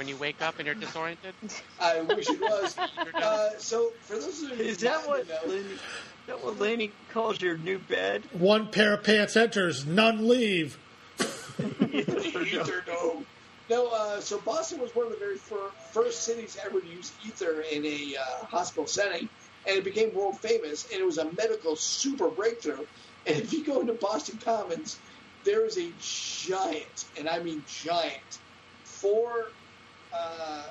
when 0.00 0.08
you 0.08 0.16
wake 0.16 0.40
up 0.40 0.54
and 0.56 0.64
you're 0.64 0.74
disoriented? 0.74 1.34
I 1.80 2.00
wish 2.00 2.30
it 2.30 2.40
was. 2.40 2.74
Uh, 3.20 3.50
so, 3.58 3.92
for 4.02 4.16
those 4.16 4.42
of 4.42 4.58
you 4.58 4.64
Is 4.64 4.78
that 4.78 5.06
what 5.06 5.28
know, 5.28 5.34
Lenny, 5.46 5.60
is 5.60 5.80
that 6.26 6.42
what 6.42 6.58
Lenny 6.58 6.90
calls 7.12 7.40
your 7.40 7.58
new 7.58 7.78
bed? 7.78 8.22
One 8.32 8.68
pair 8.68 8.94
of 8.94 9.04
pants 9.04 9.36
enters, 9.36 9.84
none 9.84 10.26
leave. 10.26 10.78
Ether 11.92 12.82
Dome. 12.86 13.26
No, 13.68 13.88
uh, 13.88 14.20
so 14.20 14.38
Boston 14.38 14.80
was 14.80 14.94
one 14.94 15.06
of 15.06 15.12
the 15.12 15.18
very 15.18 15.36
fir- 15.36 15.70
first 15.92 16.22
cities 16.22 16.56
ever 16.64 16.80
to 16.80 16.86
use 16.86 17.12
ether 17.26 17.62
in 17.70 17.84
a 17.84 18.16
uh, 18.16 18.46
hospital 18.46 18.86
setting, 18.86 19.28
and 19.66 19.76
it 19.76 19.84
became 19.84 20.14
world 20.14 20.38
famous. 20.38 20.86
And 20.90 21.00
it 21.00 21.04
was 21.04 21.18
a 21.18 21.30
medical 21.32 21.76
super 21.76 22.28
breakthrough. 22.28 22.86
And 23.26 23.36
if 23.36 23.52
you 23.52 23.64
go 23.64 23.80
into 23.80 23.92
Boston 23.94 24.38
Commons, 24.42 24.98
there 25.44 25.66
is 25.66 25.76
a 25.76 25.90
giant, 26.00 27.04
and 27.18 27.28
I 27.28 27.40
mean 27.40 27.62
giant, 27.68 28.38
four 28.84 29.48
uh, 30.14 30.62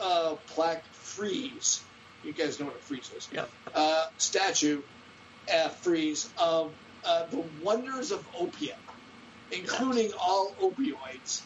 uh, 0.00 0.34
plaque 0.48 0.84
frieze. 0.92 1.82
You 2.24 2.32
guys 2.32 2.58
know 2.58 2.66
what 2.66 2.76
a 2.76 2.78
frieze 2.78 3.10
is? 3.16 3.28
Yeah. 3.32 3.44
Uh, 3.74 4.06
statue, 4.18 4.80
uh, 5.52 5.68
frieze 5.68 6.28
of 6.38 6.72
uh, 7.04 7.26
the 7.26 7.44
wonders 7.62 8.12
of 8.12 8.26
opium, 8.38 8.78
including 9.52 10.12
all 10.20 10.52
opioids. 10.60 11.42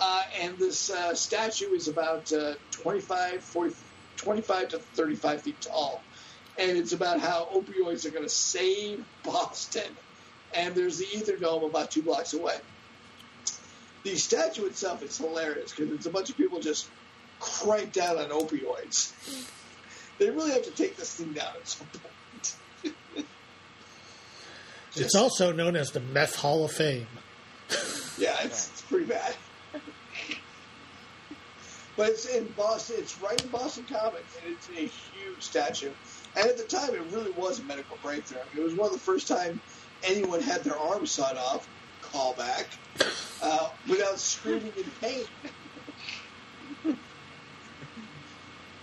Uh, 0.00 0.22
and 0.40 0.56
this 0.58 0.90
uh, 0.90 1.14
statue 1.14 1.72
is 1.72 1.88
about 1.88 2.32
uh, 2.32 2.54
25, 2.70 3.42
40, 3.42 3.74
25 4.16 4.68
to 4.68 4.78
35 4.78 5.42
feet 5.42 5.60
tall. 5.60 6.00
And 6.58 6.76
it's 6.76 6.92
about 6.92 7.20
how 7.20 7.48
opioids 7.54 8.04
are 8.04 8.10
going 8.10 8.24
to 8.24 8.28
save 8.28 9.04
Boston. 9.24 9.90
And 10.54 10.74
there's 10.74 10.98
the 10.98 11.06
Ether 11.14 11.36
Dome 11.36 11.64
about 11.64 11.90
two 11.90 12.02
blocks 12.02 12.34
away. 12.34 12.56
The 14.08 14.16
statue 14.16 14.64
itself 14.64 15.02
is 15.02 15.18
hilarious 15.18 15.74
because 15.74 15.92
it's 15.92 16.06
a 16.06 16.10
bunch 16.10 16.30
of 16.30 16.36
people 16.38 16.60
just 16.60 16.88
cranked 17.40 17.98
out 17.98 18.16
on 18.16 18.30
opioids. 18.30 19.12
They 20.18 20.30
really 20.30 20.52
have 20.52 20.62
to 20.62 20.70
take 20.70 20.96
this 20.96 21.14
thing 21.14 21.34
down 21.34 21.52
at 21.56 21.68
some 21.68 21.86
point. 21.88 23.26
It's 24.96 25.14
also 25.14 25.52
known 25.52 25.76
as 25.76 25.90
the 25.90 26.00
Meth 26.00 26.36
Hall 26.36 26.64
of 26.64 26.72
Fame. 26.72 27.06
Yeah, 28.18 28.34
it's, 28.42 28.70
it's 28.70 28.82
pretty 28.82 29.04
bad. 29.04 29.32
but 31.96 32.08
it's 32.08 32.26
in 32.26 32.46
Boston. 32.56 32.96
It's 32.98 33.20
right 33.22 33.40
in 33.40 33.48
Boston 33.50 33.84
Commons, 33.88 34.24
and 34.42 34.56
it's 34.56 34.68
a 34.70 34.72
huge 34.72 35.40
statue. 35.40 35.90
And 36.34 36.48
at 36.48 36.56
the 36.56 36.64
time, 36.64 36.94
it 36.94 37.02
really 37.12 37.30
was 37.32 37.60
a 37.60 37.62
medical 37.62 37.96
breakthrough. 38.02 38.38
I 38.40 38.56
mean, 38.56 38.64
it 38.64 38.66
was 38.66 38.74
one 38.74 38.86
of 38.86 38.92
the 38.92 38.98
first 38.98 39.28
time 39.28 39.60
anyone 40.02 40.40
had 40.40 40.64
their 40.64 40.76
arm 40.76 41.06
sawed 41.06 41.36
off. 41.36 41.68
Callback 42.12 42.66
uh, 43.42 43.68
without 43.88 44.18
screaming 44.18 44.72
in 44.76 44.84
pain. 45.00 45.24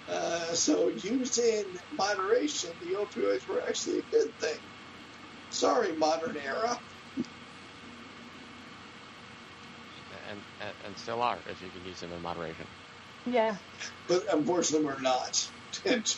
Uh, 0.08 0.54
so, 0.54 0.90
used 0.90 1.40
in 1.40 1.66
moderation, 1.98 2.70
the 2.80 2.94
opioids 2.94 3.48
were 3.48 3.60
actually 3.68 3.98
a 3.98 4.04
good 4.04 4.32
thing. 4.36 4.60
Sorry, 5.50 5.94
modern 5.94 6.38
era. 6.38 6.80
And, 10.30 10.40
and 10.62 10.72
and 10.86 10.98
still 10.98 11.24
are 11.24 11.38
if 11.50 11.60
you 11.62 11.70
can 11.70 11.88
use 11.90 12.00
them 12.02 12.12
in 12.12 12.22
moderation. 12.22 12.68
Yeah. 13.26 13.56
But 14.08 14.32
unfortunately, 14.32 14.86
we're 14.86 15.02
not. 15.02 15.50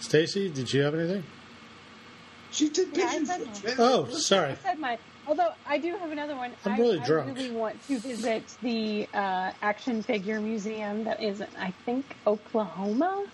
Stacy, 0.00 0.48
did 0.48 0.72
you 0.72 0.82
have 0.82 0.94
anything? 0.94 1.22
She 2.52 2.68
did 2.68 2.88
Yeah, 2.96 3.06
I 3.06 3.18
pictures. 3.18 3.28
said 3.60 3.72
of 3.72 3.80
Oh, 3.80 4.06
sorry. 4.10 4.50
I 4.52 4.54
said 4.56 4.78
mine. 4.78 4.98
Although 5.26 5.50
I 5.66 5.78
do 5.78 5.96
have 5.96 6.10
another 6.10 6.34
one. 6.36 6.52
I'm 6.64 6.78
really 6.80 6.98
I, 7.00 7.04
drunk. 7.06 7.36
really 7.36 7.50
want 7.50 7.80
to 7.86 7.98
visit 7.98 8.42
the 8.62 9.06
uh, 9.14 9.52
action 9.62 10.02
figure 10.02 10.40
museum 10.40 11.04
that 11.04 11.22
is, 11.22 11.40
in, 11.40 11.46
I 11.58 11.70
think, 11.86 12.04
Oklahoma. 12.26 13.24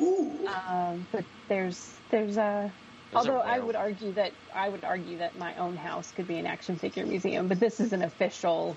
Ooh. 0.00 0.48
Um, 0.68 1.06
but 1.12 1.24
there's 1.48 1.92
there's 2.10 2.36
a. 2.36 2.70
Those 3.12 3.26
Although 3.28 3.40
I 3.40 3.58
would 3.58 3.76
argue 3.76 4.12
that 4.12 4.32
I 4.54 4.68
would 4.70 4.84
argue 4.84 5.18
that 5.18 5.38
my 5.38 5.54
own 5.56 5.76
house 5.76 6.10
could 6.12 6.26
be 6.26 6.38
an 6.38 6.46
action 6.46 6.76
figure 6.76 7.04
museum, 7.04 7.46
but 7.46 7.60
this 7.60 7.78
is 7.78 7.92
an 7.92 8.02
official 8.02 8.74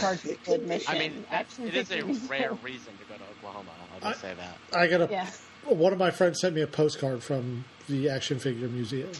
charge 0.00 0.22
It 0.26 0.38
full 0.40 0.56
could 0.58 0.68
be. 0.68 0.74
admission 0.74 0.94
I 0.94 0.98
mean, 0.98 1.24
action 1.30 1.66
it 1.66 1.74
is 1.74 1.90
a 1.90 2.02
museum. 2.02 2.28
rare 2.28 2.52
reason 2.62 2.92
to 2.98 3.04
go 3.08 3.14
to 3.16 3.22
Oklahoma. 3.38 3.70
I'll 4.02 4.10
just 4.10 4.20
say 4.20 4.34
that. 4.34 4.78
I 4.78 4.86
got 4.86 5.00
a. 5.00 5.10
Yeah. 5.10 5.26
One 5.64 5.92
of 5.94 5.98
my 5.98 6.10
friends 6.10 6.40
sent 6.40 6.54
me 6.54 6.60
a 6.60 6.66
postcard 6.66 7.22
from 7.22 7.64
the 7.90 8.08
Action 8.08 8.38
Figure 8.38 8.68
Museum. 8.68 9.10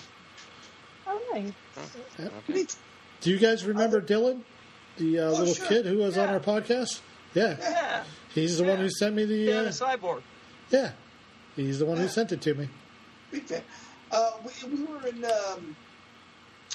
Oh, 1.07 1.21
nice. 1.33 1.53
Okay. 2.49 2.66
Do 3.21 3.31
you 3.31 3.39
guys 3.39 3.64
remember 3.64 4.01
Dylan, 4.01 4.41
the 4.97 5.18
uh, 5.21 5.31
little 5.31 5.49
Oh, 5.49 5.53
sure. 5.55 5.66
kid 5.66 5.87
who 5.87 5.99
was 5.99 6.16
on 6.16 6.29
our 6.29 6.41
podcast? 6.41 7.01
Yeah, 7.35 7.57
Yeah. 7.61 8.05
he's 8.35 8.59
the 8.59 8.64
one 8.64 8.79
who 8.79 8.89
sent 8.91 9.14
me 9.14 9.25
the. 9.25 9.35
Yeah, 9.37 9.55
Uh, 9.59 9.62
the 9.64 9.68
cyborg. 9.71 10.23
yeah, 10.71 10.93
he's 11.57 11.79
the 11.79 11.85
one 11.87 11.99
who 11.99 12.09
sent 12.09 12.33
it 12.33 12.41
to 12.43 12.55
me. 12.55 12.68
Big 13.31 13.45
fan. 13.45 13.62
Uh, 14.11 14.33
we, 14.45 14.68
we 14.71 14.83
were 14.85 15.07
in 15.07 15.25
um, 15.25 15.77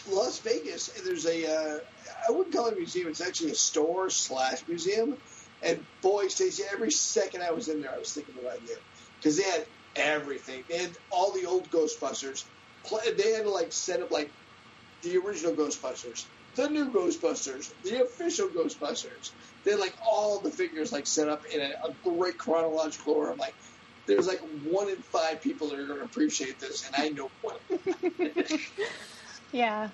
Las 0.10 0.40
Vegas, 0.40 0.96
and 0.98 1.06
there's 1.06 1.26
a, 1.26 1.46
uh, 1.46 1.80
I 2.28 2.32
wouldn't 2.32 2.56
call 2.56 2.68
it 2.68 2.74
a 2.74 2.78
museum, 2.78 3.08
it's 3.10 3.22
actually 3.22 3.52
a 3.52 3.56
store 3.56 4.10
slash 4.10 4.62
museum. 4.68 5.18
And 5.64 5.84
boy, 6.02 6.28
Stacey, 6.28 6.64
every 6.72 6.92
second 6.92 7.42
I 7.44 7.52
was 7.52 7.68
in 7.70 7.82
there, 7.82 7.92
I 7.92 7.98
was 7.98 8.14
thinking 8.14 8.36
about 8.40 8.62
you. 8.68 8.76
Because 9.18 9.36
they 9.38 9.44
had 9.44 9.66
everything. 9.96 10.66
They 10.70 10.78
had 10.80 10.96
all 11.12 11.34
the 11.34 11.46
old 11.46 11.72
Ghostbusters. 11.72 12.42
Pla- 12.86 13.02
They 13.18 13.32
had 13.34 13.44
to, 13.44 13.52
like, 13.52 13.74
set 13.74 14.02
up, 14.02 14.12
like, 14.12 14.34
the 15.04 15.18
original 15.18 15.56
Ghostbusters, 15.56 16.20
the 16.56 16.70
new 16.70 16.92
Ghostbusters, 16.92 17.68
the 17.84 18.04
official 18.06 18.50
Ghostbusters. 18.50 19.28
They 19.66 19.72
had, 19.72 19.80
like, 19.80 19.96
all 20.06 20.42
the 20.42 20.52
figures, 20.52 20.92
like, 20.92 21.08
set 21.08 21.30
up 21.30 21.42
in 21.54 21.62
a, 21.62 21.72
a 21.88 21.96
great 22.04 22.38
chronological 22.40 23.14
order. 23.14 23.32
I'm 23.32 23.38
like, 23.38 23.56
there's 24.08 24.28
like 24.28 24.40
one 24.42 24.90
in 24.90 25.02
five 25.04 25.42
people 25.42 25.70
that 25.70 25.80
are 25.80 25.88
going 25.88 26.00
to 26.00 26.06
appreciate 26.06 26.60
this, 26.60 26.84
and 26.86 26.96
I 26.96 27.10
know 27.10 27.30
one. 27.42 27.58
Yeah. 29.52 29.92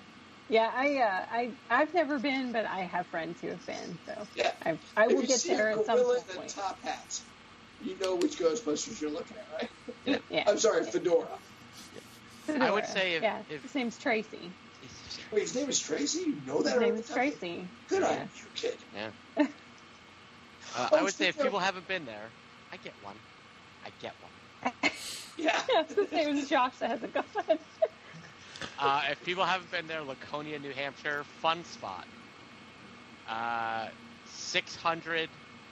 Yeah, 0.50 0.70
I, 0.74 0.98
uh, 0.98 1.26
I, 1.30 1.54
I've 1.70 1.94
never 1.94 2.20
been, 2.20 2.52
but 2.52 2.66
I 2.66 2.82
have 2.82 3.08
friends 3.10 3.40
who 3.42 3.50
have 3.50 3.66
been, 3.66 4.00
so 4.06 4.28
Yeah. 4.36 4.52
I, 4.66 4.80
I 4.98 5.08
will 5.08 5.24
get 5.24 5.48
there 5.48 5.70
at 5.70 5.86
some 5.86 6.06
point. 6.36 6.52
top 6.56 6.80
hats, 6.84 7.32
you 7.84 7.96
know 8.02 8.16
which 8.16 8.38
Ghostbusters 8.38 9.00
you're 9.02 9.12
looking 9.12 9.38
at, 9.38 9.70
right? 10.08 10.22
Yeah. 10.30 10.44
I'm 10.48 10.58
sorry, 10.58 10.84
Fedora. 10.86 11.28
I 12.60 12.72
would 12.72 12.86
say 12.86 13.14
if- 13.16 13.24
yeah, 13.24 13.40
if- 13.50 13.62
his 13.64 13.76
name's 13.76 13.98
Tracy. 13.98 14.52
Wait, 15.32 15.42
his 15.44 15.56
name 15.56 15.70
is 15.70 15.80
Tracy? 15.80 16.20
You 16.22 16.42
know 16.46 16.62
that 16.62 16.74
His 16.74 16.82
name 16.82 16.96
is 16.96 17.02
the 17.08 17.08
top 17.14 17.18
of 17.18 17.24
your- 17.26 17.32
Tracy. 17.40 17.68
Good 17.88 18.04
on 18.04 18.12
Yeah. 18.14 18.24
you, 18.24 18.46
kid. 18.56 18.78
Yeah. 18.96 19.48
Uh, 20.74 20.88
Oh, 20.94 20.98
I 21.00 21.02
would 21.04 21.14
say 21.14 21.28
if 21.28 21.36
speaking 21.36 21.42
of- 21.42 21.46
people 21.48 21.60
haven't 21.60 21.88
been 21.90 22.06
there, 22.06 22.30
I 22.72 22.78
get 22.78 22.94
one. 23.04 23.16
I 23.86 23.90
get 24.02 24.14
one. 24.22 24.74
Yeah. 25.38 25.60
I 25.76 25.82
was 25.82 25.94
gonna 25.94 26.08
say 26.42 26.46
Josh 26.46 26.78
that 26.80 26.90
hasn't 26.92 27.14
gone. 27.14 27.26
Uh, 28.80 29.02
if 29.12 29.24
people 29.26 29.44
haven't 29.44 29.70
been 29.72 29.88
there, 29.88 30.02
Laconia, 30.02 30.60
New 30.60 30.72
Hampshire, 30.72 31.24
fun 31.42 31.64
spot. 31.66 32.06
Uh, 33.28 33.88
600 34.28 35.30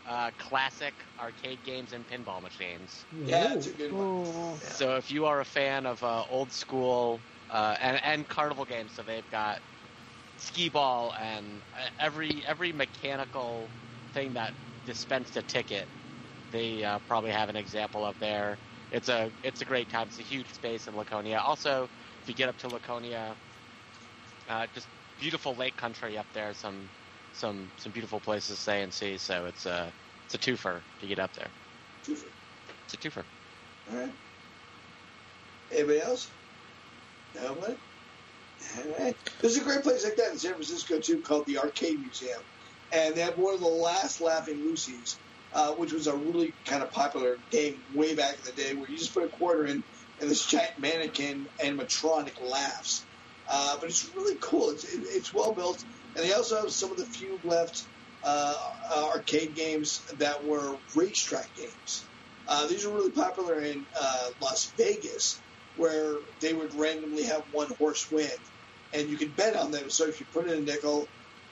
uh, 0.10 0.32
classic 0.40 1.06
arcade 1.20 1.64
games 1.64 1.94
and 1.94 2.08
pinball 2.08 2.42
machines. 2.42 3.08
Yeah, 3.12 3.54
it's 3.54 3.68
a 3.68 3.74
good 3.74 3.94
one. 3.94 4.08
Ooh. 4.08 4.60
So 4.62 4.98
if 4.98 5.12
you 5.12 5.26
are 5.26 5.42
a 5.42 5.46
fan 5.46 5.86
of 5.86 6.04
uh, 6.04 6.24
old 6.28 6.52
school 6.52 7.26
uh, 7.50 7.78
and, 7.82 8.02
and 8.04 8.28
carnival 8.28 8.66
games, 8.66 8.94
so 8.94 9.04
they've 9.04 9.30
got 9.30 9.62
skee 10.38 10.70
ball 10.70 11.14
and 11.20 11.64
uh, 11.74 11.88
every 12.00 12.44
every 12.48 12.74
mechanical 12.74 13.74
thing 14.14 14.34
that 14.34 14.56
dispensed 14.86 15.38
a 15.38 15.44
ticket, 15.44 15.90
they 16.52 16.84
uh, 16.84 17.00
probably 17.08 17.32
have 17.32 17.50
an 17.50 17.58
example 17.58 18.06
of 18.06 18.18
there. 18.20 18.60
It's 18.92 19.10
a 19.10 19.32
it's 19.44 19.62
a 19.62 19.66
great 19.66 19.90
time. 19.90 20.08
It's 20.08 20.20
a 20.20 20.24
huge 20.24 20.54
space 20.54 20.88
in 20.88 20.96
Laconia. 20.96 21.40
Also, 21.40 21.90
if 22.22 22.28
you 22.30 22.36
get 22.36 22.50
up 22.50 22.58
to 22.60 22.70
Laconia, 22.70 23.38
uh, 24.48 24.68
just 24.74 24.90
beautiful 25.18 25.56
lake 25.56 25.78
country 25.78 26.18
up 26.18 26.28
there. 26.34 26.54
Some 26.54 26.92
some 27.40 27.70
some 27.78 27.92
beautiful 27.92 28.20
places 28.20 28.56
to 28.56 28.62
stay 28.62 28.84
and 28.84 28.94
see. 28.94 29.18
So 29.18 29.46
it's 29.46 29.66
a 29.66 29.92
it's 30.26 30.36
a 30.36 30.38
twofer 30.38 30.82
to 31.02 31.08
get 31.08 31.20
up 31.20 31.34
there. 31.34 31.48
Twofer. 32.06 32.26
It's 32.86 32.94
a 32.94 32.98
twofer. 32.98 33.24
All 33.92 34.00
right. 34.00 34.12
Anybody 35.72 36.02
else? 36.02 36.30
Nobody? 37.36 37.76
All 38.78 38.84
right. 39.00 39.16
There's 39.42 39.58
a 39.58 39.62
great 39.62 39.84
place 39.84 40.04
like 40.04 40.16
that 40.18 40.32
in 40.32 40.38
San 40.38 40.54
Francisco, 40.54 41.00
too, 41.00 41.20
called 41.20 41.46
the 41.46 41.60
Arcade 41.60 42.00
Museum. 42.00 42.42
And 42.92 43.16
they 43.16 43.22
have 43.22 43.38
one 43.38 43.54
of 43.54 43.60
the 43.60 43.68
last 43.68 44.20
Laughing 44.20 44.58
Lucy's, 44.66 45.18
uh, 45.54 45.74
which 45.74 45.94
was 45.94 46.08
a 46.08 46.16
really 46.16 46.54
kind 46.66 46.82
of 46.82 46.92
popular 46.92 47.38
game 47.52 47.80
way 47.94 48.16
back 48.16 48.36
in 48.36 48.46
the 48.46 48.52
day 48.52 48.74
where 48.74 48.90
you 48.90 48.98
just 48.98 49.14
put 49.14 49.24
a 49.24 49.28
quarter 49.28 49.66
in 49.66 49.84
and 50.20 50.30
this 50.30 50.46
giant 50.46 50.78
mannequin 50.80 51.48
animatronic 51.64 52.42
laughs. 52.42 53.04
Uh, 53.50 53.78
but 53.80 53.90
it's 53.90 54.10
really 54.16 54.38
cool. 54.42 54.72
It's, 54.72 54.84
it, 54.84 55.02
it's 55.04 55.34
well 55.34 55.54
built. 55.54 55.84
And 56.16 56.26
they 56.26 56.34
also 56.34 56.58
have 56.58 56.72
some 56.72 56.92
of 56.92 56.98
the 56.98 57.08
few 57.08 57.40
left 57.44 57.88
uh, 58.24 58.56
uh, 58.94 59.10
arcade 59.16 59.56
games 59.56 60.02
that 60.18 60.44
were 60.44 60.78
racetrack 60.96 61.54
games. 61.56 62.10
Uh, 62.48 62.68
these 62.68 62.86
are 62.86 62.94
really 62.94 63.12
popular 63.12 63.62
in 63.62 63.86
uh, 64.00 64.28
Las 64.42 64.74
Vegas, 64.78 65.44
where 65.76 66.18
they 66.42 66.54
would 66.54 66.72
randomly 66.76 67.24
have 67.24 67.44
one 67.52 67.70
horse 67.78 68.08
win, 68.12 68.30
and 68.94 69.10
you 69.10 69.18
could 69.18 69.36
bet 69.36 69.56
on 69.56 69.72
them. 69.72 69.90
So 69.90 70.08
if 70.08 70.20
you 70.20 70.26
put 70.34 70.50
in 70.50 70.58
a 70.58 70.62
nickel, 70.62 71.08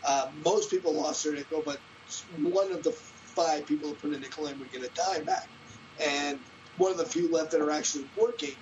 uh, 0.05 0.27
most 0.33 0.71
people 0.71 0.99
lost 0.99 1.23
their 1.23 1.33
nickel, 1.33 1.61
but 1.65 1.79
one 2.29 2.71
of 2.71 2.83
the 2.83 2.93
five 3.35 3.65
people 3.65 3.89
who 3.89 3.95
put 3.95 4.15
a 4.15 4.19
nickel 4.19 4.47
in 4.47 4.59
would 4.59 4.71
get 4.71 4.81
a 4.83 4.89
dime 4.95 5.23
back. 5.23 5.47
And 6.03 6.39
one 6.75 6.91
of 6.91 6.97
the 6.97 7.05
few 7.05 7.29
left 7.31 7.51
that 7.51 7.61
are 7.61 7.71
actually 7.71 8.05
working 8.15 8.55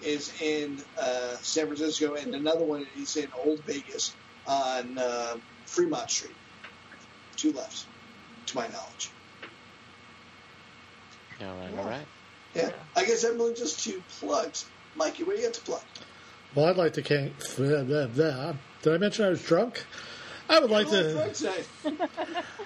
is 0.00 0.30
in 0.42 0.78
uh, 1.00 1.36
San 1.42 1.66
Francisco, 1.66 2.14
and 2.14 2.34
another 2.34 2.64
one 2.64 2.84
is 2.96 3.16
in 3.16 3.28
Old 3.44 3.60
Vegas 3.66 4.16
on 4.48 4.98
uh, 4.98 5.36
Fremont 5.66 6.10
Street. 6.10 6.34
Two 7.36 7.52
left, 7.52 7.86
to 8.46 8.56
my 8.56 8.66
knowledge. 8.68 9.10
All 11.40 11.54
right, 11.56 11.78
all 11.78 11.84
right. 11.84 12.06
Yeah, 12.54 12.70
I 12.96 13.04
guess 13.04 13.22
that 13.22 13.36
brings 13.38 13.60
us 13.60 13.84
to 13.84 14.02
plugs. 14.18 14.66
Mikey, 14.96 15.22
what 15.22 15.36
do 15.36 15.42
you 15.42 15.46
got 15.46 15.54
to 15.54 15.60
plug? 15.60 15.82
Well, 16.54 16.66
I'd 16.66 16.76
like 16.76 16.94
to. 16.94 17.02
Can- 17.02 17.34
blah, 17.56 17.82
blah, 17.84 18.06
blah. 18.06 18.54
Did 18.82 18.94
I 18.94 18.98
mention 18.98 19.26
I 19.26 19.28
was 19.28 19.42
drunk? 19.42 19.84
I 20.48 20.58
would 20.60 20.70
like 20.70 20.88
to. 20.88 21.30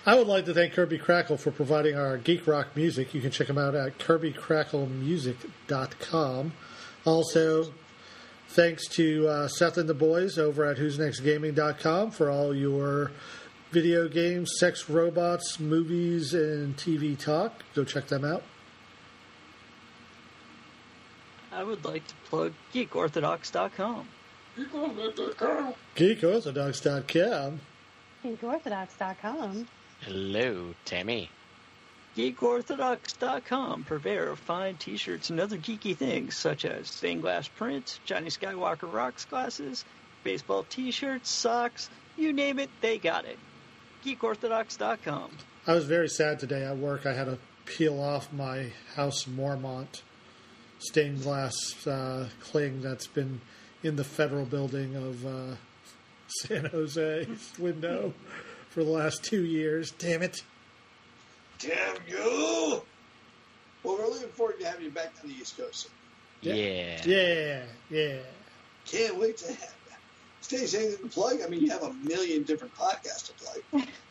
I 0.06 0.14
would 0.14 0.28
like 0.28 0.44
to 0.46 0.54
thank 0.54 0.72
Kirby 0.72 0.98
Krackle 0.98 1.38
for 1.38 1.50
providing 1.50 1.96
our 1.96 2.16
geek 2.16 2.46
rock 2.46 2.76
music. 2.76 3.12
You 3.12 3.20
can 3.20 3.32
check 3.32 3.48
him 3.48 3.58
out 3.58 3.74
at 3.74 3.98
kirbycracklemusic.com. 3.98 6.52
Also, 7.04 7.72
thanks 8.52 8.86
to 8.88 9.26
uh, 9.28 9.48
Seth 9.48 9.78
and 9.78 9.88
the 9.88 9.94
boys 9.94 10.38
over 10.38 10.64
at 10.64 10.78
who's 10.78 10.98
next 10.98 11.20
gaming.com 11.20 12.10
for 12.10 12.30
all 12.30 12.54
your 12.54 13.10
video 13.70 14.08
games, 14.08 14.52
sex 14.58 14.88
robots, 14.88 15.58
movies, 15.58 16.34
and 16.34 16.76
TV 16.76 17.18
talk. 17.18 17.62
Go 17.74 17.84
check 17.84 18.08
them 18.08 18.24
out. 18.24 18.42
I 21.50 21.64
would 21.64 21.84
like 21.84 22.06
to 22.06 22.14
plug 22.26 22.52
geekorthodox.com. 22.72 24.08
GeekOrthodox.com. 25.96 27.60
GeekOrthodox.com. 28.24 29.68
Hello, 30.00 30.74
Tammy. 30.84 31.30
GeekOrthodox.com, 32.16 33.84
purveyor 33.84 34.28
of 34.28 34.38
fine 34.38 34.76
t-shirts 34.76 35.30
and 35.30 35.40
other 35.40 35.56
geeky 35.56 35.96
things 35.96 36.36
such 36.36 36.64
as 36.64 36.88
stained 36.88 37.22
glass 37.22 37.48
prints, 37.48 38.00
Johnny 38.04 38.28
Skywalker 38.28 38.92
rocks 38.92 39.24
glasses, 39.24 39.84
baseball 40.22 40.64
t-shirts, 40.64 41.30
socks, 41.30 41.88
you 42.16 42.32
name 42.32 42.58
it, 42.58 42.68
they 42.82 42.98
got 42.98 43.24
it. 43.24 43.38
GeekOrthodox.com. 44.04 45.30
I 45.66 45.74
was 45.74 45.86
very 45.86 46.08
sad 46.08 46.38
today 46.38 46.64
at 46.64 46.76
work. 46.76 47.06
I 47.06 47.14
had 47.14 47.24
to 47.24 47.38
peel 47.64 48.00
off 48.00 48.32
my 48.32 48.72
House 48.94 49.24
Mormont 49.24 50.02
stained 50.78 51.22
glass 51.22 51.54
uh, 51.86 52.28
cling 52.40 52.82
that's 52.82 53.06
been 53.06 53.40
in 53.82 53.96
the 53.96 54.04
federal 54.04 54.44
building 54.44 54.96
of 54.96 55.24
uh, 55.24 55.54
San 56.26 56.66
Jose's 56.66 57.52
window 57.58 58.12
for 58.68 58.84
the 58.84 58.90
last 58.90 59.22
two 59.24 59.44
years. 59.44 59.92
Damn 59.92 60.22
it. 60.22 60.42
Damn 61.62 61.96
you! 62.08 62.82
Well, 63.82 63.98
we're 63.98 64.08
looking 64.08 64.28
forward 64.28 64.58
to 64.60 64.66
having 64.66 64.84
you 64.84 64.90
back 64.90 65.12
on 65.22 65.28
the 65.28 65.34
East 65.34 65.56
Coast. 65.56 65.88
Yeah. 66.40 67.00
Yeah, 67.04 67.62
yeah. 67.90 68.18
Can't 68.84 69.16
wait 69.18 69.36
to 69.38 69.48
have 69.48 69.58
that. 69.58 69.98
Stacey, 70.40 70.78
anything 70.78 71.08
to 71.08 71.14
plug? 71.14 71.40
I 71.44 71.48
mean, 71.48 71.60
you 71.60 71.70
have 71.70 71.82
a 71.82 71.92
million 71.92 72.42
different 72.42 72.74
podcasts 72.74 73.28
to 73.28 73.32
plug. 73.72 73.86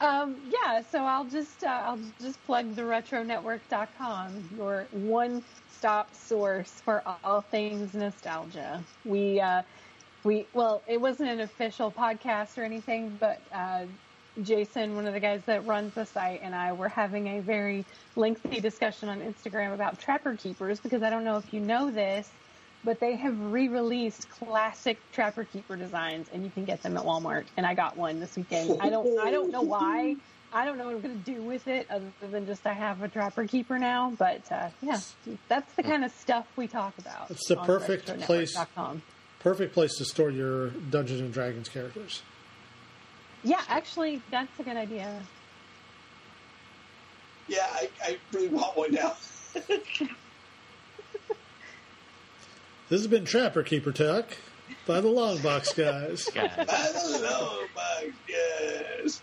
Um, 0.00 0.36
yeah, 0.50 0.82
so 0.82 1.04
I'll 1.04 1.24
just 1.24 1.64
uh, 1.64 1.82
I'll 1.86 1.98
just 2.20 2.44
plug 2.44 2.74
the 2.74 2.82
retronetwork.com, 2.82 4.50
your 4.56 4.86
one-stop 4.90 6.14
source 6.14 6.82
for 6.84 7.02
all 7.24 7.40
things 7.40 7.94
nostalgia. 7.94 8.84
We 9.06 9.40
uh, 9.40 9.62
we 10.22 10.46
well, 10.52 10.82
it 10.86 11.00
wasn't 11.00 11.30
an 11.30 11.40
official 11.40 11.90
podcast 11.90 12.58
or 12.58 12.62
anything, 12.64 13.16
but 13.18 13.40
uh, 13.50 13.86
Jason, 14.42 14.94
one 14.94 15.06
of 15.06 15.14
the 15.14 15.20
guys 15.20 15.42
that 15.46 15.66
runs 15.66 15.94
the 15.94 16.04
site, 16.04 16.40
and 16.42 16.54
I 16.54 16.72
were 16.72 16.88
having 16.88 17.38
a 17.38 17.40
very 17.40 17.84
lengthy 18.14 18.60
discussion 18.60 19.08
on 19.08 19.20
Instagram 19.20 19.74
about 19.74 19.98
Trapper 19.98 20.34
Keepers 20.36 20.80
because 20.80 21.02
I 21.02 21.10
don't 21.10 21.24
know 21.24 21.36
if 21.36 21.52
you 21.52 21.60
know 21.60 21.90
this, 21.90 22.30
but 22.84 23.00
they 23.00 23.16
have 23.16 23.38
re-released 23.52 24.28
classic 24.30 24.98
Trapper 25.12 25.44
Keeper 25.44 25.76
designs, 25.76 26.28
and 26.32 26.44
you 26.44 26.50
can 26.50 26.64
get 26.64 26.82
them 26.82 26.96
at 26.96 27.04
Walmart. 27.04 27.44
And 27.56 27.66
I 27.66 27.74
got 27.74 27.96
one 27.96 28.20
this 28.20 28.36
weekend. 28.36 28.80
I 28.80 28.90
don't 28.90 29.18
I 29.18 29.30
don't 29.30 29.50
know 29.50 29.62
why. 29.62 30.16
I 30.52 30.64
don't 30.64 30.78
know 30.78 30.86
what 30.86 30.94
I'm 30.94 31.00
going 31.02 31.22
to 31.22 31.32
do 31.34 31.42
with 31.42 31.66
it 31.68 31.86
other 31.90 32.06
than 32.30 32.46
just 32.46 32.66
I 32.66 32.72
have 32.72 33.02
a 33.02 33.08
Trapper 33.08 33.46
Keeper 33.46 33.78
now. 33.78 34.14
But 34.16 34.50
uh, 34.50 34.68
yeah, 34.80 35.00
that's 35.48 35.72
the 35.74 35.82
kind 35.82 36.04
of 36.04 36.12
stuff 36.12 36.46
we 36.56 36.68
talk 36.68 36.96
about. 36.98 37.30
It's 37.30 37.48
the 37.48 37.56
perfect 37.56 38.06
place. 38.20 38.56
Perfect 39.40 39.74
place 39.74 39.96
to 39.98 40.04
store 40.04 40.30
your 40.30 40.70
Dungeons 40.70 41.20
and 41.20 41.32
Dragons 41.32 41.68
characters. 41.68 42.22
Yeah, 43.46 43.62
actually, 43.68 44.20
that's 44.30 44.50
a 44.58 44.64
good 44.64 44.76
idea. 44.76 45.22
Yeah, 47.48 47.64
I, 47.72 47.88
I 48.02 48.18
really 48.32 48.48
want 48.48 48.76
one 48.76 48.92
now. 48.92 49.14
This 52.88 53.00
has 53.00 53.08
been 53.08 53.24
Trapper 53.24 53.64
Keeper 53.64 53.90
Talk 53.90 54.26
by 54.86 55.00
the 55.00 55.08
Longbox 55.08 55.74
guys. 55.76 56.24
Guys. 56.34 56.52
I 56.56 56.92
don't 56.92 57.20
know, 57.22 57.62
my 57.74 58.10
yes. 58.28 59.20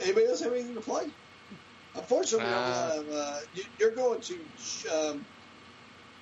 Anybody 0.00 0.26
else 0.26 0.40
have 0.40 0.52
anything 0.54 0.74
to 0.76 0.80
play? 0.80 1.10
Unfortunately, 1.94 2.46
Uh, 2.46 3.02
uh, 3.12 3.40
you- 3.54 3.64
you're 3.78 3.90
going 3.90 4.20
to. 4.22 4.34
Um, 4.90 5.26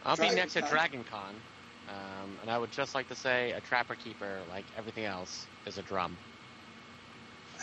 I'll 0.05 0.17
be 0.17 0.23
Dragon 0.23 0.35
next 0.37 0.57
at 0.57 0.63
Con. 0.65 0.71
Dragon 0.73 1.05
Con. 1.05 1.35
Um, 1.89 2.31
and 2.43 2.51
I 2.51 2.59
would 2.59 2.71
just 2.71 2.95
like 2.95 3.09
to 3.09 3.15
say 3.15 3.53
a 3.53 3.61
Trapper 3.61 3.95
Keeper, 3.95 4.39
like 4.51 4.65
everything 4.77 5.05
else, 5.05 5.47
is 5.67 5.79
a 5.79 5.83
drum. 5.83 6.17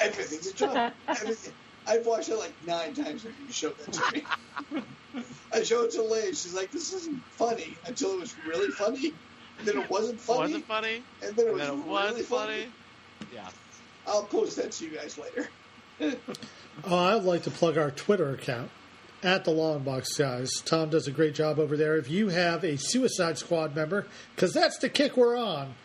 everything's 0.01 0.47
a 0.47 0.53
drum. 0.53 0.91
Everything. 1.07 1.53
I've 1.87 2.05
watched 2.07 2.29
it 2.29 2.37
like 2.37 2.51
nine 2.65 2.95
times 2.95 3.23
when 3.23 3.33
you 3.45 3.53
showed 3.53 3.77
that 3.77 3.93
to 3.93 4.11
me. 5.13 5.23
I 5.53 5.61
showed 5.61 5.85
it 5.85 5.91
to 5.91 6.01
Leigh. 6.01 6.29
She's 6.33 6.55
like, 6.55 6.71
"This 6.71 6.91
isn't 6.93 7.21
funny." 7.25 7.77
Until 7.85 8.13
it 8.13 8.21
was 8.21 8.35
really 8.47 8.69
funny. 8.71 9.13
And 9.59 9.67
then 9.67 9.77
it 9.77 9.89
wasn't 9.89 10.19
funny. 10.19 10.39
Wasn't 10.39 10.65
funny. 10.65 11.03
And 11.23 11.35
then 11.35 11.45
it 11.45 11.49
And 11.49 11.57
was, 11.59 11.67
then 11.67 11.77
it 11.77 11.85
was 11.87 12.11
really 12.11 12.23
funny. 12.23 12.65
Yeah. 13.33 13.47
I'll 14.07 14.23
post 14.23 14.57
that 14.57 14.71
to 14.73 14.85
you 14.85 14.91
guys 14.91 15.17
later. 15.17 15.47
Oh, 16.83 16.97
I'd 17.17 17.23
like 17.23 17.43
to 17.43 17.51
plug 17.51 17.77
our 17.77 17.91
Twitter 17.91 18.31
account 18.31 18.69
at 19.25 19.43
the 19.43 19.51
Long 19.51 19.79
Box, 19.83 20.15
Guys. 20.17 20.51
Tom 20.63 20.89
does 20.89 21.07
a 21.07 21.11
great 21.11 21.33
job 21.35 21.59
over 21.59 21.75
there. 21.75 21.97
If 21.97 22.09
you 22.09 22.29
have 22.29 22.63
a 22.63 22.77
Suicide 22.77 23.37
Squad 23.37 23.75
member, 23.75 24.05
because 24.35 24.53
that's 24.53 24.77
the 24.77 24.87
kick 24.89 25.17
we're 25.17 25.35
on. 25.37 25.75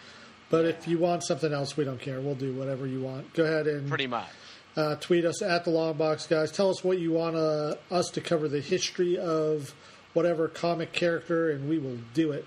But 0.50 0.64
if 0.66 0.86
you 0.86 0.98
want 0.98 1.22
something 1.24 1.52
else, 1.52 1.76
we 1.76 1.84
don't 1.84 2.00
care. 2.00 2.20
We'll 2.20 2.34
do 2.34 2.52
whatever 2.52 2.86
you 2.86 3.00
want. 3.00 3.32
Go 3.34 3.44
ahead 3.44 3.66
and 3.66 3.88
Pretty 3.88 4.06
much. 4.08 4.28
uh, 4.76 4.96
tweet 4.96 5.24
us 5.24 5.42
at 5.42 5.64
the 5.64 5.70
Long 5.70 5.94
Box, 5.94 6.26
Guys. 6.26 6.50
Tell 6.52 6.70
us 6.70 6.82
what 6.84 6.98
you 6.98 7.12
want 7.12 7.36
uh, 7.36 7.76
us 7.90 8.10
to 8.10 8.20
cover 8.20 8.48
the 8.48 8.60
history 8.60 9.16
of 9.16 9.74
whatever 10.12 10.48
comic 10.48 10.92
character, 10.92 11.50
and 11.50 11.68
we 11.68 11.78
will 11.78 11.98
do 12.14 12.32
it. 12.32 12.46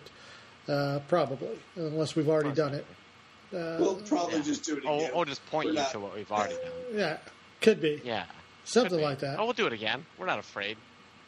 Uh, 0.67 0.99
probably, 1.09 1.57
unless 1.75 2.15
we've 2.15 2.29
already 2.29 2.51
done 2.53 2.73
it. 2.73 2.85
Uh, 3.53 3.77
we'll 3.79 3.95
probably 4.07 4.41
just 4.41 4.63
do 4.63 4.77
it 4.77 4.85
Or, 4.85 4.97
again. 4.97 5.11
or 5.13 5.25
just 5.25 5.45
point 5.47 5.65
We're 5.65 5.71
you 5.73 5.77
not- 5.79 5.91
to 5.91 5.99
what 5.99 6.15
we've 6.15 6.31
already 6.31 6.55
done. 6.63 6.71
yeah, 6.93 7.17
could 7.61 7.81
be 7.81 8.01
Yeah. 8.03 8.23
Something 8.65 9.01
like 9.01 9.19
that. 9.19 9.39
Oh, 9.39 9.45
we'll 9.45 9.53
do 9.53 9.67
it 9.67 9.73
again. 9.73 10.05
We're 10.17 10.25
not 10.25 10.39
afraid. 10.39 10.77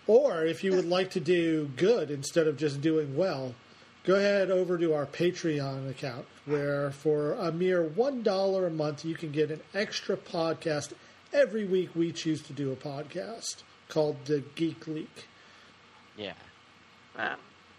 Or 0.08 0.46
if 0.46 0.64
you 0.64 0.74
would 0.76 0.88
like 0.88 1.12
to 1.12 1.20
do 1.20 1.72
good 1.78 2.12
instead 2.12 2.48
of 2.48 2.58
just 2.58 2.80
doing 2.82 3.16
well, 3.18 3.56
go 4.04 4.16
ahead 4.16 4.52
over 4.52 4.78
to 4.78 4.94
our 4.94 5.06
Patreon 5.08 5.90
account, 5.90 6.26
where 6.46 6.92
for 6.92 7.34
a 7.34 7.52
mere 7.52 7.84
$1 7.84 8.68
a 8.68 8.70
month, 8.70 9.04
you 9.04 9.16
can 9.16 9.32
get 9.32 9.50
an 9.50 9.62
extra 9.74 10.16
podcast 10.16 10.94
every 11.34 11.66
week. 11.66 11.90
We 11.96 12.12
choose 12.12 12.42
to 12.44 12.54
do 12.54 12.72
a 12.72 12.76
podcast 12.76 13.64
called 13.90 14.18
The 14.26 14.44
Geek 14.56 14.86
Leak. 14.88 15.28
Yeah. 16.18 16.34
Wow. 17.18 17.36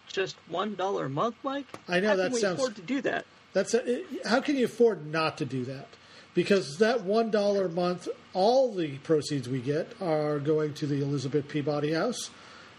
Just 0.09 0.37
one 0.49 0.75
dollar 0.75 1.07
a 1.07 1.11
month, 1.11 1.37
Mike. 1.43 1.67
I 1.89 2.01
know 2.01 2.09
How 2.09 2.17
that 2.17 2.25
can 2.27 2.33
we 2.35 2.41
sounds- 2.41 2.59
afford 2.59 2.77
to 2.77 2.83
do 2.83 3.01
that. 3.03 3.25
That's 3.53 3.73
a, 3.75 4.03
how 4.27 4.41
can 4.41 4.57
you 4.57 4.65
afford 4.67 5.07
not 5.07 5.39
to 5.39 5.45
do 5.47 5.65
that? 5.65 5.89
Because 6.37 6.77
that 6.79 7.03
one 7.03 7.31
dollar 7.31 7.65
a 7.65 7.71
month, 7.71 8.09
all 8.35 8.75
the 8.75 8.99
proceeds 8.99 9.49
we 9.49 9.59
get 9.59 9.91
are 10.03 10.39
going 10.39 10.75
to 10.75 10.87
the 10.87 11.03
Elizabeth 11.03 11.49
Peabody 11.49 11.95
House, 11.95 12.29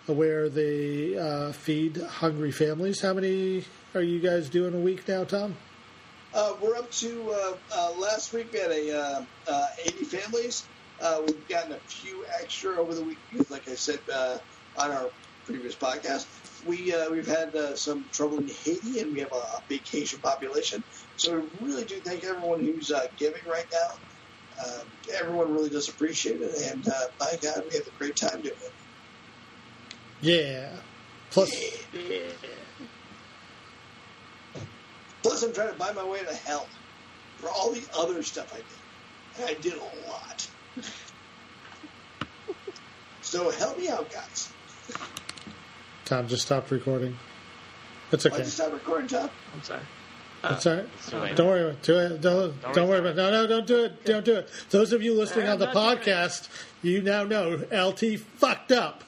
where 0.05 0.47
they 0.47 1.17
uh, 1.17 1.51
feed 1.53 1.97
hungry 1.97 2.51
families. 2.51 3.01
How 3.01 3.15
many 3.15 3.65
are 3.95 4.03
you 4.03 4.19
guys 4.19 4.47
doing 4.47 4.75
a 4.75 4.79
week 4.79 5.07
now, 5.07 5.23
Tom? 5.23 5.57
Uh, 6.35 6.53
we're 6.61 6.75
up 6.75 6.91
to 6.91 7.31
uh, 7.31 7.57
uh, 7.73 7.93
last 7.97 8.31
week 8.31 8.53
we 8.53 8.59
had 8.59 8.69
a 8.69 8.95
uh, 8.95 9.25
uh, 9.47 9.67
80 9.83 10.03
families. 10.03 10.67
Uh, 11.01 11.23
we've 11.25 11.47
gotten 11.47 11.71
a 11.71 11.79
few 11.87 12.25
extra 12.39 12.75
over 12.77 12.93
the 12.93 13.03
week 13.03 13.17
like 13.49 13.67
I 13.67 13.73
said 13.73 13.99
uh, 14.13 14.37
on 14.77 14.91
our 14.91 15.09
previous 15.47 15.75
podcast, 15.75 16.27
we 16.67 16.93
uh, 16.93 17.09
we've 17.09 17.25
had 17.25 17.55
uh, 17.55 17.75
some 17.75 18.03
trouble 18.11 18.37
in 18.37 18.47
Haiti 18.47 18.99
and 18.99 19.13
we 19.13 19.21
have 19.21 19.31
a, 19.31 19.35
a 19.35 19.63
big 19.69 19.87
Haitian 19.87 20.19
population. 20.19 20.83
So 21.15 21.47
we 21.61 21.67
really 21.67 21.85
do 21.85 21.95
thank 22.01 22.25
everyone 22.25 22.59
who's 22.59 22.91
uh, 22.91 23.07
giving 23.17 23.41
right 23.47 23.65
now. 23.71 23.87
Uh, 24.61 24.79
everyone 25.13 25.53
really 25.53 25.69
does 25.69 25.87
appreciate 25.87 26.41
it, 26.41 26.71
and 26.71 26.87
uh, 26.87 26.91
by 27.19 27.37
God, 27.41 27.63
we 27.69 27.77
have 27.77 27.87
a 27.87 27.97
great 27.97 28.15
time 28.15 28.41
doing 28.41 28.55
it. 28.59 28.73
Yeah. 30.21 30.69
Plus, 31.29 31.51
Plus, 35.21 35.43
I'm 35.43 35.53
trying 35.53 35.71
to 35.71 35.77
buy 35.77 35.91
my 35.91 36.05
way 36.05 36.23
to 36.23 36.33
hell 36.33 36.67
for 37.37 37.49
all 37.49 37.71
the 37.71 37.83
other 37.97 38.23
stuff 38.23 38.53
I 38.53 38.57
did. 38.57 39.49
And 39.49 39.57
I 39.57 39.61
did 39.61 39.73
a 39.73 40.09
lot. 40.09 40.49
so 43.21 43.51
help 43.51 43.77
me 43.77 43.89
out, 43.89 44.11
guys. 44.11 44.51
Tom 46.07 46.25
just 46.29 46.43
stopped 46.43 46.71
recording. 46.71 47.17
It's 48.13 48.23
Why'd 48.23 48.37
you 48.39 48.45
stop 48.45 48.71
recording, 48.71 49.07
Tom? 49.09 49.29
I'm 49.53 49.61
sorry. 49.61 49.81
Uh, 50.41 50.53
it's 50.55 50.65
all 50.65 50.75
right. 51.19 51.29
too. 51.31 51.35
Don't 51.35 51.47
worry 51.47 51.61
about 51.63 51.73
it. 51.73 51.83
Do 51.83 51.97
it. 51.99 52.21
Don't, 52.21 52.61
Don't 52.61 52.73
don't 52.75 52.87
worry 52.89 52.99
about 52.99 53.11
it. 53.11 53.15
No, 53.17 53.31
no, 53.31 53.47
don't 53.47 53.67
do 53.67 53.83
it. 53.83 54.05
Don't 54.05 54.23
do 54.23 54.35
it. 54.35 54.49
Those 54.69 54.93
of 54.93 55.03
you 55.03 55.13
listening 55.13 55.47
I'm 55.47 55.53
on 55.53 55.59
the 55.59 55.65
not 55.65 55.73
doing 55.73 55.97
it. 55.97 56.01
podcast, 56.05 56.47
you 56.81 57.01
now 57.01 57.23
know 57.25 57.61
LT 57.73 58.19
fucked 58.19 58.71
up. 58.71 59.03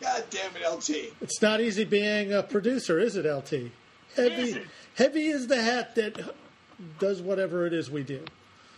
God 0.00 0.22
damn 0.30 0.52
it, 0.54 0.62
LT. 0.64 1.12
It's 1.20 1.42
not 1.42 1.60
easy 1.60 1.82
being 1.84 2.32
a 2.32 2.44
producer, 2.44 3.00
is 3.00 3.16
it, 3.16 3.26
LT? 3.26 3.72
Heavy, 4.14 4.42
Is 4.42 4.56
it? 4.56 4.66
heavy 4.94 5.26
is 5.26 5.48
the 5.48 5.60
hat 5.60 5.96
that 5.96 6.34
does 7.00 7.20
whatever 7.20 7.66
it 7.66 7.72
is 7.72 7.90
we 7.90 8.04
do. 8.04 8.24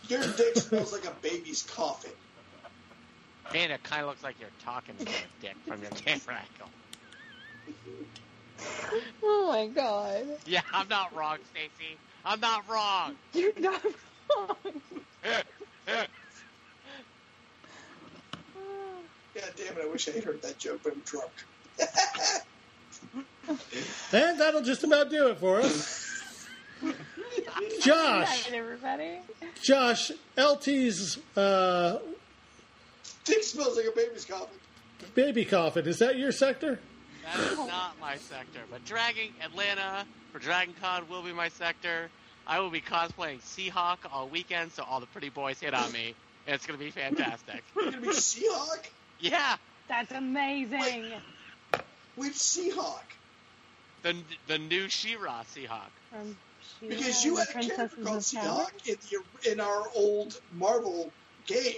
Your 0.07 0.21
dick 0.35 0.55
smells 0.57 0.91
like 0.91 1.05
a 1.05 1.13
baby's 1.21 1.61
coffin. 1.61 2.11
Man, 3.53 3.69
it 3.69 3.83
kind 3.83 4.01
of 4.01 4.07
looks 4.07 4.23
like 4.23 4.35
you're 4.39 4.49
talking 4.63 4.95
to 4.97 5.03
a 5.03 5.07
dick 5.41 5.55
from 5.67 5.79
your 5.81 5.91
camera 5.91 6.41
angle. 6.51 6.69
Oh 9.23 9.47
my 9.51 9.67
god. 9.67 10.25
Yeah, 10.45 10.61
I'm 10.73 10.87
not 10.87 11.15
wrong, 11.15 11.37
Stacy. 11.51 11.97
I'm 12.25 12.39
not 12.39 12.67
wrong. 12.69 13.15
You're 13.33 13.51
not 13.59 13.83
wrong. 13.83 14.55
God 19.35 19.51
damn 19.57 19.77
it, 19.77 19.81
I 19.81 19.87
wish 19.87 20.07
I 20.07 20.11
had 20.11 20.23
heard 20.23 20.41
that 20.43 20.57
joke, 20.59 20.81
but 20.83 20.93
I'm 20.93 21.01
drunk. 21.05 21.31
And 24.13 24.39
that'll 24.39 24.61
just 24.61 24.83
about 24.83 25.09
do 25.09 25.27
it 25.29 25.37
for 25.39 25.59
us. 25.61 26.47
Josh, 27.81 27.83
Good 27.83 27.95
night, 27.95 28.51
everybody. 28.53 29.17
Josh, 29.61 30.11
LT's 30.37 31.17
uh, 31.35 31.97
Dick 33.25 33.43
smells 33.43 33.77
like 33.77 33.85
a 33.87 33.91
baby's 33.91 34.25
coffin. 34.25 34.57
baby 35.15 35.45
coffin, 35.45 35.87
is 35.87 35.99
that 35.99 36.17
your 36.17 36.31
sector? 36.31 36.79
That 37.23 37.39
is 37.51 37.57
not 37.57 37.99
my 37.99 38.17
sector. 38.17 38.59
But 38.69 38.85
Dragon 38.85 39.29
Atlanta 39.43 40.05
for 40.31 40.39
Dragon 40.39 40.73
Con 40.81 41.07
will 41.09 41.21
be 41.23 41.31
my 41.31 41.49
sector. 41.49 42.09
I 42.45 42.59
will 42.59 42.69
be 42.69 42.81
cosplaying 42.81 43.41
Seahawk 43.41 43.99
all 44.11 44.27
weekend, 44.27 44.73
so 44.73 44.83
all 44.83 44.99
the 44.99 45.05
pretty 45.07 45.29
boys 45.29 45.59
hit 45.59 45.73
on 45.73 45.91
me. 45.91 46.13
And 46.45 46.55
it's 46.55 46.65
going 46.65 46.77
to 46.77 46.83
be 46.83 46.91
fantastic. 46.91 47.63
You're 47.75 47.91
going 47.91 47.95
to 47.95 48.01
be 48.01 48.07
Seahawk? 48.09 48.85
yeah, 49.19 49.55
That's 49.87 50.11
amazing. 50.11 51.05
Which 52.15 52.33
Seahawk? 52.33 53.03
the 54.03 54.15
the 54.47 54.57
new 54.57 54.89
She-Ra 54.89 55.43
Seahawk. 55.55 55.89
From 56.11 56.35
She-Ra 56.79 56.89
Because 56.89 57.23
you 57.25 57.37
had 57.37 57.47
a 57.49 57.53
character 57.53 58.03
called. 58.03 58.19
Seahawk 58.19 58.87
in, 58.87 58.97
the, 59.09 59.51
in 59.51 59.59
our 59.61 59.83
old 59.95 60.39
Marvel 60.53 61.11
game. 61.47 61.75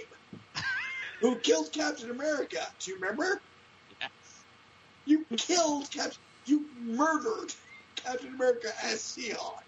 Who 1.20 1.36
killed 1.36 1.72
Captain 1.72 2.10
America? 2.10 2.58
Do 2.80 2.90
you 2.90 2.98
remember? 2.98 3.40
You 5.06 5.24
killed 5.36 5.90
Captain. 5.90 6.18
You 6.46 6.64
murdered 6.84 7.52
Captain 7.96 8.34
America 8.34 8.68
as 8.84 9.00
Seahawk. 9.00 9.62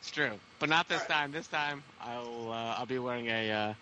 It's 0.00 0.10
true, 0.10 0.32
but 0.58 0.68
not 0.68 0.88
this 0.88 1.00
right. 1.00 1.08
time. 1.08 1.32
This 1.32 1.46
time, 1.48 1.82
I'll 2.00 2.50
uh, 2.50 2.76
I'll 2.78 2.86
be 2.86 2.98
wearing 2.98 3.26
a 3.26 3.50
uh, 3.50 3.74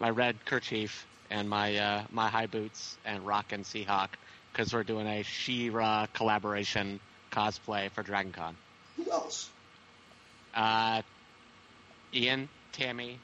my 0.00 0.10
red 0.10 0.36
kerchief 0.44 1.06
and 1.30 1.48
my 1.48 1.76
uh, 1.76 2.04
my 2.12 2.28
high 2.28 2.46
boots 2.46 2.96
and 3.04 3.26
rockin' 3.26 3.64
Seahawk 3.64 4.08
because 4.52 4.72
we're 4.72 4.84
doing 4.84 5.06
a 5.06 5.22
She-Ra 5.22 6.06
collaboration 6.14 7.00
cosplay 7.30 7.90
for 7.90 8.02
Dragon 8.02 8.32
Con. 8.32 8.56
Who 8.96 9.10
else? 9.10 9.50
Uh, 10.54 11.02
Ian, 12.14 12.48
Tammy, 12.72 13.18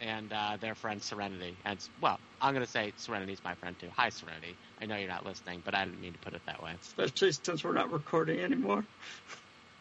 and 0.00 0.32
uh, 0.32 0.58
their 0.60 0.74
friend 0.74 1.02
Serenity. 1.02 1.54
And 1.64 1.78
well, 2.02 2.18
I'm 2.40 2.52
gonna 2.52 2.66
say 2.66 2.92
Serenity's 2.96 3.42
my 3.44 3.54
friend 3.54 3.78
too. 3.78 3.88
Hi, 3.96 4.10
Serenity. 4.10 4.56
I 4.80 4.86
know 4.86 4.96
you're 4.96 5.08
not 5.08 5.24
listening, 5.24 5.62
but 5.64 5.74
I 5.74 5.84
didn't 5.84 6.00
mean 6.00 6.12
to 6.12 6.18
put 6.18 6.34
it 6.34 6.42
that 6.46 6.62
way. 6.62 6.74
Especially 6.82 7.32
since 7.32 7.64
we're 7.64 7.72
not 7.72 7.90
recording 7.90 8.40
anymore. 8.40 8.84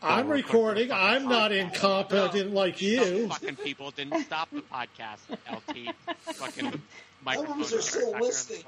I'm 0.01 0.27
recording. 0.29 0.91
I'm 0.91 1.27
not 1.27 1.51
podcast. 1.51 1.59
incompetent 1.59 2.53
like 2.53 2.81
you. 2.81 3.27
fucking 3.27 3.55
people 3.57 3.91
didn't 3.91 4.23
stop 4.23 4.49
the 4.51 4.61
podcast. 4.61 5.19
LT, 5.51 5.95
fucking 6.35 6.81
microphone 7.25 7.61
Others 7.61 7.73
are 7.73 7.81
still 7.81 8.11
tucker 8.11 8.15
in 8.15 8.19
the 8.19 8.25
listening. 8.27 8.63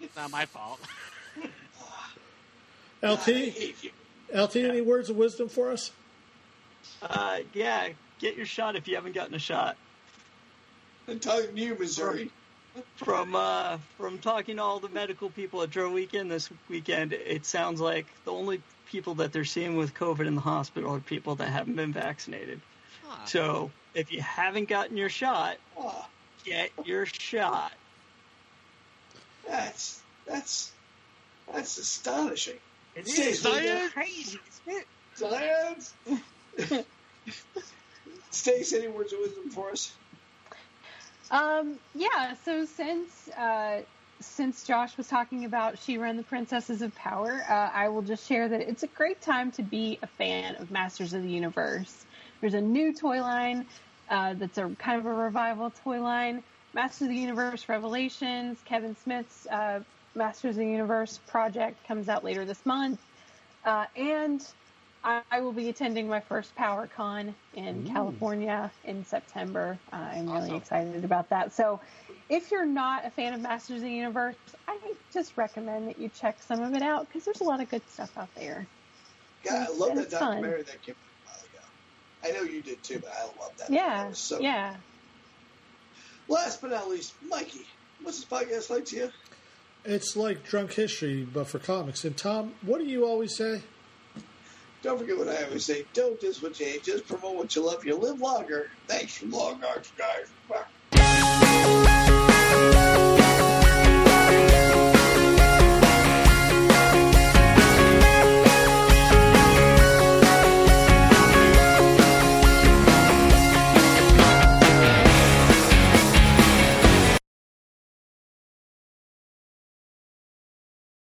It's 0.00 0.16
not 0.16 0.30
my 0.30 0.46
fault. 0.46 0.80
I 3.02 3.12
LT, 3.12 3.24
hate. 3.24 3.92
LT, 4.34 4.56
any 4.56 4.80
words 4.80 5.10
of 5.10 5.16
wisdom 5.16 5.48
for 5.48 5.70
us? 5.70 5.92
Uh, 7.00 7.38
yeah, 7.54 7.90
get 8.18 8.36
your 8.36 8.46
shot 8.46 8.74
if 8.74 8.88
you 8.88 8.96
haven't 8.96 9.14
gotten 9.14 9.34
a 9.34 9.38
shot. 9.38 9.76
I'm 11.06 11.20
talking 11.20 11.54
to 11.54 11.60
you, 11.60 11.76
Missouri. 11.78 12.30
From 12.96 13.34
uh, 13.34 13.78
from 13.96 14.18
talking 14.18 14.56
to 14.56 14.62
all 14.62 14.78
the 14.80 14.88
medical 14.88 15.30
people 15.30 15.62
at 15.62 15.70
Joe 15.70 15.90
Weekend 15.90 16.30
this 16.30 16.48
weekend, 16.68 17.12
it 17.12 17.44
sounds 17.44 17.80
like 17.80 18.06
the 18.24 18.32
only 18.32 18.60
people 18.90 19.14
that 19.16 19.32
they're 19.32 19.44
seeing 19.44 19.76
with 19.76 19.94
COVID 19.94 20.26
in 20.26 20.34
the 20.34 20.40
hospital 20.40 20.94
are 20.94 21.00
people 21.00 21.34
that 21.36 21.48
haven't 21.48 21.74
been 21.76 21.92
vaccinated. 21.92 22.60
Huh. 23.04 23.24
So 23.26 23.70
if 23.94 24.12
you 24.12 24.20
haven't 24.22 24.68
gotten 24.68 24.96
your 24.96 25.08
shot, 25.08 25.56
get 26.44 26.70
your 26.84 27.06
shot. 27.06 27.72
that's 29.46 30.00
that's 30.26 30.72
that's 31.52 31.78
astonishing. 31.78 32.58
It 32.94 33.08
Stace, 33.08 33.38
is 33.40 33.44
what 33.44 33.60
do 33.62 33.68
you- 33.68 33.74
It's 33.74 33.92
crazy. 33.94 34.38
isn't 34.66 34.80
it? 34.80 34.86
Science. 35.14 35.94
Stace, 38.30 38.72
any 38.72 38.88
words 38.88 39.12
of 39.12 39.20
wisdom 39.20 39.50
for 39.50 39.70
us? 39.70 39.92
Um, 41.30 41.78
yeah, 41.94 42.34
so 42.44 42.64
since 42.64 43.28
uh, 43.28 43.82
since 44.20 44.64
Josh 44.64 44.96
was 44.96 45.06
talking 45.08 45.44
about 45.44 45.78
She-Ra 45.78 46.08
and 46.08 46.18
the 46.18 46.24
Princesses 46.24 46.82
of 46.82 46.94
Power, 46.94 47.44
uh, 47.48 47.52
I 47.52 47.88
will 47.88 48.02
just 48.02 48.26
share 48.26 48.48
that 48.48 48.60
it's 48.60 48.82
a 48.82 48.88
great 48.88 49.20
time 49.20 49.52
to 49.52 49.62
be 49.62 49.98
a 50.02 50.06
fan 50.06 50.56
of 50.56 50.70
Masters 50.70 51.12
of 51.12 51.22
the 51.22 51.30
Universe. 51.30 52.04
There's 52.40 52.54
a 52.54 52.60
new 52.60 52.92
toy 52.94 53.20
line 53.20 53.66
uh, 54.10 54.34
that's 54.34 54.58
a 54.58 54.68
kind 54.78 54.98
of 54.98 55.06
a 55.06 55.12
revival 55.12 55.70
toy 55.84 56.00
line. 56.00 56.42
Masters 56.74 57.02
of 57.02 57.08
the 57.08 57.20
Universe 57.20 57.68
Revelations, 57.68 58.58
Kevin 58.64 58.96
Smith's 58.96 59.46
uh, 59.46 59.80
Masters 60.14 60.56
of 60.56 60.60
the 60.60 60.70
Universe 60.70 61.20
project 61.28 61.86
comes 61.86 62.08
out 62.08 62.24
later 62.24 62.44
this 62.44 62.64
month. 62.66 63.00
Uh, 63.64 63.84
and 63.96 64.44
I, 65.04 65.22
I 65.30 65.40
will 65.40 65.52
be 65.52 65.68
attending 65.68 66.08
my 66.08 66.20
first 66.20 66.54
PowerCon 66.56 67.32
in 67.54 67.86
Ooh. 67.86 67.90
California 67.92 68.70
in 68.84 69.04
September. 69.04 69.78
Uh, 69.92 69.96
I'm 69.96 70.30
really 70.30 70.56
excited 70.56 71.04
about 71.04 71.28
that. 71.30 71.52
So, 71.52 71.80
if 72.28 72.50
you're 72.50 72.66
not 72.66 73.06
a 73.06 73.10
fan 73.10 73.32
of 73.32 73.40
Masters 73.40 73.76
of 73.76 73.82
the 73.82 73.90
Universe, 73.90 74.36
I 74.66 74.76
just 75.14 75.36
recommend 75.36 75.88
that 75.88 75.98
you 75.98 76.10
check 76.18 76.36
some 76.42 76.62
of 76.62 76.74
it 76.74 76.82
out 76.82 77.06
because 77.08 77.24
there's 77.24 77.40
a 77.40 77.44
lot 77.44 77.60
of 77.60 77.70
good 77.70 77.82
stuff 77.90 78.16
out 78.18 78.28
there. 78.34 78.66
God, 79.44 79.68
I 79.68 79.72
love 79.72 79.90
And 79.90 79.98
that 79.98 80.02
it's 80.06 80.14
fun. 80.18 80.28
documentary 80.42 80.62
that 80.64 80.82
came 80.82 80.94
out 81.28 81.36
a 81.36 81.38
while 81.38 82.30
ago. 82.32 82.38
I 82.38 82.46
know 82.46 82.52
you 82.52 82.60
did 82.60 82.82
too, 82.82 82.98
but 82.98 83.12
I 83.16 83.22
love 83.40 83.52
that. 83.58 83.70
Yeah, 83.70 84.12
so 84.12 84.40
yeah. 84.40 84.74
Last 86.28 86.60
but 86.60 86.70
not 86.70 86.90
least, 86.90 87.14
Mikey, 87.26 87.66
what's 88.02 88.18
this 88.22 88.26
podcast 88.28 88.68
like 88.68 88.84
to 88.86 88.96
you? 88.96 89.10
It's 89.84 90.16
like 90.16 90.44
drunk 90.44 90.72
history, 90.74 91.24
but 91.24 91.46
for 91.46 91.58
comics. 91.58 92.04
And 92.04 92.16
Tom, 92.16 92.52
what 92.62 92.78
do 92.78 92.84
you 92.84 93.06
always 93.06 93.34
say? 93.36 93.62
Don't 94.82 94.98
forget 94.98 95.18
what 95.18 95.28
I 95.28 95.44
always 95.44 95.66
say. 95.66 95.86
Don't 95.94 96.20
diss 96.20 96.42
what 96.42 96.58
you 96.60 96.66
hate. 96.66 96.84
Just 96.84 97.08
promote 97.08 97.36
what 97.36 97.54
you 97.56 97.66
love. 97.66 97.84
You 97.84 97.98
live 97.98 98.20
longer. 98.20 98.68
Thanks 98.88 99.16
from 99.16 99.32
Longbox 99.32 99.88
Guys. 99.98 100.34